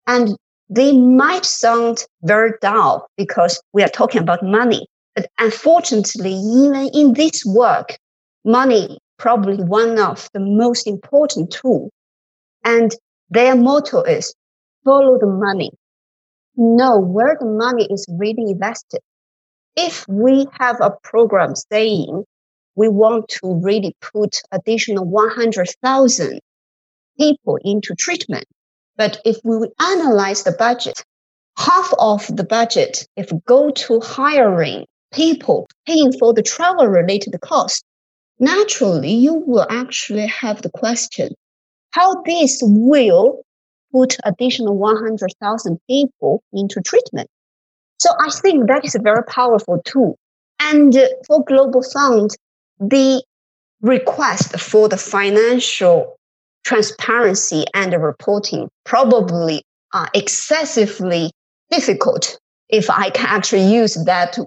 And 0.06 0.36
they 0.68 0.96
might 0.96 1.44
sound 1.44 2.06
very 2.22 2.52
dull 2.60 3.08
because 3.16 3.60
we 3.72 3.82
are 3.82 3.88
talking 3.88 4.20
about 4.20 4.42
money. 4.42 4.86
But 5.14 5.30
unfortunately, 5.38 6.32
even 6.32 6.90
in 6.92 7.12
this 7.12 7.44
work, 7.44 7.98
money 8.44 8.98
probably 9.18 9.56
one 9.56 9.98
of 9.98 10.28
the 10.32 10.40
most 10.40 10.86
important 10.86 11.50
tool. 11.52 11.90
And 12.64 12.92
their 13.30 13.56
motto 13.56 14.02
is 14.02 14.34
follow 14.84 15.18
the 15.18 15.26
money. 15.26 15.70
Know 16.56 16.98
where 16.98 17.36
the 17.38 17.46
money 17.46 17.86
is 17.90 18.06
really 18.18 18.50
invested. 18.50 19.00
If 19.76 20.06
we 20.08 20.46
have 20.58 20.80
a 20.80 20.92
program 21.02 21.54
saying 21.54 22.24
we 22.76 22.88
want 22.88 23.28
to 23.28 23.60
really 23.62 23.94
put 24.12 24.40
additional 24.52 25.04
100,000 25.04 26.40
people 27.18 27.58
into 27.64 27.94
treatment, 27.96 28.44
but 28.96 29.20
if 29.24 29.38
we 29.44 29.68
analyze 29.80 30.44
the 30.44 30.52
budget, 30.52 31.04
half 31.56 31.92
of 31.98 32.26
the 32.36 32.44
budget, 32.44 33.06
if 33.16 33.30
go 33.46 33.70
to 33.70 34.00
hiring 34.00 34.86
people, 35.12 35.68
paying 35.86 36.12
for 36.12 36.32
the 36.32 36.42
travel 36.42 36.86
related 36.86 37.38
cost, 37.40 37.84
naturally 38.38 39.12
you 39.12 39.34
will 39.34 39.66
actually 39.70 40.26
have 40.26 40.62
the 40.62 40.70
question, 40.70 41.34
how 41.92 42.22
this 42.22 42.60
will 42.62 43.42
put 43.92 44.16
additional 44.24 44.76
100,000 44.76 45.78
people 45.88 46.42
into 46.52 46.80
treatment. 46.80 47.28
So 47.98 48.10
I 48.18 48.28
think 48.30 48.66
that 48.66 48.84
is 48.84 48.94
a 48.94 49.00
very 49.00 49.22
powerful 49.24 49.80
tool. 49.84 50.18
And 50.60 50.96
for 51.26 51.44
Global 51.44 51.82
Fund, 51.82 52.30
the 52.80 53.22
request 53.80 54.58
for 54.58 54.88
the 54.88 54.96
financial 54.96 56.18
transparency 56.64 57.64
and 57.74 57.92
reporting 57.92 58.68
probably 58.84 59.62
are 59.92 60.08
excessively 60.14 61.30
difficult 61.70 62.38
if 62.68 62.90
I 62.90 63.10
can 63.10 63.26
actually 63.26 63.72
use 63.72 63.94
that 64.06 64.38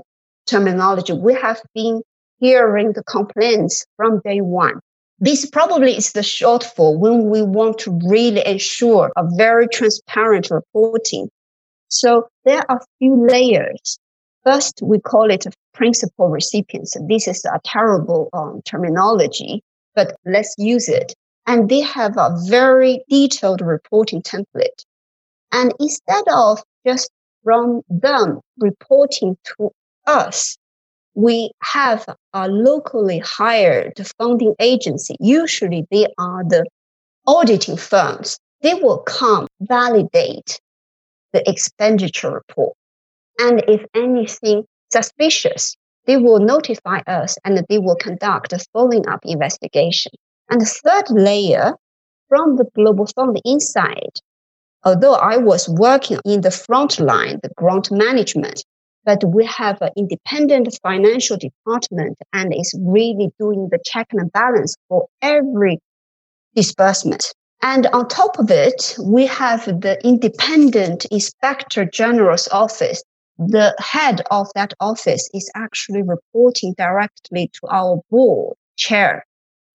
terminology. 0.48 1.14
We 1.14 1.36
have 1.36 1.62
been 1.74 2.02
hearing 2.40 2.94
the 2.94 3.04
complaints 3.04 3.86
from 3.96 4.22
day 4.26 4.42
one. 4.42 4.80
This 5.20 5.50
probably 5.50 5.96
is 5.96 6.12
the 6.12 6.22
shortfall 6.22 7.00
when 7.00 7.30
we 7.30 7.42
want 7.42 7.80
to 7.80 8.00
really 8.08 8.46
ensure 8.46 9.12
a 9.16 9.24
very 9.36 9.68
transparent 9.68 10.50
reporting. 10.52 11.30
So 11.90 12.28
there 12.46 12.64
are 12.70 12.78
a 12.78 12.86
few 13.00 13.26
layers. 13.26 13.98
First, 14.44 14.80
we 14.84 15.00
call 15.00 15.32
it 15.32 15.46
a 15.46 15.52
principal 15.74 16.30
recipients. 16.30 16.96
This 17.08 17.28
is 17.28 17.44
a 17.46 17.60
terrible 17.64 18.30
um, 18.34 18.62
terminology, 18.64 19.64
but 19.96 20.16
let's 20.26 20.54
use 20.58 20.88
it 20.88 21.14
and 21.48 21.70
they 21.70 21.80
have 21.80 22.18
a 22.18 22.38
very 22.48 23.04
detailed 23.10 23.62
reporting 23.62 24.22
template. 24.22 24.84
And 25.52 25.74
instead 25.80 26.26
of 26.28 26.62
just 26.86 27.10
from 27.44 27.82
them 27.90 28.42
reporting 28.60 29.38
to 29.58 29.72
us, 30.06 30.58
we 31.16 31.52
have 31.64 32.06
a 32.34 32.48
locally 32.48 33.20
hired 33.20 33.94
funding 34.20 34.54
agency. 34.60 35.16
Usually 35.20 35.88
they 35.90 36.08
are 36.20 36.44
the 36.44 36.66
auditing 37.26 37.78
firms. 37.78 38.38
They 38.62 38.74
will 38.74 39.00
come 39.00 39.48
validate 39.62 40.60
the 41.32 41.50
expenditure 41.50 42.32
report. 42.32 42.76
And 43.40 43.64
if 43.68 43.86
anything 43.96 44.66
suspicious, 44.92 45.76
they 46.06 46.18
will 46.18 46.40
notify 46.40 47.00
us 47.08 47.38
and 47.46 47.64
they 47.70 47.80
will 47.80 47.96
conduct 47.96 48.54
a 48.54 48.60
following 48.74 49.08
up 49.08 49.20
investigation. 49.24 50.12
And 50.50 50.62
the 50.62 50.66
third 50.66 51.10
layer 51.10 51.74
from 52.30 52.56
the 52.56 52.66
global 52.76 53.06
fund 53.08 53.40
inside, 53.44 54.20
although 54.84 55.16
I 55.16 55.38
was 55.38 55.68
working 55.68 56.20
in 56.26 56.42
the 56.42 56.52
front 56.52 57.00
line, 57.00 57.40
the 57.44 57.50
grant 57.58 57.92
management, 57.92 58.64
but 59.06 59.24
we 59.24 59.46
have 59.46 59.82
an 59.82 59.92
independent 59.96 60.78
financial 60.84 61.38
department 61.38 62.18
and 62.34 62.54
is 62.54 62.78
really 62.80 63.30
doing 63.40 63.70
the 63.72 63.80
check 63.86 64.08
and 64.12 64.32
balance 64.32 64.76
for 64.90 65.08
every 65.22 65.80
disbursement. 66.56 67.34
And 67.62 67.88
on 67.88 68.08
top 68.08 68.38
of 68.40 68.52
it, 68.52 68.96
we 69.02 69.26
have 69.28 69.66
the 69.66 69.98
independent 70.04 71.06
inspector 71.06 71.86
general's 71.86 72.48
office. 72.50 73.04
The 73.38 73.76
head 73.80 74.22
of 74.32 74.48
that 74.56 74.74
office 74.80 75.30
is 75.34 75.50
actually 75.56 76.04
reporting 76.04 76.74
directly 76.78 77.50
to 77.54 77.68
our 77.70 78.02
board 78.10 78.56
chair, 78.76 79.26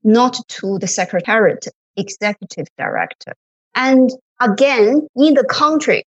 not 0.04 0.36
to 0.48 0.78
the 0.78 0.86
secretariat 0.86 1.66
executive 1.96 2.66
director. 2.78 3.34
And 3.74 4.10
again, 4.40 5.06
in 5.16 5.34
the 5.34 5.44
country, 5.44 6.04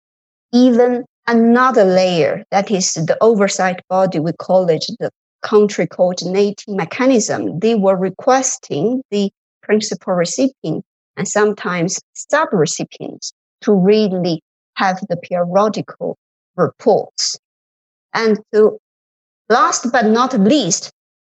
even 0.52 1.06
another 1.28 1.84
layer 1.86 2.44
that 2.52 2.72
is 2.72 2.94
the 2.94 3.18
oversight 3.22 3.82
body, 3.90 4.20
we 4.20 4.34
call 4.34 4.70
it 4.70 4.86
the 5.00 5.12
country 5.42 5.88
coordinating 5.88 6.76
mechanism. 6.76 7.60
They 7.60 7.76
were 7.76 7.98
requesting 7.98 9.04
the 9.12 9.32
principal 9.62 10.14
recipient 10.14 10.84
and 11.18 11.28
sometimes 11.28 12.00
sub-recipients 12.14 13.34
to 13.62 13.74
really 13.74 14.42
have 14.76 15.00
the 15.10 15.18
periodical 15.18 16.18
reports. 16.56 17.38
And 18.14 18.40
to 18.54 18.78
last 19.50 19.92
but 19.92 20.06
not 20.06 20.38
least, 20.40 20.92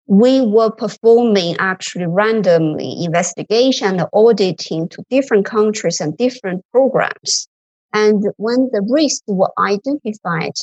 we 0.10 0.42
were 0.42 0.72
performing 0.72 1.56
actually 1.60 2.08
randomly 2.08 3.04
investigation 3.04 4.00
and 4.00 4.10
auditing 4.12 4.90
to 4.90 5.04
different 5.12 5.46
countries 5.46 6.00
and 6.02 6.18
different 6.18 6.66
programs. 6.72 7.48
And 7.94 8.24
when 8.38 8.70
the 8.72 8.82
risks 8.90 9.22
were 9.28 9.52
identified, 9.60 10.54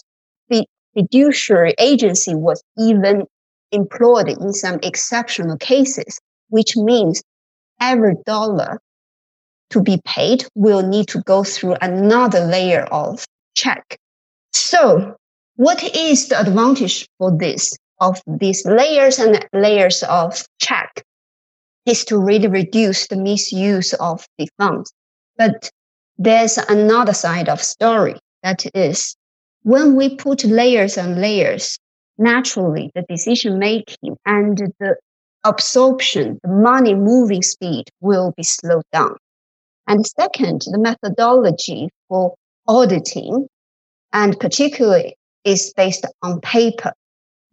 the 0.49 0.67
fiduciary 0.95 1.75
agency 1.79 2.35
was 2.35 2.61
even 2.77 3.23
employed 3.71 4.29
in 4.29 4.53
some 4.53 4.81
exceptional 4.83 5.57
cases, 5.59 6.19
which 6.49 6.77
means 6.77 7.23
every 7.81 8.17
dollar 8.27 8.81
to 9.71 9.81
be 9.81 10.01
paid 10.05 10.45
will 10.57 10.83
need 10.83 11.07
to 11.09 11.23
go 11.23 11.45
through 11.45 11.77
another 11.81 12.41
layer 12.41 12.83
of 12.83 13.25
check. 13.55 13.97
So 14.53 15.15
what 15.55 15.85
is 15.85 16.31
the 16.31 16.41
advantage 16.41 17.09
for 17.19 17.31
this 17.31 17.77
of 18.01 18.21
these 18.27 18.65
layers 18.67 19.19
and 19.19 19.45
layers 19.53 20.03
of 20.05 20.47
check 20.61 21.03
is 21.87 22.05
to 22.07 22.19
really 22.19 22.49
reduce 22.49 23.07
the 23.07 23.17
misuse 23.17 23.95
of 23.95 24.27
the 24.39 24.49
funds. 24.59 24.93
But 25.37 25.71
there's 26.19 26.59
another 26.59 27.15
side 27.15 27.49
of 27.49 27.63
story 27.63 28.19
that 28.43 28.65
is 28.75 29.17
when 29.63 29.97
we 29.97 30.17
put 30.17 30.45
layers 30.45 30.97
and 30.97 31.21
layers, 31.21 31.79
naturally 32.19 32.91
the 32.95 33.05
decision 33.09 33.59
making 33.59 34.17
and 34.25 34.59
the 34.81 34.97
absorption, 35.45 36.41
the 36.43 36.51
money 36.51 36.95
moving 36.95 37.43
speed 37.43 37.85
will 38.01 38.33
be 38.37 38.43
slowed 38.43 38.85
down. 38.93 39.17
And 39.87 40.05
second, 40.07 40.63
the 40.71 40.79
methodology 40.79 41.89
for 42.09 42.35
auditing 42.67 43.49
and 44.13 44.39
particularly 44.41 45.17
is 45.45 45.73
based 45.77 46.05
on 46.23 46.41
paper. 46.41 46.93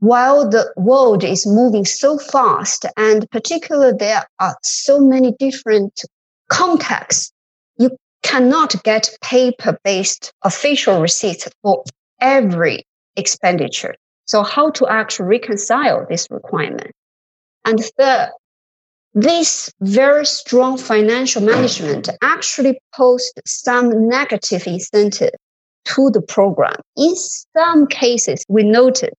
While 0.04 0.50
the 0.50 0.70
world 0.76 1.24
is 1.24 1.48
moving 1.48 1.86
so 1.86 2.18
fast 2.18 2.86
and 2.98 3.26
particularly 3.32 3.96
there 3.98 4.28
are 4.38 4.58
so 4.62 5.00
many 5.00 5.32
different 5.40 6.04
contexts, 6.50 7.32
you 7.78 7.90
cannot 8.22 8.84
get 8.84 9.18
paper 9.22 9.80
based 9.86 10.34
official 10.44 11.00
receipts 11.00 11.48
for 11.62 11.86
every 12.20 12.84
expenditure. 13.16 13.96
So 14.26 14.44
how 14.44 14.72
to 14.72 14.88
actually 14.90 15.28
reconcile 15.28 16.06
this 16.10 16.28
requirement? 16.30 16.92
And 17.64 17.80
third, 17.98 18.32
this 19.14 19.72
very 19.80 20.26
strong 20.26 20.78
financial 20.78 21.42
management 21.42 22.10
actually 22.22 22.78
posed 22.94 23.40
some 23.46 24.10
negative 24.10 24.68
incentive 24.68 25.32
to 25.86 26.10
the 26.10 26.22
program. 26.22 26.76
In 26.98 27.16
some 27.56 27.88
cases, 27.88 28.44
we 28.50 28.64
noted 28.64 29.14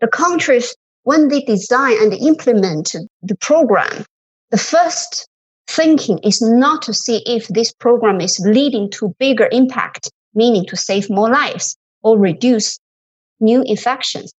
the 0.00 0.08
countries, 0.08 0.74
when 1.04 1.28
they 1.28 1.40
design 1.42 1.96
and 2.02 2.12
implement 2.14 2.94
the 3.22 3.36
program, 3.36 4.04
the 4.50 4.58
first 4.58 5.28
thinking 5.68 6.18
is 6.18 6.40
not 6.42 6.82
to 6.82 6.94
see 6.94 7.22
if 7.26 7.48
this 7.48 7.72
program 7.72 8.20
is 8.20 8.40
leading 8.44 8.90
to 8.90 9.14
bigger 9.18 9.48
impact, 9.52 10.10
meaning 10.34 10.64
to 10.66 10.76
save 10.76 11.08
more 11.10 11.30
lives 11.30 11.76
or 12.02 12.18
reduce 12.18 12.78
new 13.40 13.62
infections. 13.62 14.32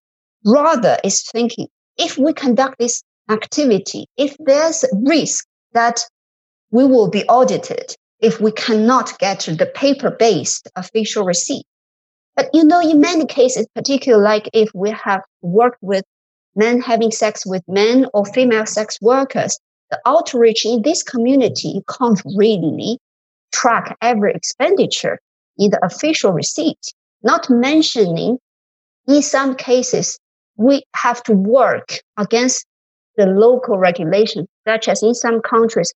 Rather, 0.46 0.98
is 1.04 1.22
thinking 1.32 1.68
if 1.98 2.18
we 2.18 2.34
conduct 2.34 2.78
this 2.80 3.04
activity, 3.30 4.08
if 4.18 4.36
there's 4.40 4.86
risk 5.04 5.46
that 5.74 6.00
we 6.72 6.86
will 6.86 7.10
be 7.10 7.24
audited 7.26 7.96
if 8.20 8.40
we 8.40 8.52
cannot 8.52 9.18
get 9.20 9.42
the 9.42 9.72
paper-based 9.76 10.70
official 10.76 11.24
receipt. 11.24 11.66
But 12.38 12.52
you 12.54 12.64
know, 12.64 12.80
in 12.80 13.02
many 13.02 13.26
cases, 13.26 13.66
particularly 13.74 14.24
like 14.24 14.48
if 14.54 14.70
we 14.76 14.92
have 14.92 15.24
worked 15.42 15.82
with 15.82 16.06
men 16.56 16.80
having 16.80 17.10
sex 17.10 17.48
with 17.48 17.64
men 17.68 18.06
or 18.14 18.26
female 18.26 18.68
sex 18.68 19.00
workers, 19.02 19.60
the 19.90 20.00
outreach 20.06 20.64
in 20.64 20.84
this 20.84 21.02
community 21.02 21.70
you 21.70 21.84
can't 21.98 22.22
really 22.38 23.00
track 23.52 23.98
every 24.04 24.34
expenditure 24.34 25.20
in 25.58 25.72
the 25.72 25.84
official 25.84 26.32
receipt. 26.32 26.78
Not 27.24 27.50
mentioning, 27.50 28.38
in 29.08 29.24
some 29.24 29.56
cases, 29.56 30.20
we 30.58 30.84
have 30.96 31.24
to 31.24 31.34
work 31.34 32.02
against 32.18 32.68
the 33.16 33.26
local 33.26 33.80
regulations, 33.80 34.48
such 34.68 34.88
as 34.88 35.02
in 35.02 35.16
some 35.16 35.42
countries, 35.42 35.92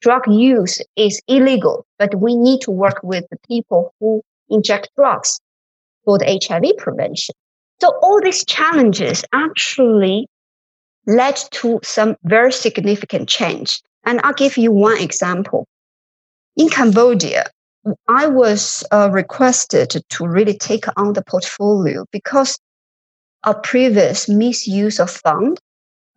drug 0.00 0.22
use 0.26 0.80
is 0.96 1.20
illegal, 1.28 1.84
but 1.98 2.14
we 2.14 2.34
need 2.34 2.62
to 2.62 2.70
work 2.70 3.00
with 3.02 3.24
the 3.30 3.36
people 3.46 3.92
who 4.00 4.22
inject 4.48 4.88
drugs 4.96 5.38
for 6.04 6.18
the 6.18 6.40
HIV 6.44 6.76
prevention. 6.78 7.34
So 7.80 7.92
all 8.02 8.20
these 8.22 8.44
challenges 8.44 9.24
actually 9.32 10.28
led 11.06 11.36
to 11.52 11.80
some 11.82 12.16
very 12.24 12.52
significant 12.52 13.28
change. 13.28 13.80
And 14.04 14.20
I'll 14.22 14.34
give 14.34 14.56
you 14.56 14.72
one 14.72 14.98
example. 14.98 15.66
In 16.56 16.68
Cambodia, 16.68 17.46
I 18.08 18.26
was 18.28 18.84
uh, 18.92 19.10
requested 19.10 19.90
to 20.08 20.26
really 20.26 20.56
take 20.56 20.84
on 20.96 21.14
the 21.14 21.22
portfolio 21.22 22.04
because 22.12 22.58
a 23.44 23.54
previous 23.54 24.28
misuse 24.28 25.00
of 25.00 25.10
fund 25.10 25.58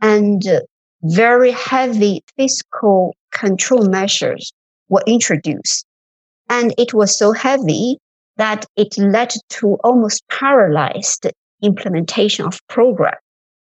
and 0.01 0.43
very 1.01 1.51
heavy 1.51 2.23
fiscal 2.37 3.15
control 3.31 3.85
measures 3.87 4.51
were 4.89 5.03
introduced. 5.07 5.85
And 6.49 6.73
it 6.77 6.93
was 6.93 7.17
so 7.17 7.31
heavy 7.31 7.97
that 8.37 8.65
it 8.75 8.97
led 8.97 9.33
to 9.49 9.75
almost 9.83 10.23
paralyzed 10.29 11.27
implementation 11.61 12.45
of 12.45 12.59
program. 12.67 13.15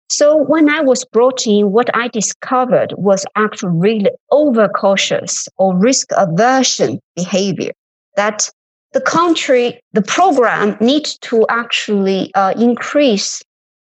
So 0.09 0.37
when 0.37 0.71
I 0.71 0.81
was 0.81 1.05
brought 1.05 1.47
in, 1.47 1.73
what 1.73 1.95
I 1.95 2.09
discovered 2.09 2.95
was 2.97 3.25
actually 3.35 3.73
really 3.75 4.11
overcautious 4.31 5.49
or 5.59 5.77
risk 5.77 6.09
aversion 6.17 7.01
behavior 7.17 7.73
that 8.15 8.49
the 8.93 9.01
country, 9.01 9.81
the 9.93 10.03
program 10.03 10.77
needs 10.81 11.19
to 11.19 11.45
actually 11.49 12.33
uh, 12.35 12.55
increase 12.57 13.43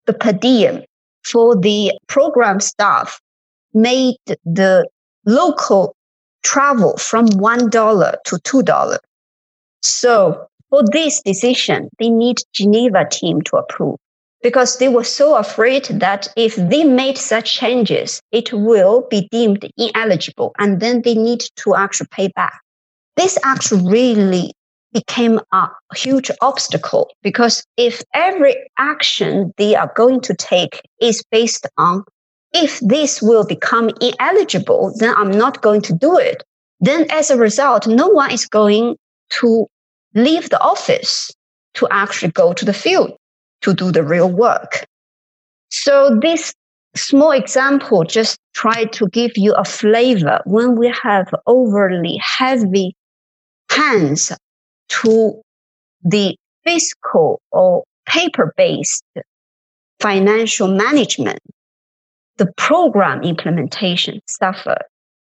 the 0.05 0.13
per 0.13 0.33
diem 0.33 0.83
for 1.23 1.55
the 1.55 1.91
program 2.07 2.59
staff 2.59 3.19
made 3.73 4.15
the 4.43 4.87
local 5.25 5.95
travel 6.43 6.97
from 6.97 7.27
$1 7.27 8.15
to 8.25 8.35
$2. 8.35 8.97
So 9.81 10.47
for 10.69 10.83
this 10.91 11.21
decision, 11.21 11.89
they 11.99 12.09
need 12.09 12.37
Geneva 12.53 13.07
team 13.09 13.41
to 13.43 13.57
approve 13.57 13.97
because 14.43 14.77
they 14.77 14.87
were 14.87 15.03
so 15.03 15.35
afraid 15.35 15.85
that 15.85 16.27
if 16.35 16.55
they 16.55 16.83
made 16.83 17.17
such 17.17 17.55
changes, 17.55 18.21
it 18.31 18.53
will 18.53 19.07
be 19.09 19.27
deemed 19.31 19.69
ineligible 19.77 20.53
and 20.59 20.79
then 20.79 21.01
they 21.01 21.15
need 21.15 21.43
to 21.55 21.75
actually 21.75 22.07
pay 22.11 22.27
back. 22.29 22.61
This 23.15 23.37
actually 23.43 23.89
really 23.89 24.53
became 24.93 25.39
a 25.51 25.67
huge 25.95 26.31
obstacle 26.41 27.09
because 27.23 27.63
if 27.77 28.01
every 28.13 28.55
action 28.77 29.53
they 29.57 29.75
are 29.75 29.91
going 29.95 30.21
to 30.21 30.33
take 30.35 30.81
is 31.01 31.23
based 31.31 31.67
on 31.77 32.03
if 32.53 32.79
this 32.79 33.21
will 33.21 33.45
become 33.45 33.89
ineligible, 34.01 34.93
then 34.97 35.13
I'm 35.17 35.31
not 35.31 35.61
going 35.61 35.81
to 35.83 35.93
do 35.93 36.17
it. 36.17 36.43
Then 36.79 37.05
as 37.11 37.29
a 37.29 37.37
result, 37.37 37.87
no 37.87 38.07
one 38.07 38.31
is 38.31 38.45
going 38.45 38.95
to 39.41 39.67
leave 40.13 40.49
the 40.49 40.59
office 40.61 41.31
to 41.75 41.87
actually 41.91 42.31
go 42.31 42.53
to 42.53 42.65
the 42.65 42.73
field 42.73 43.15
to 43.61 43.73
do 43.73 43.91
the 43.91 44.03
real 44.03 44.29
work. 44.29 44.85
So 45.69 46.17
this 46.21 46.53
small 46.95 47.31
example 47.31 48.03
just 48.03 48.39
try 48.53 48.85
to 48.85 49.07
give 49.09 49.31
you 49.35 49.53
a 49.53 49.65
flavor 49.65 50.41
when 50.45 50.75
we 50.75 50.93
have 51.03 51.27
overly 51.45 52.19
heavy 52.21 52.95
hands 53.69 54.31
to 54.89 55.41
the 56.03 56.35
fiscal 56.65 57.41
or 57.51 57.83
paper 58.05 58.53
based 58.57 59.03
financial 59.99 60.67
management, 60.67 61.39
the 62.37 62.51
program 62.57 63.23
implementation 63.23 64.21
suffered. 64.27 64.83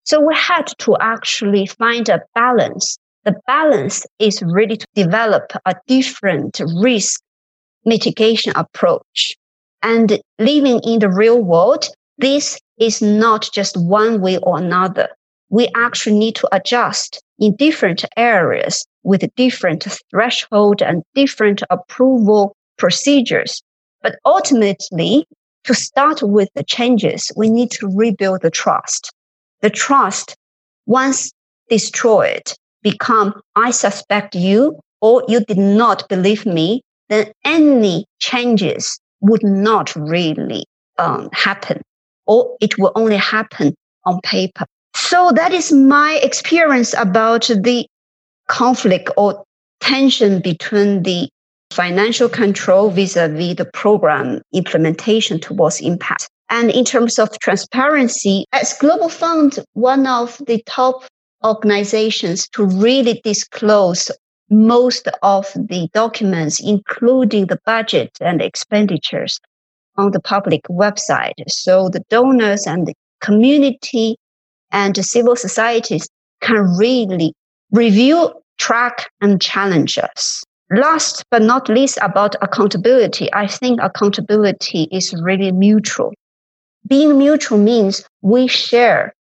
So 0.04 0.20
we 0.20 0.36
had 0.36 0.68
to 0.80 0.98
actually 1.00 1.66
find 1.66 2.10
a 2.10 2.22
balance. 2.34 2.98
The 3.26 3.36
balance 3.48 4.06
is 4.20 4.42
really 4.44 4.78
to 4.78 4.88
develop 4.94 5.52
a 5.66 5.76
different 5.88 6.62
risk 6.82 7.22
mitigation 7.84 8.54
approach. 8.56 9.36
And 9.82 10.20
living 10.38 10.80
in 10.84 11.00
the 11.00 11.10
real 11.10 11.42
world, 11.42 11.88
this 12.20 12.60
is 12.78 13.02
not 13.02 13.50
just 13.52 13.78
one 13.78 14.22
way 14.22 14.38
or 14.38 14.60
another. 14.60 15.10
We 15.50 15.70
actually 15.76 16.18
need 16.18 16.36
to 16.36 16.56
adjust 16.56 17.20
in 17.40 17.56
different 17.56 18.06
areas 18.16 18.86
with 19.04 19.24
different 19.36 19.88
threshold 20.12 20.84
and 20.84 21.04
different 21.16 21.64
approval 21.72 22.56
procedures. 22.78 23.62
But 24.04 24.18
ultimately, 24.26 25.26
to 25.64 25.74
start 25.74 26.22
with 26.22 26.50
the 26.54 26.64
changes, 26.64 27.32
we 27.36 27.50
need 27.50 27.72
to 27.72 27.88
rebuild 27.88 28.44
the 28.44 28.52
trust. 28.52 29.12
The 29.62 29.72
trust, 29.72 30.36
once 30.86 31.32
destroyed, 31.70 32.44
become, 32.86 33.34
I 33.56 33.72
suspect 33.72 34.36
you, 34.36 34.80
or 35.02 35.24
you 35.28 35.40
did 35.42 35.58
not 35.58 36.08
believe 36.08 36.46
me, 36.46 36.82
then 37.10 37.32
any 37.44 38.06
changes 38.20 39.00
would 39.22 39.44
not 39.44 39.94
really 39.96 40.64
um, 41.00 41.30
happen, 41.34 41.82
or 42.28 42.56
it 42.62 42.78
will 42.78 42.92
only 42.96 43.18
happen 43.18 43.74
on 44.06 44.22
paper. 44.22 44.66
So 44.96 45.32
that 45.36 45.52
is 45.52 45.72
my 45.72 46.20
experience 46.24 46.94
about 46.94 47.48
the 47.48 47.88
conflict 48.48 49.10
or 49.18 49.44
tension 49.82 50.42
between 50.42 51.04
the 51.04 51.28
financial 51.72 52.30
control 52.30 52.92
vis-a-vis 52.92 53.56
the 53.56 53.66
program 53.74 54.42
implementation 54.54 55.40
towards 55.40 55.82
impact. 55.82 56.30
And 56.50 56.70
in 56.70 56.86
terms 56.86 57.18
of 57.18 57.38
transparency, 57.40 58.46
as 58.52 58.78
Global 58.78 59.10
Fund, 59.10 59.60
one 59.74 60.06
of 60.06 60.40
the 60.46 60.62
top 60.68 61.04
organizations 61.46 62.50
to 62.50 62.66
really 62.66 63.22
disclose 63.24 64.12
most 64.50 65.08
of 65.24 65.52
the 65.56 65.88
documents, 65.94 66.60
including 66.60 67.48
the 67.48 67.60
budget 67.66 68.12
and 68.20 68.42
expenditures 68.42 69.40
on 69.98 70.12
the 70.12 70.20
public 70.20 70.64
website. 70.70 71.34
So 71.48 71.90
the 71.90 72.04
donors 72.10 72.68
and 72.68 72.86
the 72.88 72.94
community 73.22 74.18
and 74.72 74.96
the 74.96 75.04
civil 75.04 75.36
societies 75.36 76.08
can 76.42 76.76
really 76.78 77.34
review, 77.72 78.34
track, 78.58 79.10
and 79.22 79.42
challenge 79.42 79.98
us. 79.98 80.44
Last 80.72 81.24
but 81.32 81.42
not 81.42 81.70
least 81.70 81.98
about 82.02 82.36
accountability, 82.42 83.32
I 83.34 83.48
think 83.48 83.80
accountability 83.82 84.88
is 84.92 85.14
really 85.22 85.52
mutual. 85.52 86.12
Being 86.88 87.18
mutual 87.18 87.58
means 87.58 88.04
we 88.22 88.48
share 88.48 89.14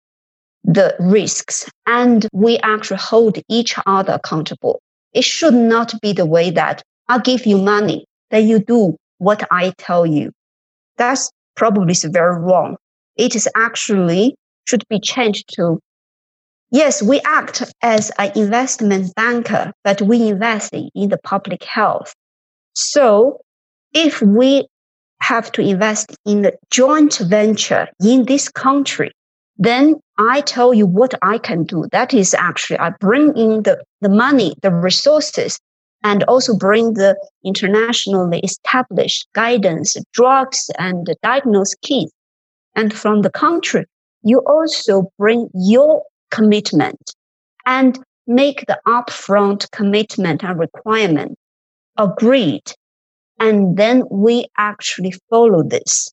the 0.65 0.97
risks 0.99 1.71
and 1.87 2.27
we 2.33 2.59
actually 2.59 2.99
hold 2.99 3.39
each 3.49 3.75
other 3.87 4.15
accountable. 4.15 4.81
It 5.13 5.25
should 5.25 5.55
not 5.55 5.95
be 6.01 6.13
the 6.13 6.27
way 6.27 6.51
that 6.51 6.83
I 7.09 7.19
give 7.19 7.47
you 7.47 7.59
money, 7.59 8.07
then 8.31 8.49
you 8.49 8.59
do 8.59 8.97
what 9.19 9.47
I 9.51 9.73
tell 9.79 10.07
you. 10.07 10.33
That's 10.97 11.31
probably 11.55 11.95
very 12.05 12.39
wrong. 12.41 12.77
It 13.17 13.37
is 13.37 13.49
actually 13.55 14.35
should 14.67 14.85
be 14.89 14.99
changed 14.99 15.55
to 15.57 15.79
yes, 16.71 17.03
we 17.03 17.21
act 17.25 17.63
as 17.83 18.11
an 18.19 18.33
investment 18.35 19.15
banker, 19.15 19.73
but 19.85 20.03
we 20.03 20.29
invest 20.29 20.75
in 20.75 21.09
the 21.09 21.19
public 21.23 21.63
health. 21.63 22.13
So 22.75 23.41
if 23.93 24.21
we 24.21 24.67
have 25.21 25.53
to 25.53 25.63
invest 25.63 26.17
in 26.27 26.47
a 26.47 26.53
joint 26.71 27.19
venture 27.19 27.89
in 28.03 28.25
this 28.25 28.49
country, 28.49 29.13
then 29.57 29.97
I 30.19 30.41
tell 30.43 30.75
you 30.75 30.87
what 30.87 31.15
I 31.23 31.39
can 31.39 31.65
do. 31.65 31.87
That 31.93 32.13
is 32.13 32.35
actually 32.35 32.79
I 32.79 32.91
bring 33.01 33.37
in 33.37 33.63
the, 33.63 33.83
the 34.01 34.09
money, 34.09 34.55
the 34.63 34.73
resources, 34.73 35.59
and 36.03 36.23
also 36.25 36.57
bring 36.57 36.95
the 36.95 37.17
internationally 37.45 38.41
established 38.41 39.27
guidance, 39.33 39.97
drugs 40.13 40.71
and 40.79 41.09
diagnosis 41.23 41.75
kits. 41.83 42.13
And 42.77 42.93
from 42.93 43.23
the 43.23 43.31
country, 43.31 43.87
you 44.23 44.41
also 44.47 45.11
bring 45.19 45.49
your 45.55 46.03
commitment 46.31 47.13
and 47.65 47.99
make 48.27 48.67
the 48.67 48.79
upfront 48.87 49.71
commitment 49.71 50.43
and 50.43 50.59
requirement 50.59 51.39
agreed. 51.97 52.73
And 53.39 53.77
then 53.77 54.05
we 54.11 54.47
actually 54.59 55.15
follow 55.31 55.63
this. 55.63 56.13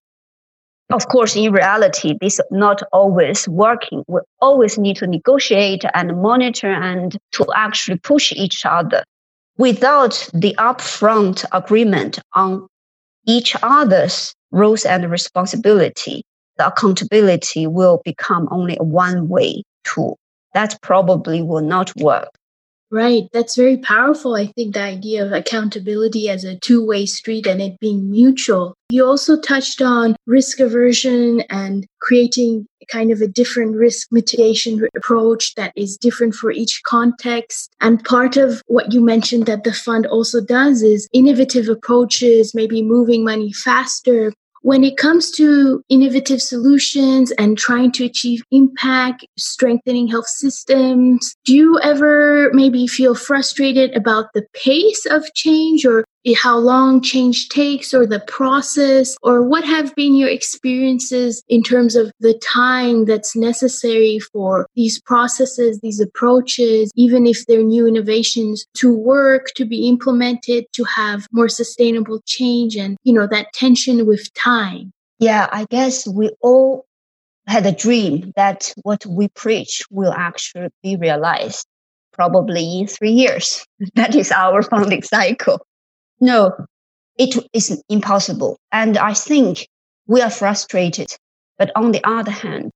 Of 0.91 1.07
course, 1.07 1.35
in 1.35 1.53
reality, 1.53 2.15
this 2.19 2.39
is 2.39 2.45
not 2.51 2.81
always 2.91 3.47
working. 3.47 4.03
We 4.07 4.19
always 4.41 4.77
need 4.77 4.97
to 4.97 5.07
negotiate 5.07 5.85
and 5.93 6.21
monitor 6.21 6.71
and 6.71 7.17
to 7.33 7.45
actually 7.55 7.97
push 7.99 8.33
each 8.33 8.65
other. 8.65 9.03
Without 9.57 10.27
the 10.33 10.53
upfront 10.57 11.45
agreement 11.53 12.19
on 12.33 12.67
each 13.25 13.55
other's 13.63 14.33
roles 14.51 14.85
and 14.85 15.09
responsibility, 15.09 16.23
the 16.57 16.67
accountability 16.67 17.67
will 17.67 18.01
become 18.03 18.47
only 18.51 18.75
a 18.79 18.83
one 18.83 19.29
way 19.29 19.63
tool. 19.83 20.17
That 20.53 20.77
probably 20.81 21.41
will 21.41 21.61
not 21.61 21.95
work. 21.97 22.29
Right. 22.91 23.29
That's 23.31 23.55
very 23.55 23.77
powerful. 23.77 24.35
I 24.35 24.47
think 24.47 24.73
the 24.73 24.81
idea 24.81 25.25
of 25.25 25.31
accountability 25.31 26.29
as 26.29 26.43
a 26.43 26.59
two 26.59 26.85
way 26.85 27.05
street 27.05 27.47
and 27.47 27.61
it 27.61 27.79
being 27.79 28.11
mutual. 28.11 28.75
You 28.89 29.05
also 29.05 29.39
touched 29.39 29.81
on 29.81 30.17
risk 30.27 30.59
aversion 30.59 31.41
and 31.49 31.87
creating 32.01 32.67
kind 32.91 33.09
of 33.11 33.21
a 33.21 33.27
different 33.27 33.77
risk 33.77 34.07
mitigation 34.11 34.85
approach 34.97 35.55
that 35.55 35.71
is 35.77 35.95
different 35.95 36.35
for 36.35 36.51
each 36.51 36.81
context. 36.85 37.73
And 37.79 38.03
part 38.03 38.35
of 38.35 38.61
what 38.67 38.91
you 38.91 38.99
mentioned 38.99 39.45
that 39.45 39.63
the 39.63 39.71
fund 39.71 40.05
also 40.05 40.41
does 40.41 40.81
is 40.81 41.07
innovative 41.13 41.69
approaches, 41.69 42.53
maybe 42.53 42.81
moving 42.81 43.23
money 43.23 43.53
faster, 43.53 44.33
when 44.61 44.83
it 44.83 44.97
comes 44.97 45.31
to 45.31 45.83
innovative 45.89 46.41
solutions 46.41 47.31
and 47.31 47.57
trying 47.57 47.91
to 47.93 48.05
achieve 48.05 48.43
impact, 48.51 49.25
strengthening 49.37 50.07
health 50.07 50.27
systems, 50.27 51.35
do 51.45 51.55
you 51.55 51.79
ever 51.79 52.51
maybe 52.53 52.87
feel 52.87 53.15
frustrated 53.15 53.95
about 53.95 54.33
the 54.33 54.45
pace 54.53 55.05
of 55.07 55.25
change 55.33 55.85
or 55.85 56.05
how 56.35 56.57
long 56.57 57.01
change 57.01 57.49
takes 57.49 57.93
or 57.93 58.05
the 58.05 58.19
process 58.19 59.15
or 59.23 59.41
what 59.41 59.63
have 59.63 59.93
been 59.95 60.15
your 60.15 60.29
experiences 60.29 61.43
in 61.47 61.63
terms 61.63 61.95
of 61.95 62.11
the 62.19 62.37
time 62.39 63.05
that's 63.05 63.35
necessary 63.35 64.19
for 64.19 64.67
these 64.75 65.01
processes 65.01 65.79
these 65.81 65.99
approaches 65.99 66.91
even 66.95 67.25
if 67.25 67.45
they're 67.47 67.63
new 67.63 67.87
innovations 67.87 68.65
to 68.75 68.93
work 68.93 69.47
to 69.55 69.65
be 69.65 69.87
implemented 69.89 70.65
to 70.73 70.83
have 70.83 71.25
more 71.31 71.49
sustainable 71.49 72.21
change 72.25 72.75
and 72.75 72.97
you 73.03 73.13
know 73.13 73.27
that 73.27 73.51
tension 73.53 74.05
with 74.05 74.31
time? 74.33 74.91
Yeah 75.19 75.47
i 75.51 75.65
guess 75.69 76.07
we 76.07 76.29
all 76.41 76.85
had 77.47 77.65
a 77.65 77.71
dream 77.71 78.31
that 78.35 78.71
what 78.83 79.05
we 79.05 79.27
preach 79.29 79.81
will 79.89 80.13
actually 80.13 80.69
be 80.83 80.95
realized 80.95 81.65
probably 82.13 82.79
in 82.79 82.87
three 82.87 83.11
years. 83.11 83.65
That 83.95 84.15
is 84.15 84.31
our 84.31 84.61
funding 84.61 85.01
cycle 85.01 85.65
no, 86.21 86.55
it 87.17 87.35
is 87.51 87.83
impossible. 87.89 88.57
And 88.71 88.97
I 88.97 89.13
think 89.13 89.67
we 90.07 90.21
are 90.21 90.29
frustrated. 90.29 91.11
But 91.57 91.71
on 91.75 91.91
the 91.91 92.01
other 92.07 92.31
hand, 92.31 92.71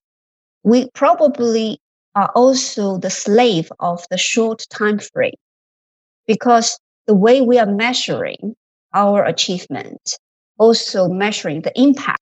we 0.64 0.90
probably 0.94 1.80
are 2.16 2.32
also 2.36 2.98
the 2.98 3.10
slave 3.10 3.72
of 3.80 4.04
the 4.10 4.18
short 4.18 4.66
time 4.70 5.00
frame 5.00 5.34
because 6.28 6.80
the 7.08 7.16
way 7.16 7.42
we 7.42 7.60
are 7.60 7.72
measuring 7.72 8.56
our 8.94 9.24
achievement, 9.24 10.18
also 10.58 11.08
measuring 11.08 11.62
the 11.62 11.80
impact, 11.80 12.22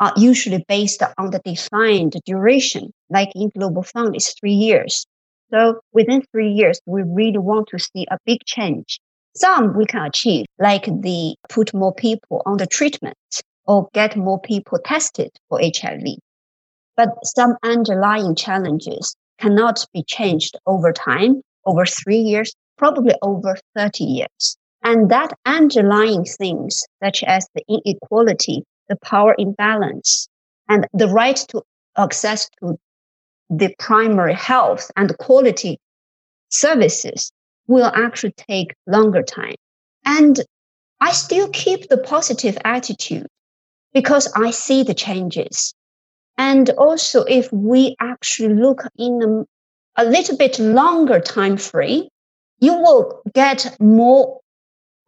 are 0.00 0.12
usually 0.16 0.64
based 0.68 1.02
on 1.18 1.30
the 1.30 1.40
defined 1.44 2.14
duration, 2.24 2.92
like 3.10 3.30
in 3.34 3.50
Global 3.56 3.82
Fund 3.82 4.14
is 4.14 4.34
three 4.38 4.52
years. 4.52 5.06
So 5.50 5.80
within 5.92 6.22
three 6.32 6.50
years, 6.50 6.80
we 6.86 7.02
really 7.02 7.38
want 7.38 7.68
to 7.68 7.78
see 7.78 8.06
a 8.10 8.18
big 8.26 8.44
change 8.44 9.00
some 9.36 9.76
we 9.76 9.86
can 9.86 10.06
achieve, 10.06 10.46
like 10.58 10.84
the 10.86 11.36
put 11.48 11.74
more 11.74 11.94
people 11.94 12.42
on 12.46 12.56
the 12.56 12.66
treatment 12.66 13.16
or 13.66 13.88
get 13.92 14.16
more 14.16 14.40
people 14.40 14.78
tested 14.84 15.30
for 15.48 15.60
HIV. 15.60 16.02
But 16.96 17.10
some 17.24 17.56
underlying 17.62 18.34
challenges 18.34 19.16
cannot 19.38 19.84
be 19.92 20.02
changed 20.04 20.56
over 20.66 20.92
time, 20.92 21.42
over 21.66 21.84
three 21.84 22.18
years, 22.18 22.54
probably 22.78 23.14
over 23.22 23.56
30 23.76 24.04
years. 24.04 24.56
And 24.82 25.10
that 25.10 25.32
underlying 25.44 26.24
things, 26.24 26.80
such 27.02 27.22
as 27.24 27.46
the 27.54 27.62
inequality, 27.68 28.62
the 28.88 28.96
power 28.96 29.34
imbalance, 29.38 30.28
and 30.68 30.86
the 30.92 31.08
right 31.08 31.36
to 31.48 31.62
access 31.98 32.48
to 32.60 32.78
the 33.50 33.74
primary 33.78 34.34
health 34.34 34.90
and 34.96 35.16
quality 35.18 35.78
services 36.48 37.30
will 37.66 37.90
actually 37.94 38.32
take 38.32 38.74
longer 38.86 39.22
time. 39.22 39.54
And 40.04 40.40
I 41.00 41.12
still 41.12 41.48
keep 41.48 41.88
the 41.88 41.98
positive 41.98 42.56
attitude 42.64 43.26
because 43.92 44.32
I 44.34 44.50
see 44.50 44.82
the 44.82 44.94
changes. 44.94 45.74
And 46.38 46.70
also, 46.70 47.24
if 47.24 47.52
we 47.52 47.96
actually 48.00 48.54
look 48.54 48.82
in 48.98 49.46
a, 49.96 50.02
a 50.02 50.04
little 50.04 50.36
bit 50.36 50.58
longer 50.58 51.20
time 51.20 51.56
frame, 51.56 52.08
you 52.60 52.74
will 52.74 53.22
get 53.34 53.76
more, 53.80 54.40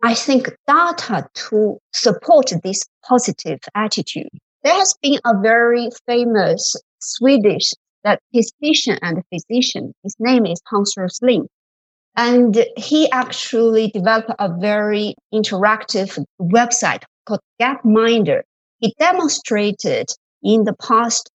I 0.03 0.15
think, 0.15 0.55
data 0.67 1.29
to 1.35 1.79
support 1.93 2.53
this 2.63 2.85
positive 3.07 3.61
attitude. 3.75 4.29
There 4.63 4.75
has 4.75 4.95
been 5.03 5.21
a 5.25 5.39
very 5.41 5.89
famous 6.07 6.77
Swedish 7.01 7.73
statistician 8.01 8.99
and 9.03 9.23
physician. 9.33 9.93
His 10.03 10.17
name 10.19 10.47
is 10.47 10.61
Hans 10.67 10.95
Rosling. 10.97 11.49
And 12.19 12.67
he 12.77 13.09
actually 13.13 13.93
developed 13.95 14.33
a 14.41 14.49
very 14.53 15.15
interactive 15.33 16.19
website 16.43 17.05
called 17.25 17.39
Gapminder. 17.63 18.43
He 18.81 18.93
demonstrated 18.99 20.09
in 20.43 20.65
the 20.65 20.75
past 20.83 21.31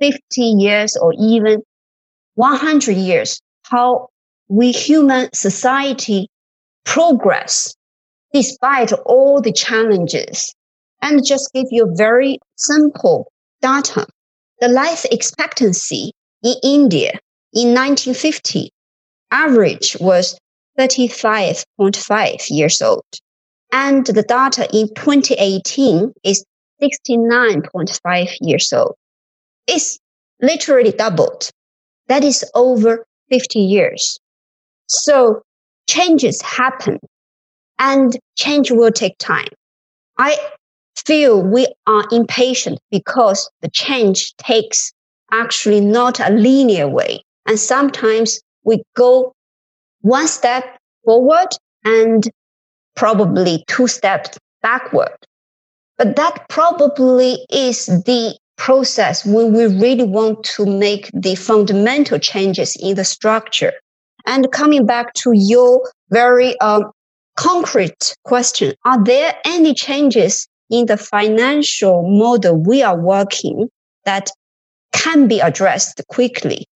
50 0.00 0.18
years 0.40 0.96
or 0.96 1.14
even 1.16 1.62
100 2.34 2.96
years 2.96 3.40
how 3.70 4.08
we 4.48 4.72
human 4.72 5.28
society 5.32 6.28
progress 6.84 7.72
despite 8.32 8.92
all 8.92 9.40
the 9.40 9.52
challenges 9.52 10.52
and 11.02 11.24
just 11.24 11.52
give 11.54 11.66
you 11.70 11.94
very 11.96 12.40
simple 12.56 13.30
data. 13.62 14.08
The 14.58 14.66
life 14.66 15.04
expectancy 15.04 16.10
in 16.42 16.56
India 16.64 17.12
in 17.52 17.74
1950 17.74 18.72
average 19.30 19.96
was 20.00 20.38
35.5 20.78 22.50
years 22.50 22.82
old. 22.82 23.04
And 23.72 24.06
the 24.06 24.22
data 24.22 24.68
in 24.72 24.88
2018 24.94 26.12
is 26.24 26.44
69.5 26.82 28.36
years 28.40 28.72
old. 28.72 28.94
It's 29.66 29.98
literally 30.40 30.92
doubled. 30.92 31.50
That 32.08 32.22
is 32.22 32.44
over 32.54 33.04
50 33.30 33.58
years. 33.58 34.18
So 34.86 35.42
changes 35.88 36.40
happen 36.42 36.98
and 37.78 38.16
change 38.36 38.70
will 38.70 38.92
take 38.92 39.18
time. 39.18 39.48
I 40.18 40.38
feel 41.04 41.42
we 41.42 41.66
are 41.86 42.04
impatient 42.10 42.78
because 42.90 43.50
the 43.60 43.70
change 43.70 44.34
takes 44.36 44.92
actually 45.32 45.80
not 45.80 46.20
a 46.20 46.30
linear 46.30 46.88
way. 46.88 47.22
And 47.46 47.58
sometimes 47.58 48.40
we 48.66 48.82
go 48.94 49.32
one 50.02 50.28
step 50.28 50.76
forward 51.04 51.48
and 51.84 52.28
probably 52.96 53.64
two 53.68 53.86
steps 53.86 54.36
backward. 54.60 55.16
But 55.96 56.16
that 56.16 56.48
probably 56.50 57.46
is 57.50 57.86
the 57.86 58.36
process 58.56 59.24
when 59.24 59.54
we 59.54 59.66
really 59.66 60.04
want 60.04 60.42
to 60.44 60.66
make 60.66 61.10
the 61.14 61.36
fundamental 61.36 62.18
changes 62.18 62.76
in 62.80 62.96
the 62.96 63.04
structure. 63.04 63.72
And 64.26 64.50
coming 64.50 64.84
back 64.84 65.14
to 65.14 65.32
your 65.34 65.88
very 66.10 66.58
um, 66.60 66.90
concrete 67.36 68.16
question, 68.24 68.74
are 68.84 69.02
there 69.02 69.34
any 69.44 69.72
changes 69.74 70.48
in 70.70 70.86
the 70.86 70.96
financial 70.96 72.02
model 72.02 72.56
we 72.56 72.82
are 72.82 72.98
working 72.98 73.68
that 74.04 74.30
can 74.92 75.28
be 75.28 75.38
addressed 75.38 76.02
quickly? 76.08 76.66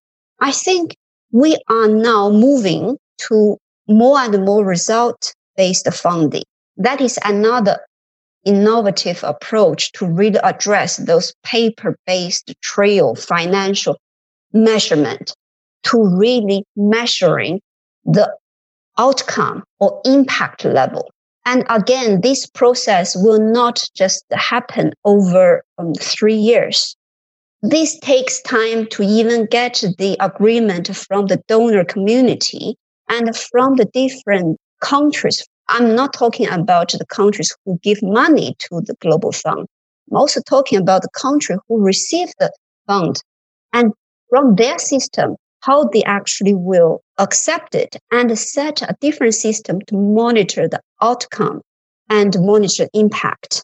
I 0.41 0.53
think 0.53 0.95
we 1.33 1.59
are 1.69 1.89
now 1.89 2.31
moving 2.31 2.99
to 3.29 3.57
more 3.89 4.19
and 4.19 4.45
more 4.45 4.65
result 4.65 5.35
based 5.57 5.93
funding. 5.93 6.45
That 6.77 7.01
is 7.01 7.19
another 7.25 7.79
innovative 8.45 9.23
approach 9.23 9.93
to 9.93 10.07
really 10.07 10.39
address 10.43 10.97
those 10.97 11.35
paper 11.45 11.97
based 12.07 12.55
trail 12.63 13.15
financial 13.15 13.99
measurement 14.53 15.35
to 15.83 16.03
really 16.17 16.65
measuring 16.77 17.61
the 18.05 18.33
outcome 18.99 19.63
or 19.79 20.01
impact 20.05 20.65
level. 20.65 21.11
And 21.47 21.65
again, 21.69 22.21
this 22.21 22.47
process 22.47 23.17
will 23.17 23.41
not 23.41 23.83
just 23.95 24.25
happen 24.31 24.93
over 25.05 25.65
um, 25.79 25.95
three 25.95 26.35
years. 26.35 26.97
This 27.63 27.99
takes 27.99 28.41
time 28.41 28.87
to 28.87 29.03
even 29.03 29.45
get 29.45 29.85
the 29.99 30.17
agreement 30.19 30.97
from 30.97 31.27
the 31.27 31.43
donor 31.47 31.85
community 31.85 32.77
and 33.11 33.37
from 33.37 33.77
the 33.77 33.85
different 33.85 34.57
countries. 34.81 35.45
I'm 35.69 35.95
not 35.95 36.15
talking 36.15 36.49
about 36.49 36.93
the 36.93 37.05
countries 37.05 37.55
who 37.67 37.79
give 37.83 38.03
money 38.03 38.57
to 38.61 38.81
the 38.81 38.95
global 39.01 39.33
fund. 39.33 39.67
I'm 40.11 40.17
also 40.17 40.41
talking 40.41 40.79
about 40.79 41.03
the 41.03 41.11
country 41.11 41.57
who 41.69 41.85
receive 41.85 42.31
the 42.39 42.51
fund 42.87 43.23
and 43.75 43.93
from 44.31 44.55
their 44.55 44.79
system, 44.79 45.37
how 45.61 45.85
they 45.85 46.03
actually 46.05 46.55
will 46.55 47.03
accept 47.19 47.75
it 47.75 47.95
and 48.11 48.39
set 48.39 48.81
a 48.81 48.97
different 49.03 49.35
system 49.35 49.81
to 49.89 49.97
monitor 49.97 50.67
the 50.67 50.81
outcome 51.03 51.61
and 52.09 52.35
monitor 52.41 52.89
impact. 52.95 53.63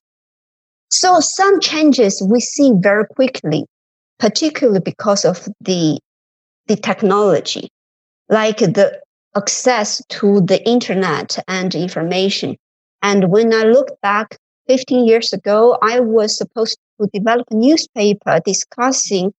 So 0.91 1.19
some 1.21 1.61
changes 1.61 2.23
we 2.31 2.41
see 2.41 2.73
very 2.77 3.07
quickly, 3.07 3.65
particularly 4.19 4.81
because 4.81 5.25
of 5.25 5.49
the, 5.61 5.99
the 6.67 6.77
technology, 6.77 7.71
like 8.29 8.59
the 8.59 9.01
access 9.37 10.03
to 10.09 10.41
the 10.41 10.67
internet 10.67 11.39
and 11.47 11.75
information. 11.75 12.57
And 13.03 13.31
when 13.31 13.53
I 13.53 13.65
look 13.65 14.01
back 14.01 14.39
15 14.69 15.07
years 15.07 15.33
ago, 15.33 15.79
I 15.83 16.01
was 16.01 16.37
supposed 16.37 16.79
to 17.01 17.09
develop 17.13 17.47
a 17.51 17.55
newspaper 17.57 18.41
discussing 18.45 19.33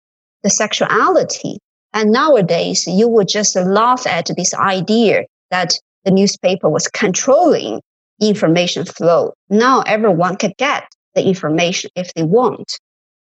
the 0.43 0.49
sexuality. 0.49 1.57
And 1.93 2.11
nowadays, 2.11 2.86
you 2.88 3.07
would 3.07 3.28
just 3.28 3.55
laugh 3.55 4.05
at 4.05 4.30
this 4.38 4.53
idea 4.53 5.25
that 5.49 5.73
the 6.05 6.11
newspaper 6.11 6.69
was 6.69 6.88
controlling 6.88 7.82
information 8.21 8.86
flow. 8.86 9.34
Now 9.49 9.82
everyone 9.82 10.38
can 10.38 10.53
get 10.57 10.88
the 11.15 11.25
information 11.25 11.89
if 11.95 12.13
they 12.13 12.23
want. 12.23 12.80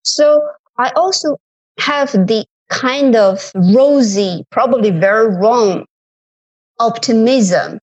So 0.04 0.40
I 0.78 0.90
also 0.96 1.38
have 1.78 2.12
the 2.12 2.44
kind 2.68 3.14
of 3.16 3.52
rosy, 3.54 4.44
probably 4.50 4.90
very 4.90 5.34
wrong 5.36 5.84
optimism 6.78 7.78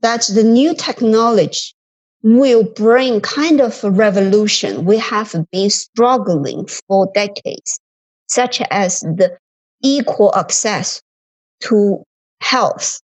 that 0.00 0.24
the 0.32 0.44
new 0.44 0.74
technology 0.74 1.74
will 2.22 2.64
bring 2.64 3.20
kind 3.20 3.60
of 3.60 3.82
a 3.84 3.90
revolution 3.90 4.84
we 4.84 4.98
have 4.98 5.34
been 5.52 5.70
struggling 5.70 6.66
for 6.88 7.10
decades, 7.14 7.80
such 8.26 8.60
as 8.70 9.00
the 9.00 9.36
equal 9.82 10.34
access 10.34 11.02
to 11.60 12.02
health 12.40 13.00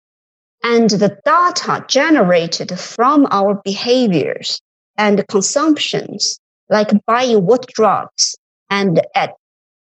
and 0.63 0.89
the 0.89 1.17
data 1.25 1.85
generated 1.87 2.77
from 2.79 3.27
our 3.29 3.61
behaviors 3.63 4.61
and 4.97 5.27
consumptions, 5.27 6.39
like 6.69 6.89
buying 7.05 7.45
what 7.45 7.67
drugs 7.67 8.35
and 8.69 9.01
at 9.15 9.35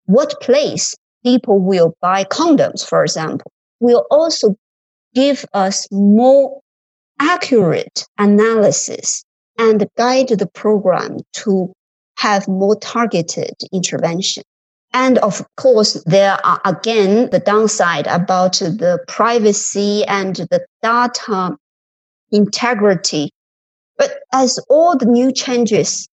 what 0.06 0.40
place 0.40 0.94
people 1.24 1.58
will 1.58 1.94
buy 2.00 2.24
condoms, 2.24 2.86
for 2.86 3.02
example, 3.02 3.50
will 3.80 4.06
also 4.10 4.56
give 5.14 5.44
us 5.52 5.86
more 5.90 6.60
accurate 7.20 8.06
analysis 8.18 9.24
and 9.58 9.86
guide 9.96 10.28
the 10.28 10.48
program 10.54 11.18
to 11.32 11.72
have 12.18 12.48
more 12.48 12.76
targeted 12.76 13.54
intervention. 13.72 14.42
And 14.92 15.18
of 15.18 15.44
course, 15.56 16.02
there 16.06 16.38
are 16.44 16.60
again 16.64 17.30
the 17.30 17.40
downside 17.40 18.06
about 18.06 18.54
the 18.54 18.98
privacy 19.06 20.04
and 20.06 20.34
the 20.36 20.64
data 20.82 21.56
integrity. 22.30 23.30
But 23.96 24.20
as 24.32 24.58
all 24.68 24.96
the 24.96 25.06
new 25.06 25.32
changes, 25.32 26.08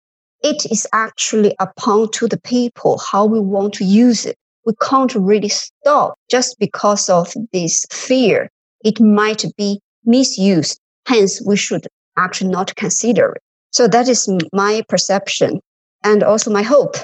it 0.45 0.71
is 0.71 0.87
actually 0.93 1.57
upon 1.59 2.11
to 2.13 2.29
the 2.29 2.39
people 2.41 2.99
how 2.99 3.25
we 3.25 3.41
want 3.41 3.73
to 3.75 3.85
use 3.85 4.27
it. 4.27 4.37
We 4.67 4.75
can't 4.81 5.15
really 5.15 5.49
stop 5.49 6.15
just 6.31 6.57
because 6.61 7.09
of 7.09 7.35
this 7.53 7.85
fear 7.91 8.51
it 8.85 9.01
might 9.01 9.45
be 9.57 9.81
misused. 10.05 10.79
Hence, 11.09 11.43
we 11.45 11.57
should 11.57 11.87
actually 12.17 12.51
not 12.51 12.77
consider 12.77 13.33
it. 13.33 13.43
So 13.71 13.89
that 13.89 14.09
is 14.09 14.29
my 14.53 14.85
perception 14.89 15.61
and 16.05 16.23
also 16.23 16.51
my 16.51 16.63
hope. 16.63 16.97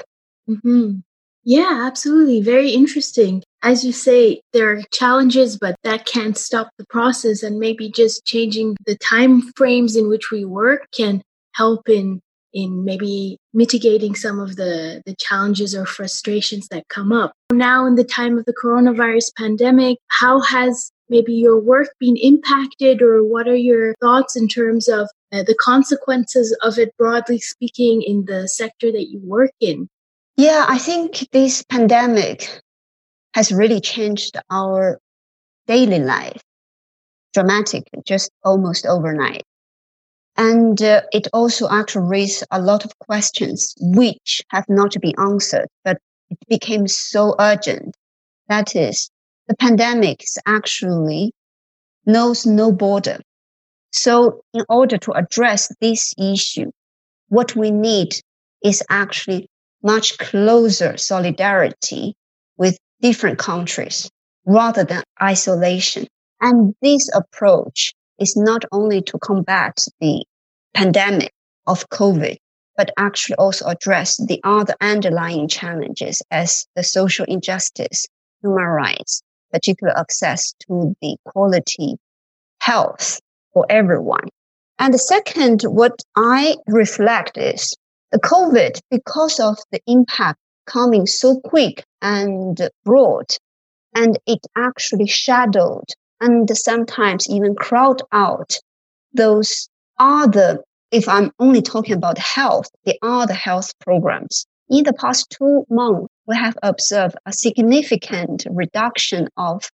Mm-hmm. 0.47 0.99
Yeah, 1.43 1.83
absolutely. 1.87 2.41
Very 2.41 2.69
interesting. 2.69 3.43
As 3.63 3.83
you 3.83 3.91
say, 3.91 4.41
there 4.53 4.71
are 4.71 4.81
challenges, 4.91 5.57
but 5.57 5.75
that 5.83 6.05
can't 6.05 6.37
stop 6.37 6.69
the 6.77 6.85
process. 6.85 7.41
And 7.41 7.59
maybe 7.59 7.89
just 7.89 8.25
changing 8.25 8.77
the 8.85 8.95
time 8.97 9.41
frames 9.55 9.95
in 9.95 10.07
which 10.07 10.29
we 10.31 10.45
work 10.45 10.87
can 10.91 11.23
help 11.53 11.89
in 11.89 12.21
in 12.53 12.83
maybe 12.83 13.37
mitigating 13.53 14.15
some 14.15 14.39
of 14.39 14.55
the, 14.55 15.01
the 15.05 15.15
challenges 15.15 15.75
or 15.75 15.85
frustrations 15.85 16.67
that 16.69 16.87
come 16.89 17.11
up. 17.11 17.33
Now, 17.51 17.85
in 17.85 17.95
the 17.95 18.03
time 18.03 18.37
of 18.37 18.45
the 18.45 18.53
coronavirus 18.53 19.33
pandemic, 19.37 19.97
how 20.07 20.41
has 20.41 20.91
maybe 21.09 21.33
your 21.33 21.59
work 21.59 21.89
been 21.99 22.17
impacted, 22.17 23.01
or 23.01 23.23
what 23.23 23.47
are 23.47 23.55
your 23.55 23.93
thoughts 24.01 24.35
in 24.35 24.47
terms 24.47 24.87
of 24.87 25.09
uh, 25.33 25.43
the 25.43 25.55
consequences 25.59 26.57
of 26.61 26.77
it, 26.77 26.95
broadly 26.97 27.39
speaking, 27.39 28.01
in 28.01 28.25
the 28.25 28.47
sector 28.47 28.91
that 28.91 29.09
you 29.09 29.19
work 29.23 29.51
in? 29.59 29.89
Yeah, 30.37 30.65
I 30.67 30.77
think 30.77 31.27
this 31.31 31.63
pandemic 31.63 32.49
has 33.33 33.51
really 33.51 33.81
changed 33.81 34.37
our 34.49 34.99
daily 35.67 35.99
life 35.99 36.41
dramatically, 37.33 38.01
just 38.05 38.31
almost 38.43 38.85
overnight. 38.85 39.43
And 40.37 40.81
uh, 40.81 41.01
it 41.11 41.27
also 41.33 41.69
actually 41.69 42.07
raised 42.07 42.43
a 42.51 42.61
lot 42.61 42.85
of 42.85 42.97
questions 42.99 43.75
which 43.79 44.41
have 44.49 44.65
not 44.69 44.95
been 45.01 45.13
answered, 45.19 45.67
but 45.83 45.97
it 46.29 46.37
became 46.47 46.87
so 46.87 47.35
urgent. 47.39 47.95
That 48.47 48.75
is, 48.75 49.09
the 49.47 49.55
pandemic 49.57 50.23
is 50.23 50.37
actually 50.45 51.33
knows 52.05 52.45
no 52.45 52.71
border. 52.71 53.19
So 53.91 54.41
in 54.53 54.63
order 54.69 54.97
to 54.97 55.11
address 55.11 55.71
this 55.81 56.13
issue, 56.17 56.71
what 57.27 57.55
we 57.55 57.71
need 57.71 58.15
is 58.63 58.83
actually 58.89 59.49
much 59.83 60.17
closer 60.17 60.97
solidarity 60.97 62.15
with 62.57 62.77
different 63.01 63.39
countries 63.39 64.09
rather 64.45 64.83
than 64.83 65.03
isolation. 65.21 66.07
And 66.39 66.73
this 66.81 67.09
approach 67.13 67.93
is 68.21 68.37
not 68.37 68.63
only 68.71 69.01
to 69.01 69.17
combat 69.17 69.77
the 69.99 70.23
pandemic 70.73 71.33
of 71.67 71.89
COVID, 71.89 72.37
but 72.77 72.91
actually 72.97 73.35
also 73.35 73.65
address 73.65 74.17
the 74.17 74.39
other 74.43 74.75
underlying 74.79 75.47
challenges 75.47 76.21
as 76.31 76.65
the 76.75 76.83
social 76.83 77.25
injustice, 77.27 78.05
human 78.41 78.63
rights, 78.63 79.21
particular 79.51 79.97
access 79.97 80.53
to 80.67 80.95
the 81.01 81.17
quality 81.25 81.97
health 82.61 83.19
for 83.53 83.65
everyone. 83.69 84.29
And 84.79 84.93
the 84.93 84.99
second, 84.99 85.63
what 85.63 86.01
I 86.15 86.55
reflect 86.67 87.37
is 87.37 87.75
the 88.11 88.19
COVID, 88.19 88.79
because 88.89 89.39
of 89.39 89.57
the 89.71 89.81
impact 89.87 90.39
coming 90.65 91.05
so 91.05 91.39
quick 91.39 91.83
and 92.01 92.69
broad, 92.85 93.27
and 93.95 94.17
it 94.25 94.39
actually 94.55 95.07
shadowed 95.07 95.89
and 96.21 96.49
sometimes 96.55 97.29
even 97.29 97.55
crowd 97.55 98.01
out 98.11 98.57
those 99.13 99.67
other, 99.99 100.59
if 100.91 101.09
I'm 101.09 101.31
only 101.39 101.61
talking 101.61 101.95
about 101.95 102.17
health, 102.17 102.67
the 102.85 102.97
other 103.01 103.33
health 103.33 103.73
programs. 103.79 104.45
In 104.69 104.83
the 104.85 104.93
past 104.93 105.29
two 105.29 105.65
months, 105.69 106.07
we 106.27 106.35
have 106.35 106.57
observed 106.63 107.15
a 107.25 107.33
significant 107.33 108.45
reduction 108.49 109.27
of 109.35 109.69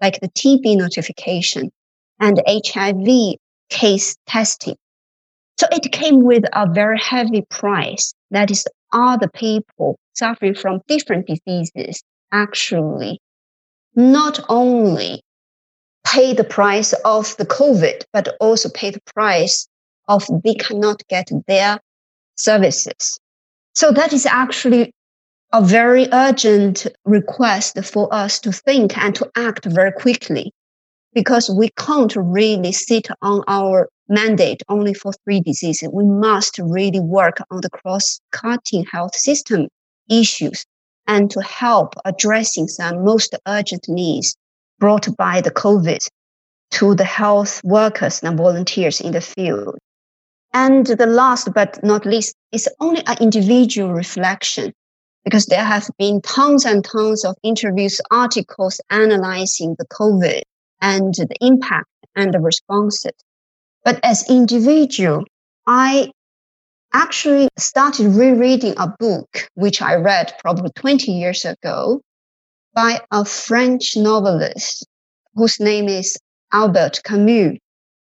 like 0.00 0.20
the 0.20 0.28
TB 0.28 0.76
notification 0.76 1.70
and 2.18 2.42
HIV 2.48 3.36
case 3.68 4.16
testing. 4.26 4.76
So 5.58 5.66
it 5.70 5.92
came 5.92 6.24
with 6.24 6.44
a 6.52 6.66
very 6.68 6.98
heavy 6.98 7.42
price. 7.50 8.12
That 8.30 8.50
is, 8.50 8.66
other 8.92 9.28
people 9.28 9.98
suffering 10.14 10.54
from 10.54 10.80
different 10.88 11.26
diseases 11.26 12.02
actually 12.32 13.20
not 13.94 14.40
only 14.48 15.22
pay 16.04 16.32
the 16.32 16.44
price 16.44 16.92
of 17.04 17.36
the 17.36 17.46
COVID, 17.46 18.02
but 18.12 18.36
also 18.40 18.68
pay 18.68 18.90
the 18.90 19.02
price 19.14 19.68
of 20.08 20.26
they 20.44 20.54
cannot 20.54 21.02
get 21.08 21.28
their 21.46 21.78
services. 22.36 23.18
So 23.74 23.92
that 23.92 24.12
is 24.12 24.26
actually 24.26 24.92
a 25.52 25.62
very 25.62 26.08
urgent 26.12 26.86
request 27.04 27.82
for 27.84 28.12
us 28.12 28.40
to 28.40 28.52
think 28.52 28.96
and 28.96 29.14
to 29.16 29.30
act 29.36 29.64
very 29.64 29.92
quickly 29.92 30.52
because 31.12 31.50
we 31.50 31.70
can't 31.76 32.14
really 32.16 32.72
sit 32.72 33.08
on 33.20 33.42
our 33.48 33.88
mandate 34.08 34.62
only 34.68 34.94
for 34.94 35.12
three 35.24 35.40
diseases. 35.40 35.88
We 35.92 36.04
must 36.04 36.58
really 36.58 37.00
work 37.00 37.38
on 37.50 37.60
the 37.60 37.70
cross-cutting 37.70 38.86
health 38.92 39.14
system 39.14 39.68
issues 40.08 40.64
and 41.06 41.30
to 41.30 41.40
help 41.40 41.94
addressing 42.04 42.68
some 42.68 43.04
most 43.04 43.34
urgent 43.46 43.88
needs 43.88 44.36
brought 44.80 45.06
by 45.16 45.40
the 45.40 45.52
COVID 45.52 46.04
to 46.72 46.94
the 46.94 47.04
health 47.04 47.60
workers 47.62 48.22
and 48.22 48.36
volunteers 48.36 49.00
in 49.00 49.12
the 49.12 49.20
field. 49.20 49.78
And 50.52 50.86
the 50.86 51.06
last 51.06 51.52
but 51.54 51.78
not 51.84 52.04
least 52.04 52.34
is 52.50 52.68
only 52.80 53.02
an 53.06 53.18
individual 53.20 53.92
reflection 53.92 54.72
because 55.24 55.46
there 55.46 55.64
have 55.64 55.88
been 55.98 56.20
tons 56.22 56.64
and 56.64 56.84
tons 56.84 57.24
of 57.24 57.36
interviews, 57.42 58.00
articles 58.10 58.80
analyzing 58.90 59.76
the 59.78 59.86
COVID 59.86 60.42
and 60.80 61.14
the 61.14 61.36
impact 61.40 61.88
and 62.16 62.32
the 62.34 62.40
responses. 62.40 63.12
But 63.84 64.00
as 64.02 64.28
individual, 64.28 65.24
I 65.66 66.10
actually 66.92 67.48
started 67.56 68.08
rereading 68.08 68.74
a 68.78 68.92
book, 68.98 69.48
which 69.54 69.80
I 69.80 69.94
read 69.94 70.32
probably 70.42 70.70
20 70.74 71.12
years 71.12 71.44
ago 71.44 72.00
by 72.74 73.00
a 73.10 73.24
French 73.24 73.96
novelist 73.96 74.86
whose 75.34 75.60
name 75.60 75.88
is 75.88 76.16
Albert 76.52 77.00
Camus. 77.04 77.58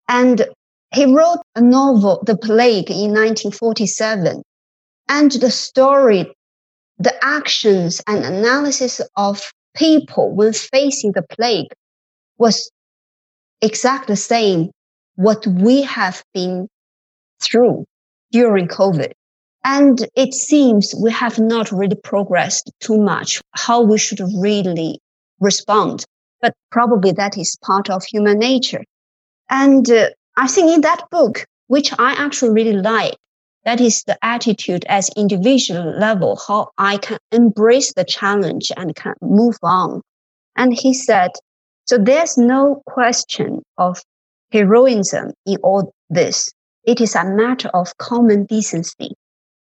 And 0.09 0.47
he 0.93 1.07
wrote 1.07 1.41
a 1.55 1.61
novel, 1.61 2.23
The 2.27 2.37
Plague, 2.37 2.91
in 2.91 3.13
1947. 3.13 4.43
And 5.09 5.33
the 5.33 5.51
story, 5.51 6.33
the 6.99 7.15
actions 7.25 8.03
and 8.07 8.25
analysis 8.25 9.01
of 9.17 9.51
people 9.75 10.35
when 10.35 10.53
facing 10.53 11.13
the 11.13 11.23
plague 11.23 11.69
was 12.39 12.71
exactly 13.61 14.15
the 14.15 14.17
same 14.17 14.71
what 15.17 15.47
we 15.47 15.83
have 15.83 16.23
been 16.35 16.67
through 17.41 17.85
during 18.33 18.69
COVID. 18.69 19.13
And 19.65 20.09
it 20.17 20.33
seems 20.33 20.95
we 20.95 21.11
have 21.13 21.39
not 21.39 21.71
really 21.71 21.97
progressed 21.97 22.71
too 22.81 22.99
much 22.99 23.43
how 23.53 23.83
we 23.83 23.99
should 23.99 24.21
really 24.21 25.01
respond. 25.39 26.05
But 26.41 26.55
probably 26.71 27.13
that 27.13 27.37
is 27.37 27.59
part 27.63 27.91
of 27.91 28.03
human 28.05 28.39
nature. 28.39 28.83
And 29.51 29.91
uh, 29.91 30.11
I 30.37 30.47
think 30.47 30.71
in 30.71 30.81
that 30.83 31.11
book, 31.11 31.45
which 31.67 31.93
I 31.99 32.13
actually 32.13 32.53
really 32.53 32.81
like, 32.81 33.17
that 33.65 33.81
is 33.81 34.03
the 34.05 34.19
attitude 34.25 34.87
as 34.89 35.11
individual 35.17 35.99
level, 35.99 36.41
how 36.49 36.71
I 36.79 36.97
can 36.97 37.19
embrace 37.31 37.93
the 37.93 38.05
challenge 38.05 38.73
and 38.77 38.97
can 38.97 39.15
move 39.21 39.57
on. 39.63 40.01
And 40.57 40.73
he 40.73 40.95
said, 40.95 41.33
so 41.85 41.99
there's 41.99 42.39
no 42.39 42.83
question 42.87 43.63
of 43.77 44.01
heroism 44.53 45.33
in 45.45 45.59
all 45.63 45.93
this. 46.09 46.51
It 46.85 47.01
is 47.01 47.15
a 47.15 47.25
matter 47.25 47.69
of 47.75 47.97
common 47.99 48.47
decency. 48.47 49.11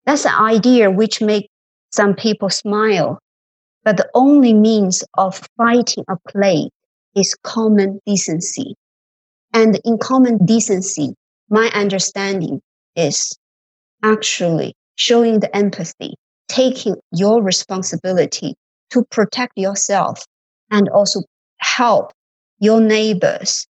That's 0.07 0.25
an 0.25 0.33
idea 0.33 0.89
which 0.89 1.21
makes 1.21 1.49
some 1.91 2.15
people 2.15 2.49
smile. 2.49 3.19
But 3.83 3.97
the 3.97 4.09
only 4.13 4.53
means 4.53 5.03
of 5.17 5.45
fighting 5.57 6.05
a 6.09 6.15
plague 6.29 6.69
is 7.13 7.35
common 7.43 7.99
decency. 8.05 8.75
And 9.53 9.81
in 9.83 9.97
common 9.97 10.45
decency, 10.45 11.13
my 11.49 11.69
understanding 11.73 12.61
is 12.95 13.37
actually 14.01 14.75
showing 14.95 15.41
the 15.41 15.53
empathy, 15.53 16.15
taking 16.47 16.95
your 17.11 17.43
responsibility 17.43 18.55
to 18.91 19.03
protect 19.11 19.57
yourself 19.57 20.23
and 20.71 20.87
also 20.87 21.23
help 21.59 22.13
your 22.59 22.79
neighbors, 22.79 23.67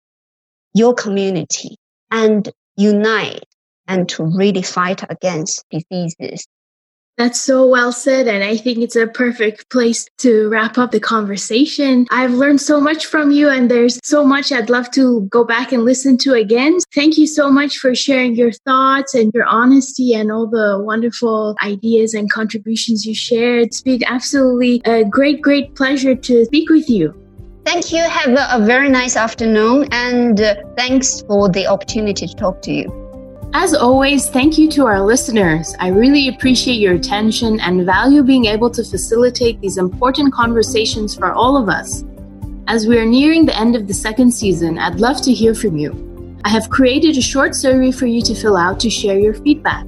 your 0.74 0.94
community, 0.94 1.78
and 2.12 2.52
unite 2.76 3.46
and 3.88 4.08
to 4.10 4.24
really 4.24 4.62
fight 4.62 5.04
against 5.10 5.66
diseases. 5.70 6.48
That's 7.18 7.40
so 7.40 7.66
well 7.66 7.94
said. 7.94 8.28
And 8.28 8.44
I 8.44 8.58
think 8.58 8.80
it's 8.80 8.98
a 8.98 9.08
perfect 9.08 9.70
place 9.70 10.06
to 10.18 10.50
wrap 10.50 10.78
up 10.78 10.92
the 10.92 11.00
conversation. 11.00 12.08
I've 12.12 12.34
learned 12.34 12.60
so 12.60 12.82
much 12.82 13.06
from 13.06 13.32
you, 13.32 13.48
and 13.48 13.72
there's 13.72 14.00
so 14.04 14.26
much 14.26 14.52
I'd 14.52 14.70
love 14.70 14.92
to 14.92 15.22
go 15.32 15.46
back 15.46 15.72
and 15.72 15.86
listen 15.86 16.18
to 16.20 16.34
again. 16.34 16.78
Thank 16.94 17.18
you 17.18 17.26
so 17.26 17.50
much 17.50 17.78
for 17.78 17.96
sharing 17.96 18.36
your 18.36 18.52
thoughts 18.52 19.16
and 19.16 19.32
your 19.34 19.46
honesty 19.46 20.14
and 20.14 20.30
all 20.30 20.48
the 20.48 20.82
wonderful 20.84 21.56
ideas 21.64 22.14
and 22.14 22.30
contributions 22.30 23.06
you 23.06 23.16
shared. 23.16 23.68
It's 23.68 23.82
been 23.82 24.04
absolutely 24.06 24.82
a 24.84 25.06
great, 25.06 25.42
great 25.42 25.74
pleasure 25.76 26.16
to 26.16 26.46
speak 26.46 26.70
with 26.70 26.90
you. 26.90 27.14
Thank 27.64 27.94
you. 27.94 28.04
Have 28.04 28.62
a, 28.62 28.64
very 28.66 28.90
nice 28.90 29.16
afternoon, 29.16 29.88
and 29.92 30.40
uh, 30.40 30.56
thanks 30.76 31.22
for 31.22 31.50
the 31.50 31.66
opportunity 31.66 32.28
to 32.28 32.36
talk 32.36 32.62
to 32.64 32.74
you. 32.74 33.05
As 33.58 33.74
always, 33.74 34.28
thank 34.28 34.58
you 34.58 34.70
to 34.72 34.86
our 34.86 35.02
listeners. 35.02 35.76
I 35.80 35.88
really 35.88 36.28
appreciate 36.28 36.74
your 36.74 36.96
attention 36.96 37.58
and 37.62 37.86
value 37.86 38.22
being 38.22 38.48
able 38.48 38.70
to 38.72 38.84
facilitate 38.84 39.62
these 39.62 39.78
important 39.78 40.34
conversations 40.34 41.16
for 41.16 41.32
all 41.32 41.56
of 41.56 41.70
us. 41.70 42.04
As 42.68 42.86
we 42.86 42.98
are 42.98 43.06
nearing 43.06 43.46
the 43.46 43.58
end 43.58 43.78
of 43.78 43.88
the 43.88 43.94
second 43.94 44.34
season, 44.34 44.78
I'd 44.78 45.00
love 45.00 45.22
to 45.22 45.34
hear 45.34 45.56
from 45.56 45.78
you. 45.78 46.38
I 46.44 46.50
have 46.50 46.70
created 46.70 47.18
a 47.18 47.22
short 47.22 47.56
survey 47.56 47.92
for 47.92 48.08
you 48.08 48.22
to 48.24 48.36
fill 48.36 48.58
out 48.58 48.78
to 48.82 48.90
share 48.90 49.18
your 49.18 49.36
feedback. 49.36 49.86